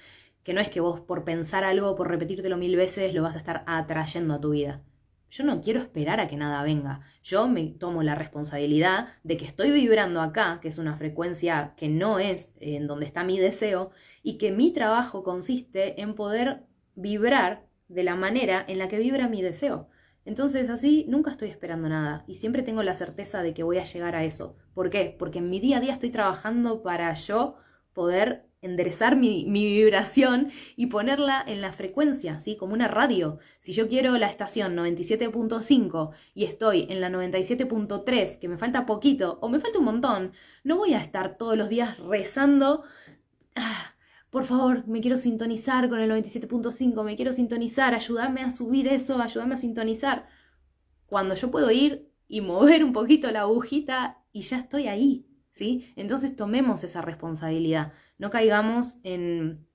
que 0.50 0.56
no 0.56 0.62
es 0.62 0.72
que 0.72 0.80
vos 0.80 1.00
por 1.00 1.26
pensar 1.26 1.64
algo, 1.64 1.96
por 1.96 2.10
repetírtelo 2.10 2.58
mil 2.58 2.76
veces, 2.76 3.14
lo 3.14 3.22
vas 3.22 3.36
a 3.36 3.38
estar 3.38 3.64
atrayendo 3.68 4.34
a 4.34 4.42
tu 4.42 4.50
vida. 4.50 4.82
Yo 5.30 5.44
no 5.44 5.62
quiero 5.62 5.80
esperar 5.80 6.20
a 6.20 6.28
que 6.28 6.38
nada 6.38 6.64
venga. 6.64 7.02
Yo 7.22 7.48
me 7.48 7.68
tomo 7.68 8.02
la 8.02 8.16
responsabilidad 8.16 9.10
de 9.24 9.38
que 9.38 9.46
estoy 9.46 9.70
vibrando 9.70 10.22
acá, 10.22 10.58
que 10.60 10.70
es 10.70 10.80
una 10.80 10.98
frecuencia 10.98 11.76
que 11.78 11.88
no 11.88 12.18
es 12.18 12.56
en 12.62 12.88
donde 12.88 13.06
está 13.06 13.24
mi 13.24 13.38
deseo, 13.38 13.92
y 14.24 14.40
que 14.40 14.52
mi 14.52 14.74
trabajo 14.74 15.22
consiste 15.22 16.02
en 16.02 16.16
poder 16.16 16.64
vibrar 16.96 17.68
de 17.88 18.02
la 18.02 18.16
manera 18.16 18.66
en 18.68 18.80
la 18.80 18.88
que 18.88 18.98
vibra 18.98 19.28
mi 19.28 19.44
deseo. 19.44 19.88
Entonces 20.26 20.72
así 20.72 21.06
nunca 21.08 21.30
estoy 21.30 21.50
esperando 21.50 21.90
nada 21.90 22.24
y 22.26 22.38
siempre 22.38 22.64
tengo 22.64 22.82
la 22.82 22.96
certeza 22.96 23.44
de 23.44 23.54
que 23.54 23.62
voy 23.62 23.78
a 23.78 23.84
llegar 23.84 24.16
a 24.16 24.24
eso. 24.24 24.56
¿Por 24.74 24.90
qué? 24.90 25.16
Porque 25.20 25.38
en 25.38 25.52
mi 25.52 25.60
día 25.60 25.78
a 25.78 25.80
día 25.80 25.94
estoy 25.94 26.10
trabajando 26.10 26.82
para 26.82 27.14
yo 27.14 27.58
poder 27.94 28.49
enderezar 28.62 29.16
mi, 29.16 29.46
vibración 29.46 30.52
y 30.76 30.88
ponerla 30.88 31.44
en 31.46 31.62
la 31.62 31.72
frecuencia, 31.72 32.40
¿sí? 32.40 32.56
Como 32.56 32.74
una 32.74 32.88
radio. 32.88 33.40
Si 33.60 33.74
yo 33.74 33.88
quiero 33.88 34.18
la 34.18 34.28
estación 34.28 34.76
97.5 34.76 36.12
y 36.34 36.46
estoy 36.46 36.88
en 36.90 37.02
la 37.02 37.10
97.3, 37.10 38.40
que 38.40 38.50
me 38.50 38.58
falta 38.58 38.86
poquito 38.86 39.40
o 39.42 39.50
me 39.50 39.60
falta 39.60 39.80
un 39.80 39.86
montón, 39.86 40.34
no 40.64 40.78
voy 40.78 40.94
a 40.94 41.02
estar 41.02 41.38
todos 41.38 41.58
los 41.58 41.70
días 41.70 41.98
rezando. 42.00 42.84
Ah, 43.56 43.96
por 44.30 44.44
favor, 44.44 44.88
me 44.88 45.02
quiero 45.02 45.18
sintonizar 45.18 45.90
con 45.90 46.00
el 46.00 46.12
97.5, 46.12 47.04
me 47.04 47.16
quiero 47.16 47.34
sintonizar, 47.34 47.94
ayúdame 47.94 48.42
a 48.42 48.52
subir 48.52 48.88
eso, 48.88 49.22
ayúdame 49.22 49.56
a 49.56 49.58
sintonizar. 49.58 50.28
Cuando 51.08 51.34
yo 51.36 51.50
puedo 51.50 51.72
ir 51.72 52.12
y 52.28 52.42
mover 52.42 52.84
un 52.84 52.94
poquito 52.94 53.32
la 53.32 53.42
agujita 53.42 54.22
y 54.32 54.42
ya 54.42 54.58
estoy 54.58 54.88
ahí, 54.88 55.26
¿sí? 55.52 55.92
Entonces 55.96 56.36
tomemos 56.36 56.84
esa 56.84 57.02
responsabilidad 57.02 57.94
no 58.20 58.30
caigamos 58.30 58.98
en 59.04 59.68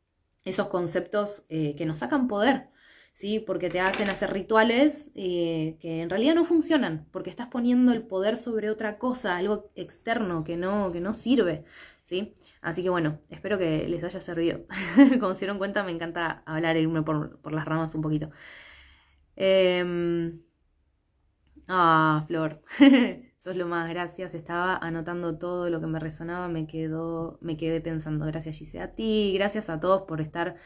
esos 0.44 0.68
conceptos 0.68 1.44
eh, 1.48 1.74
que 1.76 1.86
nos 1.86 2.00
sacan 2.00 2.28
poder, 2.28 2.68
¿sí? 3.14 3.40
Porque 3.40 3.70
te 3.70 3.80
hacen 3.80 4.10
hacer 4.10 4.32
rituales 4.32 5.10
eh, 5.14 5.76
que 5.80 6.02
en 6.02 6.10
realidad 6.10 6.34
no 6.34 6.44
funcionan, 6.44 7.06
porque 7.12 7.30
estás 7.30 7.48
poniendo 7.48 7.92
el 7.92 8.02
poder 8.06 8.36
sobre 8.36 8.70
otra 8.70 8.98
cosa, 8.98 9.36
algo 9.36 9.70
externo 9.74 10.44
que 10.44 10.56
no, 10.56 10.92
que 10.92 11.00
no 11.00 11.14
sirve, 11.14 11.64
¿sí? 12.04 12.36
Así 12.62 12.82
que 12.82 12.90
bueno, 12.90 13.20
espero 13.30 13.58
que 13.58 13.88
les 13.88 14.04
haya 14.04 14.20
servido. 14.20 14.60
Como 15.20 15.34
se 15.34 15.40
dieron 15.40 15.58
cuenta, 15.58 15.82
me 15.84 15.92
encanta 15.92 16.42
hablar 16.46 16.76
e 16.76 16.82
irme 16.82 17.02
por, 17.02 17.38
por 17.40 17.52
las 17.52 17.64
ramas 17.64 17.94
un 17.94 18.02
poquito. 18.02 18.30
Em, 19.36 20.40
ah, 21.68 22.22
Flor. 22.26 22.62
Sos 23.44 23.56
lo 23.56 23.66
más, 23.66 23.90
gracias. 23.90 24.34
Estaba 24.34 24.74
anotando 24.74 25.36
todo 25.36 25.68
lo 25.68 25.78
que 25.78 25.86
me 25.86 26.00
resonaba, 26.00 26.48
me 26.48 26.66
quedó, 26.66 27.36
me 27.42 27.58
quedé 27.58 27.82
pensando, 27.82 28.24
gracias 28.24 28.56
Gise 28.56 28.80
a 28.80 28.94
ti, 28.94 29.34
gracias 29.34 29.68
a 29.68 29.80
todos 29.80 30.04
por 30.08 30.22
estar 30.22 30.56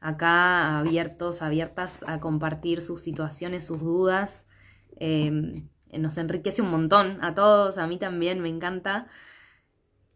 acá 0.00 0.80
abiertos, 0.80 1.42
abiertas 1.42 2.04
a 2.08 2.18
compartir 2.18 2.82
sus 2.82 3.02
situaciones, 3.02 3.64
sus 3.64 3.78
dudas. 3.82 4.48
Em, 4.96 5.68
nos 5.96 6.18
enriquece 6.18 6.60
un 6.60 6.72
montón 6.72 7.22
a 7.22 7.36
todos, 7.36 7.78
a 7.78 7.86
mí 7.86 7.98
también, 8.00 8.40
me 8.40 8.48
encanta. 8.48 9.06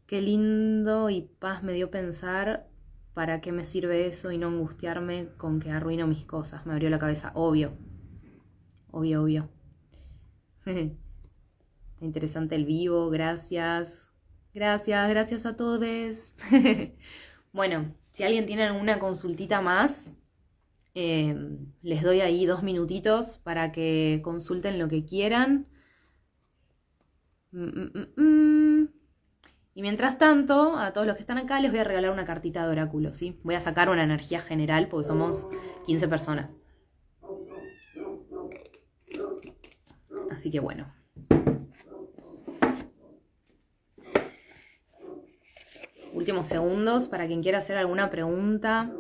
Qué 0.09 0.21
lindo 0.21 1.11
y 1.11 1.23
paz 1.39 1.63
me 1.63 1.73
dio 1.73 1.89
pensar 1.93 2.67
¿para 3.15 3.41
qué 3.41 3.53
me 3.53 3.65
sirve 3.65 4.09
eso 4.09 4.33
y 4.33 4.39
no 4.39 4.49
angustiarme 4.49 5.29
con 5.37 5.61
que 5.61 5.71
arruino 5.71 6.09
mis 6.09 6.27
cosas? 6.27 6.67
Me 6.67 6.73
abrió 6.73 6.91
la 6.91 6.99
cabeza, 6.99 7.31
obvio. 7.35 7.79
Obvio, 8.91 9.23
obvio. 9.23 9.49
Interesante 12.01 12.55
el 12.55 12.65
vivo, 12.65 13.11
gracias. 13.11 14.09
Gracias, 14.55 15.09
gracias 15.11 15.47
a 15.47 15.57
todos. 15.57 16.35
bueno, 17.53 17.95
si 18.13 18.23
alguien 18.23 18.47
tiene 18.47 18.65
alguna 18.65 18.99
consultita 18.99 19.61
más, 19.61 20.13
eh, 20.95 21.37
les 21.83 22.03
doy 22.03 22.21
ahí 22.21 22.47
dos 22.47 22.63
minutitos 22.63 23.39
para 23.39 23.73
que 23.73 24.21
consulten 24.23 24.79
lo 24.79 24.89
que 24.89 25.05
quieran. 25.05 25.67
Mm, 27.51 27.65
mm, 27.65 28.23
mm, 28.23 28.89
y 29.75 29.83
mientras 29.83 30.19
tanto, 30.19 30.77
a 30.77 30.93
todos 30.93 31.07
los 31.07 31.17
que 31.17 31.23
están 31.23 31.39
acá 31.39 31.61
les 31.61 31.71
voy 31.71 31.81
a 31.81 31.85
regalar 31.85 32.11
una 32.11 32.25
cartita 32.25 32.65
de 32.65 32.73
oráculo, 32.73 33.15
¿sí? 33.15 33.39
Voy 33.45 33.55
a 33.55 33.61
sacar 33.61 33.91
una 33.91 34.03
energía 34.03 34.41
general 34.41 34.89
porque 34.89 35.07
somos 35.07 35.47
15 35.87 36.09
personas. 36.09 36.59
Así 40.31 40.51
que 40.51 40.61
bueno. 40.61 40.93
Últimos 46.13 46.47
segundos 46.47 47.09
para 47.09 47.27
quien 47.27 47.43
quiera 47.43 47.59
hacer 47.59 47.77
alguna 47.77 48.11
pregunta. 48.11 48.93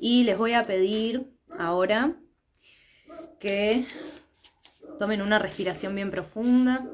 Y 0.00 0.24
les 0.24 0.38
voy 0.38 0.52
a 0.52 0.64
pedir 0.64 1.32
ahora 1.58 2.16
que 3.40 3.86
tomen 4.98 5.22
una 5.22 5.38
respiración 5.38 5.94
bien 5.94 6.10
profunda, 6.10 6.86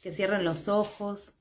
que 0.00 0.12
cierren 0.12 0.44
los 0.44 0.68
ojos, 0.68 1.34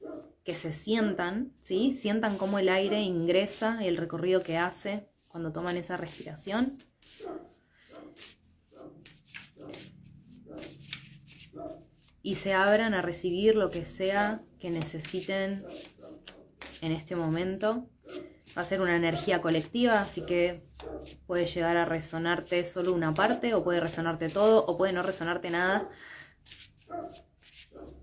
que 0.43 0.53
se 0.53 0.71
sientan, 0.71 1.53
¿sí? 1.61 1.95
Sientan 1.95 2.37
cómo 2.37 2.59
el 2.59 2.69
aire 2.69 3.01
ingresa 3.01 3.79
y 3.81 3.87
el 3.87 3.97
recorrido 3.97 4.41
que 4.41 4.57
hace 4.57 5.07
cuando 5.27 5.51
toman 5.51 5.77
esa 5.77 5.97
respiración. 5.97 6.77
Y 12.23 12.35
se 12.35 12.53
abran 12.53 12.93
a 12.93 13.01
recibir 13.01 13.55
lo 13.55 13.69
que 13.69 13.85
sea 13.85 14.41
que 14.59 14.69
necesiten 14.69 15.65
en 16.81 16.91
este 16.91 17.15
momento. 17.15 17.87
Va 18.57 18.61
a 18.63 18.65
ser 18.65 18.81
una 18.81 18.95
energía 18.95 19.41
colectiva, 19.41 20.01
así 20.01 20.25
que 20.25 20.63
puede 21.25 21.47
llegar 21.47 21.77
a 21.77 21.85
resonarte 21.85 22.65
solo 22.65 22.93
una 22.93 23.13
parte, 23.13 23.53
o 23.53 23.63
puede 23.63 23.79
resonarte 23.79 24.29
todo, 24.29 24.65
o 24.65 24.77
puede 24.77 24.93
no 24.93 25.03
resonarte 25.03 25.49
nada. 25.49 25.89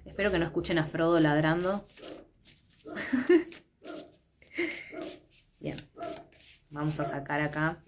Espero 0.06 0.30
que 0.30 0.38
no 0.38 0.46
escuchen 0.46 0.78
a 0.78 0.86
Frodo 0.86 1.20
ladrando. 1.20 1.84
Bien, 5.60 5.76
vamos 6.70 6.98
a 6.98 7.08
sacar 7.08 7.40
acá 7.40 7.82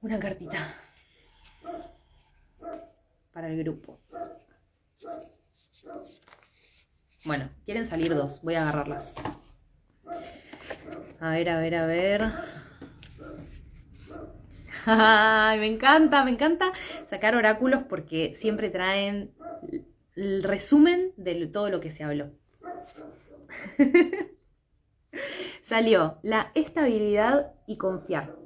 una 0.00 0.18
cartita 0.18 0.74
para 3.40 3.54
el 3.54 3.58
grupo. 3.58 3.98
Bueno, 7.24 7.48
quieren 7.64 7.86
salir 7.86 8.14
dos, 8.14 8.42
voy 8.42 8.54
a 8.54 8.68
agarrarlas. 8.68 9.14
A 11.20 11.30
ver, 11.30 11.48
a 11.48 11.58
ver, 11.58 11.74
a 11.74 11.86
ver. 11.86 12.32
Me 15.58 15.66
encanta, 15.66 16.22
me 16.22 16.32
encanta 16.32 16.72
sacar 17.08 17.34
oráculos 17.34 17.84
porque 17.88 18.34
siempre 18.34 18.68
traen 18.68 19.32
el 20.16 20.42
resumen 20.42 21.14
de 21.16 21.46
todo 21.46 21.70
lo 21.70 21.80
que 21.80 21.90
se 21.90 22.04
habló. 22.04 22.32
Salió 25.62 26.18
la 26.22 26.52
estabilidad 26.54 27.54
y 27.66 27.78
confiar. 27.78 28.36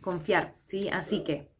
Confiar, 0.00 0.56
¿sí? 0.66 0.88
Así 0.88 1.22
que 1.22 1.51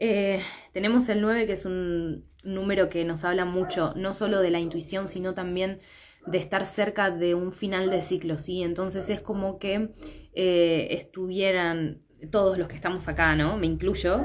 eh, 0.00 0.40
tenemos 0.72 1.08
el 1.10 1.20
9 1.20 1.46
que 1.46 1.52
es 1.52 1.66
un 1.66 2.24
número 2.42 2.88
que 2.88 3.04
nos 3.04 3.24
habla 3.24 3.44
mucho, 3.44 3.92
no 3.96 4.14
solo 4.14 4.40
de 4.40 4.50
la 4.50 4.58
intuición, 4.58 5.06
sino 5.06 5.34
también 5.34 5.78
de 6.26 6.38
estar 6.38 6.64
cerca 6.66 7.10
de 7.10 7.34
un 7.34 7.52
final 7.52 7.90
de 7.90 8.02
ciclo, 8.02 8.38
¿sí? 8.38 8.62
Entonces 8.62 9.10
es 9.10 9.22
como 9.22 9.58
que 9.58 9.90
eh, 10.34 10.88
estuvieran 10.90 12.02
todos 12.30 12.58
los 12.58 12.66
que 12.66 12.76
estamos 12.76 13.08
acá, 13.08 13.36
¿no? 13.36 13.56
Me 13.58 13.66
incluyo, 13.66 14.24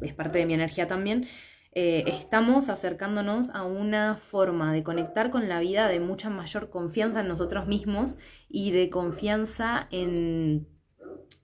es 0.00 0.14
parte 0.14 0.38
de 0.38 0.46
mi 0.46 0.54
energía 0.54 0.86
también, 0.86 1.26
eh, 1.72 2.04
estamos 2.06 2.68
acercándonos 2.68 3.50
a 3.50 3.64
una 3.64 4.16
forma 4.16 4.72
de 4.72 4.82
conectar 4.82 5.30
con 5.30 5.48
la 5.48 5.60
vida 5.60 5.88
de 5.88 6.00
mucha 6.00 6.30
mayor 6.30 6.70
confianza 6.70 7.20
en 7.20 7.28
nosotros 7.28 7.66
mismos 7.66 8.16
y 8.48 8.70
de 8.70 8.88
confianza 8.90 9.86
en 9.90 10.66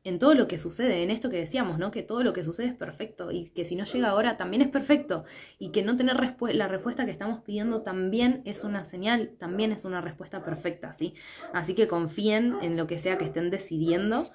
en 0.04 0.18
todo 0.18 0.34
lo 0.34 0.48
que 0.48 0.58
sucede, 0.58 1.02
en 1.02 1.10
esto 1.10 1.30
que 1.30 1.36
decíamos, 1.36 1.78
¿no? 1.78 1.90
Que 1.90 2.02
todo 2.02 2.22
lo 2.22 2.32
que 2.32 2.42
sucede 2.42 2.68
es 2.68 2.74
perfecto 2.74 3.30
y 3.30 3.50
que 3.50 3.64
si 3.64 3.76
no 3.76 3.84
llega 3.84 4.08
ahora 4.08 4.36
también 4.36 4.62
es 4.62 4.68
perfecto 4.68 5.24
y 5.58 5.70
que 5.70 5.82
no 5.82 5.96
tener 5.96 6.16
la 6.16 6.68
respuesta 6.68 7.04
que 7.04 7.12
estamos 7.12 7.42
pidiendo 7.42 7.82
también 7.82 8.42
es 8.44 8.64
una 8.64 8.84
señal, 8.84 9.36
también 9.38 9.70
es 9.70 9.84
una 9.84 10.00
respuesta 10.00 10.44
perfecta, 10.44 10.92
¿sí? 10.92 11.14
Así 11.52 11.74
que 11.74 11.86
confíen 11.86 12.56
en 12.62 12.76
lo 12.76 12.86
que 12.86 12.98
sea 12.98 13.16
que 13.16 13.26
estén 13.26 13.50
decidiendo 13.50 14.26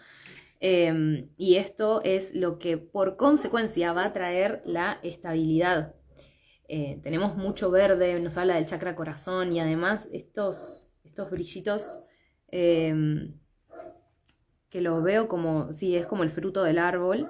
em, 0.60 1.30
y 1.38 1.56
esto 1.56 2.02
es 2.04 2.34
lo 2.34 2.60
que 2.60 2.78
por 2.78 3.18
consecuencia 3.18 3.94
va 3.94 4.06
a 4.06 4.14
traer 4.14 4.62
la 4.66 5.00
estabilidad. 5.04 5.96
Eh, 6.70 7.00
tenemos 7.04 7.36
mucho 7.36 7.72
verde, 7.72 8.20
nos 8.20 8.38
habla 8.38 8.56
del 8.56 8.66
chakra 8.66 8.96
corazón 8.96 9.54
y 9.54 9.60
además 9.60 10.08
estos, 10.12 10.90
estos 11.04 11.30
brillitos... 11.30 12.00
Em, 12.50 13.34
que 14.70 14.82
lo 14.82 15.02
veo 15.02 15.28
como, 15.28 15.72
sí, 15.74 15.96
es 15.96 16.06
como 16.06 16.24
el 16.24 16.30
fruto 16.30 16.64
del 16.64 16.80
árbol 16.80 17.30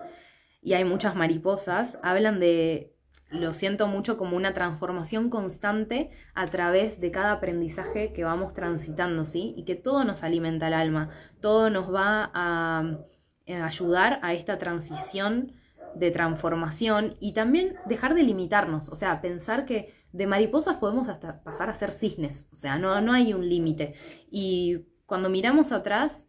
y 0.61 0.73
hay 0.73 0.85
muchas 0.85 1.15
mariposas, 1.15 1.99
hablan 2.03 2.39
de, 2.39 2.95
lo 3.29 3.53
siento 3.53 3.87
mucho, 3.87 4.17
como 4.17 4.37
una 4.37 4.53
transformación 4.53 5.29
constante 5.29 6.09
a 6.33 6.45
través 6.47 6.99
de 6.99 7.11
cada 7.11 7.33
aprendizaje 7.33 8.13
que 8.13 8.23
vamos 8.23 8.53
transitando, 8.53 9.25
¿sí? 9.25 9.53
Y 9.57 9.63
que 9.65 9.75
todo 9.75 10.03
nos 10.03 10.23
alimenta 10.23 10.67
el 10.67 10.73
alma, 10.73 11.09
todo 11.41 11.69
nos 11.69 11.93
va 11.93 12.31
a, 12.33 12.99
eh, 13.45 13.55
ayudar 13.55 14.19
a 14.23 14.33
esta 14.33 14.57
transición 14.57 15.53
de 15.95 16.11
transformación 16.11 17.15
y 17.19 17.33
también 17.33 17.75
dejar 17.85 18.13
de 18.13 18.23
limitarnos, 18.23 18.89
o 18.89 18.95
sea, 18.95 19.21
pensar 19.21 19.65
que 19.65 19.93
de 20.11 20.27
mariposas 20.27 20.77
podemos 20.77 21.09
hasta 21.09 21.43
pasar 21.43 21.69
a 21.69 21.73
ser 21.73 21.91
cisnes, 21.91 22.49
o 22.51 22.55
sea, 22.55 22.77
no, 22.77 22.99
no 23.01 23.13
hay 23.13 23.33
un 23.33 23.47
límite. 23.47 23.95
Y 24.29 24.85
cuando 25.05 25.29
miramos 25.29 25.71
atrás, 25.71 26.27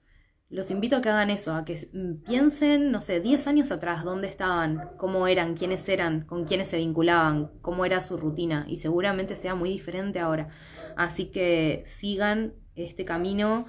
los 0.51 0.71
invito 0.71 0.97
a 0.97 1.03
que 1.03 1.11
hagan 1.11 1.31
eso, 1.31 1.55
a 1.55 1.65
que 1.65 1.77
piensen, 2.25 2.91
no 2.91 3.03
sé, 3.03 3.21
10 3.21 3.47
años 3.49 3.71
atrás, 3.71 4.03
dónde 4.03 4.29
estaban, 4.29 4.91
cómo 4.97 5.27
eran, 5.27 5.55
quiénes 5.55 5.87
eran, 5.89 6.23
con 6.23 6.47
quiénes 6.47 6.69
se 6.69 6.79
vinculaban, 6.79 7.51
cómo 7.61 7.85
era 7.85 8.01
su 8.01 8.17
rutina 8.17 8.65
y 8.67 8.77
seguramente 8.77 9.37
sea 9.37 9.55
muy 9.55 9.69
diferente 9.69 10.21
ahora. 10.21 10.49
Así 10.97 11.27
que 11.27 11.83
sigan 11.85 12.55
este 12.77 13.05
camino 13.05 13.67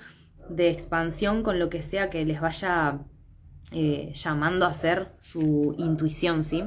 de 0.50 0.70
expansión 0.70 1.44
con 1.44 1.60
lo 1.60 1.70
que 1.70 1.82
sea 1.82 2.10
que 2.10 2.24
les 2.26 2.40
vaya 2.40 3.02
eh, 3.72 4.14
llamando 4.14 4.66
a 4.66 4.74
ser 4.74 5.12
su 5.20 5.76
intuición, 5.78 6.46
¿sí? 6.46 6.64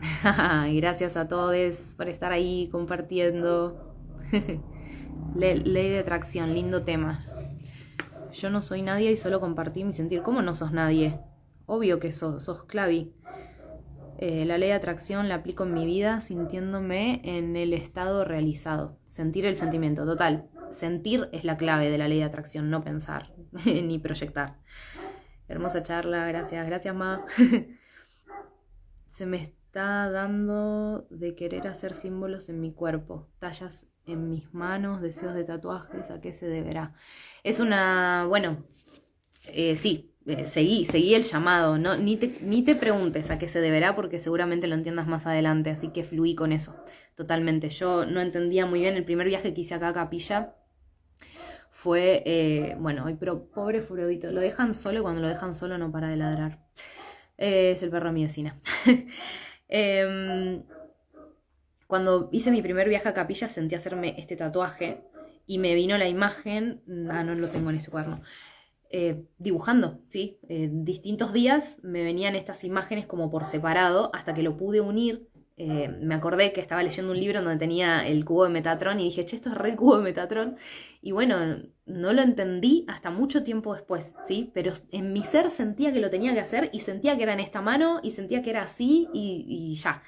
Gracias 0.74 1.16
a 1.16 1.28
todos 1.28 1.94
por 1.96 2.08
estar 2.08 2.32
ahí 2.32 2.68
compartiendo. 2.72 3.94
Ley 5.36 5.90
de 5.90 5.98
atracción, 5.98 6.54
lindo 6.54 6.82
tema. 6.82 7.24
Yo 8.32 8.50
no 8.50 8.62
soy 8.62 8.82
nadie 8.82 9.10
y 9.10 9.16
solo 9.16 9.40
compartí 9.40 9.84
mi 9.84 9.92
sentir. 9.92 10.22
¿Cómo 10.22 10.42
no 10.42 10.54
sos 10.54 10.72
nadie? 10.72 11.18
Obvio 11.66 11.98
que 11.98 12.12
sos, 12.12 12.44
sos 12.44 12.64
clavi. 12.64 13.12
Eh, 14.18 14.44
la 14.44 14.58
ley 14.58 14.70
de 14.70 14.74
atracción 14.74 15.28
la 15.28 15.36
aplico 15.36 15.62
en 15.62 15.74
mi 15.74 15.86
vida 15.86 16.20
sintiéndome 16.20 17.20
en 17.24 17.56
el 17.56 17.72
estado 17.72 18.24
realizado. 18.24 18.98
Sentir 19.06 19.46
el 19.46 19.56
sentimiento, 19.56 20.04
total. 20.04 20.48
Sentir 20.70 21.28
es 21.32 21.44
la 21.44 21.56
clave 21.56 21.90
de 21.90 21.98
la 21.98 22.08
ley 22.08 22.18
de 22.18 22.24
atracción, 22.24 22.68
no 22.68 22.82
pensar 22.82 23.32
ni 23.64 23.98
proyectar. 23.98 24.56
Hermosa 25.46 25.82
charla, 25.82 26.26
gracias, 26.26 26.66
gracias 26.66 26.94
Ma. 26.94 27.24
Se 29.06 29.24
me 29.24 29.40
está 29.40 30.10
dando 30.10 31.06
de 31.10 31.34
querer 31.34 31.66
hacer 31.68 31.94
símbolos 31.94 32.48
en 32.48 32.60
mi 32.60 32.72
cuerpo, 32.72 33.28
tallas 33.38 33.88
en 34.08 34.28
mis 34.30 34.52
manos, 34.52 35.00
deseos 35.00 35.34
de 35.34 35.44
tatuajes, 35.44 36.10
¿a 36.10 36.20
qué 36.20 36.32
se 36.32 36.48
deberá? 36.48 36.94
Es 37.42 37.60
una, 37.60 38.26
bueno, 38.28 38.64
eh, 39.52 39.76
sí, 39.76 40.14
eh, 40.26 40.44
seguí, 40.44 40.84
seguí 40.86 41.14
el 41.14 41.22
llamado, 41.22 41.78
no, 41.78 41.96
ni, 41.96 42.16
te, 42.16 42.38
ni 42.42 42.62
te 42.62 42.74
preguntes 42.74 43.30
a 43.30 43.38
qué 43.38 43.48
se 43.48 43.60
deberá 43.60 43.94
porque 43.94 44.20
seguramente 44.20 44.66
lo 44.66 44.74
entiendas 44.74 45.06
más 45.06 45.26
adelante, 45.26 45.70
así 45.70 45.88
que 45.88 46.04
fluí 46.04 46.34
con 46.34 46.52
eso, 46.52 46.76
totalmente. 47.14 47.70
Yo 47.70 48.04
no 48.06 48.20
entendía 48.20 48.66
muy 48.66 48.80
bien 48.80 48.96
el 48.96 49.04
primer 49.04 49.26
viaje 49.26 49.54
que 49.54 49.60
hice 49.62 49.74
acá 49.74 49.88
a 49.88 49.94
Capilla. 49.94 50.54
Fue, 51.70 52.22
eh, 52.26 52.76
bueno, 52.80 53.06
pero 53.20 53.50
pobre 53.50 53.80
Furodito, 53.80 54.32
lo 54.32 54.40
dejan 54.40 54.74
solo 54.74 54.98
y 54.98 55.02
cuando 55.02 55.20
lo 55.22 55.28
dejan 55.28 55.54
solo 55.54 55.78
no 55.78 55.92
para 55.92 56.08
de 56.08 56.16
ladrar. 56.16 56.58
es 57.36 57.82
el 57.82 57.90
perro 57.90 58.08
de 58.08 58.12
mi 58.14 58.22
vecina. 58.24 58.60
Cuando 61.88 62.28
hice 62.32 62.50
mi 62.50 62.60
primer 62.60 62.86
viaje 62.86 63.08
a 63.08 63.14
capilla 63.14 63.48
sentí 63.48 63.74
hacerme 63.74 64.14
este 64.18 64.36
tatuaje 64.36 65.00
y 65.46 65.58
me 65.58 65.74
vino 65.74 65.96
la 65.96 66.06
imagen, 66.06 66.82
ah, 67.10 67.24
no 67.24 67.34
lo 67.34 67.48
tengo 67.48 67.70
en 67.70 67.76
este 67.76 67.90
cuaderno, 67.90 68.20
eh, 68.90 69.24
dibujando, 69.38 69.98
¿sí? 70.06 70.38
Eh, 70.50 70.68
distintos 70.70 71.32
días 71.32 71.80
me 71.82 72.04
venían 72.04 72.36
estas 72.36 72.62
imágenes 72.64 73.06
como 73.06 73.30
por 73.30 73.46
separado 73.46 74.10
hasta 74.14 74.34
que 74.34 74.42
lo 74.42 74.58
pude 74.58 74.82
unir. 74.82 75.28
Eh, 75.56 75.88
me 75.88 76.14
acordé 76.14 76.52
que 76.52 76.60
estaba 76.60 76.82
leyendo 76.82 77.12
un 77.12 77.18
libro 77.18 77.40
donde 77.40 77.56
tenía 77.58 78.06
el 78.06 78.22
cubo 78.26 78.44
de 78.44 78.50
Metatron 78.50 79.00
y 79.00 79.04
dije, 79.04 79.24
che, 79.24 79.36
esto 79.36 79.48
es 79.48 79.56
re 79.56 79.74
cubo 79.74 79.96
de 79.96 80.04
Metatron. 80.04 80.58
Y 81.00 81.12
bueno, 81.12 81.38
no 81.86 82.12
lo 82.12 82.20
entendí 82.20 82.84
hasta 82.86 83.10
mucho 83.10 83.42
tiempo 83.44 83.74
después, 83.74 84.14
¿sí? 84.26 84.50
Pero 84.52 84.74
en 84.92 85.14
mi 85.14 85.24
ser 85.24 85.50
sentía 85.50 85.90
que 85.90 86.00
lo 86.00 86.10
tenía 86.10 86.34
que 86.34 86.40
hacer 86.40 86.68
y 86.70 86.80
sentía 86.80 87.16
que 87.16 87.22
era 87.22 87.32
en 87.32 87.40
esta 87.40 87.62
mano 87.62 88.00
y 88.02 88.10
sentía 88.10 88.42
que 88.42 88.50
era 88.50 88.64
así 88.64 89.08
y, 89.14 89.46
y 89.48 89.74
ya. 89.74 90.02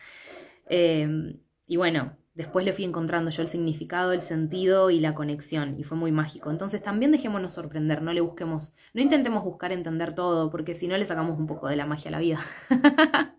Y 1.71 1.77
bueno, 1.77 2.17
Después 2.35 2.65
le 2.65 2.73
fui 2.73 2.85
encontrando 2.85 3.31
yo 3.31 3.43
el 3.43 3.49
significado, 3.49 4.13
el 4.13 4.23
sentido 4.23 4.91
y 4.91 5.01
la 5.01 5.15
conexión, 5.15 5.79
y 5.79 5.85
fue 5.85 5.99
muy 5.99 6.13
mágico. 6.13 6.51
Entonces 6.51 6.83
también 6.83 7.11
dejémonos 7.11 7.53
sorprender, 7.53 8.03
no 8.03 8.13
le 8.13 8.21
busquemos, 8.21 8.73
no 8.95 9.03
intentemos 9.03 9.45
buscar 9.45 9.73
entender 9.73 10.15
todo, 10.15 10.49
porque 10.49 10.75
si 10.75 10.87
no 10.87 10.97
le 10.97 11.05
sacamos 11.05 11.39
un 11.39 11.47
poco 11.47 11.69
de 11.69 11.77
la 11.77 11.87
magia 11.87 12.09
a 12.09 12.13
la 12.13 12.19
vida. 12.21 12.39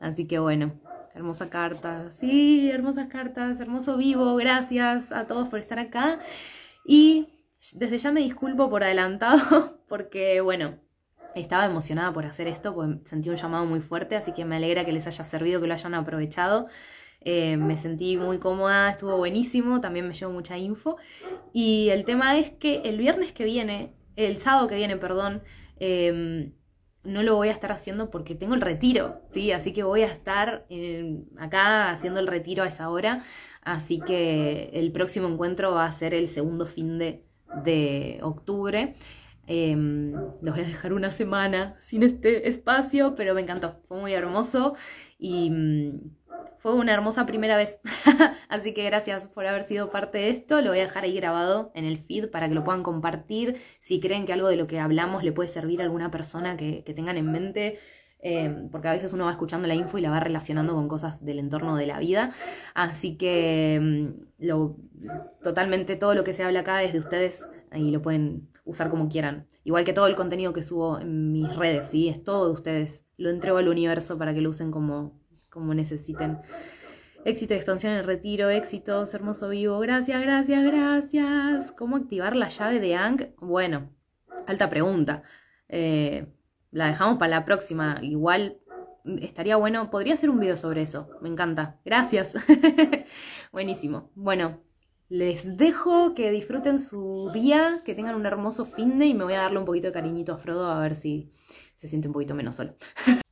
Así 0.00 0.26
que 0.26 0.38
bueno, 0.38 0.72
hermosa 1.14 1.50
carta. 1.50 2.10
Sí, 2.10 2.70
hermosas 2.70 3.08
cartas, 3.08 3.60
hermoso 3.60 3.96
vivo, 3.98 4.34
gracias 4.36 5.12
a 5.12 5.26
todos 5.26 5.48
por 5.48 5.60
estar 5.60 5.78
acá. 5.78 6.18
Y 6.84 7.28
desde 7.74 7.98
ya 7.98 8.10
me 8.10 8.20
disculpo 8.20 8.70
por 8.70 8.84
adelantado, 8.84 9.78
porque 9.88 10.40
bueno, 10.40 10.78
estaba 11.34 11.66
emocionada 11.66 12.12
por 12.12 12.24
hacer 12.24 12.48
esto, 12.48 12.74
porque 12.74 13.06
sentí 13.06 13.28
un 13.28 13.36
llamado 13.36 13.66
muy 13.66 13.80
fuerte, 13.80 14.16
así 14.16 14.32
que 14.32 14.44
me 14.44 14.56
alegra 14.56 14.84
que 14.84 14.92
les 14.92 15.06
haya 15.06 15.24
servido, 15.24 15.60
que 15.60 15.66
lo 15.66 15.74
hayan 15.74 15.94
aprovechado. 15.94 16.66
Eh, 17.20 17.56
me 17.56 17.76
sentí 17.76 18.16
muy 18.16 18.38
cómoda, 18.38 18.90
estuvo 18.90 19.16
buenísimo, 19.16 19.80
también 19.80 20.06
me 20.06 20.14
llevó 20.14 20.32
mucha 20.32 20.58
info. 20.58 20.96
Y 21.52 21.88
el 21.90 22.04
tema 22.04 22.38
es 22.38 22.50
que 22.52 22.82
el 22.84 22.98
viernes 22.98 23.32
que 23.32 23.44
viene, 23.44 23.94
el 24.16 24.38
sábado 24.38 24.68
que 24.68 24.76
viene, 24.76 24.96
perdón, 24.96 25.42
em, 25.78 26.52
no 27.02 27.22
lo 27.22 27.36
voy 27.36 27.48
a 27.48 27.52
estar 27.52 27.72
haciendo 27.72 28.10
porque 28.10 28.34
tengo 28.34 28.54
el 28.54 28.60
retiro, 28.60 29.22
¿sí? 29.30 29.52
Así 29.52 29.72
que 29.72 29.82
voy 29.84 30.02
a 30.02 30.06
estar 30.06 30.66
acá 31.38 31.90
haciendo 31.90 32.20
el 32.20 32.26
retiro 32.26 32.62
a 32.64 32.68
esa 32.68 32.90
hora. 32.90 33.22
Así 33.62 34.00
que 34.00 34.70
el 34.74 34.92
próximo 34.92 35.28
encuentro 35.28 35.72
va 35.72 35.86
a 35.86 35.92
ser 35.92 36.14
el 36.14 36.28
segundo 36.28 36.66
fin 36.66 36.98
de, 36.98 37.24
de 37.64 38.18
octubre. 38.22 38.94
Eh, 39.48 39.76
los 39.76 40.54
voy 40.54 40.64
a 40.64 40.66
dejar 40.66 40.92
una 40.92 41.10
semana 41.10 41.76
sin 41.78 42.02
este 42.02 42.48
espacio, 42.48 43.14
pero 43.14 43.34
me 43.34 43.42
encantó, 43.42 43.80
fue 43.86 43.98
muy 44.00 44.12
hermoso 44.12 44.74
y 45.18 45.50
mm, 45.50 46.00
fue 46.66 46.74
una 46.74 46.92
hermosa 46.92 47.26
primera 47.26 47.56
vez. 47.56 47.78
Así 48.48 48.74
que 48.74 48.84
gracias 48.84 49.28
por 49.28 49.46
haber 49.46 49.62
sido 49.62 49.88
parte 49.88 50.18
de 50.18 50.30
esto. 50.30 50.60
Lo 50.62 50.70
voy 50.70 50.80
a 50.80 50.82
dejar 50.82 51.04
ahí 51.04 51.14
grabado 51.14 51.70
en 51.76 51.84
el 51.84 51.96
feed 51.96 52.28
para 52.28 52.48
que 52.48 52.56
lo 52.56 52.64
puedan 52.64 52.82
compartir. 52.82 53.60
Si 53.78 54.00
creen 54.00 54.26
que 54.26 54.32
algo 54.32 54.48
de 54.48 54.56
lo 54.56 54.66
que 54.66 54.80
hablamos 54.80 55.22
le 55.22 55.30
puede 55.30 55.48
servir 55.48 55.80
a 55.80 55.84
alguna 55.84 56.10
persona 56.10 56.56
que, 56.56 56.82
tengan 56.82 57.18
en 57.18 57.30
mente. 57.30 57.78
Eh, 58.18 58.66
porque 58.72 58.88
a 58.88 58.92
veces 58.92 59.12
uno 59.12 59.26
va 59.26 59.30
escuchando 59.30 59.68
la 59.68 59.76
info 59.76 59.96
y 59.96 60.00
la 60.00 60.10
va 60.10 60.18
relacionando 60.18 60.74
con 60.74 60.88
cosas 60.88 61.24
del 61.24 61.38
entorno 61.38 61.76
de 61.76 61.86
la 61.86 62.00
vida. 62.00 62.32
Así 62.74 63.16
que 63.16 63.78
mm, 63.80 64.44
lo, 64.44 64.76
totalmente 65.44 65.94
todo 65.94 66.16
lo 66.16 66.24
que 66.24 66.34
se 66.34 66.42
habla 66.42 66.60
acá 66.60 66.82
es 66.82 66.92
de 66.92 66.98
ustedes 66.98 67.48
y 67.76 67.92
lo 67.92 68.02
pueden 68.02 68.48
usar 68.64 68.90
como 68.90 69.08
quieran. 69.08 69.46
Igual 69.62 69.84
que 69.84 69.92
todo 69.92 70.08
el 70.08 70.16
contenido 70.16 70.52
que 70.52 70.64
subo 70.64 70.98
en 70.98 71.30
mis 71.30 71.54
redes, 71.54 71.90
¿sí? 71.90 72.08
Es 72.08 72.24
todo 72.24 72.46
de 72.46 72.52
ustedes. 72.54 73.06
Lo 73.18 73.30
entrego 73.30 73.58
al 73.58 73.68
universo 73.68 74.18
para 74.18 74.34
que 74.34 74.40
lo 74.40 74.50
usen 74.50 74.72
como, 74.72 75.14
como 75.56 75.72
necesiten. 75.72 76.38
Éxito 77.24 77.54
expansión 77.54 77.94
el 77.94 78.04
retiro, 78.04 78.50
éxitos, 78.50 79.14
hermoso 79.14 79.48
vivo, 79.48 79.78
gracias, 79.80 80.20
gracias, 80.20 80.64
gracias. 80.64 81.72
¿Cómo 81.72 81.96
activar 81.96 82.36
la 82.36 82.48
llave 82.48 82.78
de 82.78 82.94
Ang? 82.94 83.34
Bueno, 83.38 83.88
alta 84.46 84.68
pregunta. 84.68 85.22
Eh, 85.68 86.26
la 86.70 86.88
dejamos 86.88 87.18
para 87.18 87.30
la 87.30 87.44
próxima. 87.46 87.98
Igual 88.02 88.58
estaría 89.22 89.56
bueno, 89.56 89.90
podría 89.90 90.14
hacer 90.14 90.28
un 90.28 90.38
video 90.38 90.58
sobre 90.58 90.82
eso. 90.82 91.08
Me 91.22 91.30
encanta. 91.30 91.80
Gracias. 91.86 92.34
Buenísimo. 93.50 94.10
Bueno, 94.14 94.60
les 95.08 95.56
dejo 95.56 96.14
que 96.14 96.30
disfruten 96.30 96.78
su 96.78 97.30
día, 97.32 97.80
que 97.84 97.94
tengan 97.94 98.14
un 98.14 98.26
hermoso 98.26 98.66
fin 98.66 98.98
de 98.98 99.06
y 99.06 99.14
me 99.14 99.24
voy 99.24 99.34
a 99.34 99.40
darle 99.40 99.58
un 99.58 99.64
poquito 99.64 99.86
de 99.86 99.94
cariñito 99.94 100.34
a 100.34 100.38
Frodo 100.38 100.70
a 100.70 100.80
ver 100.80 100.96
si 100.96 101.32
se 101.78 101.88
siente 101.88 102.08
un 102.08 102.14
poquito 102.14 102.34
menos 102.34 102.56
solo. 102.56 102.74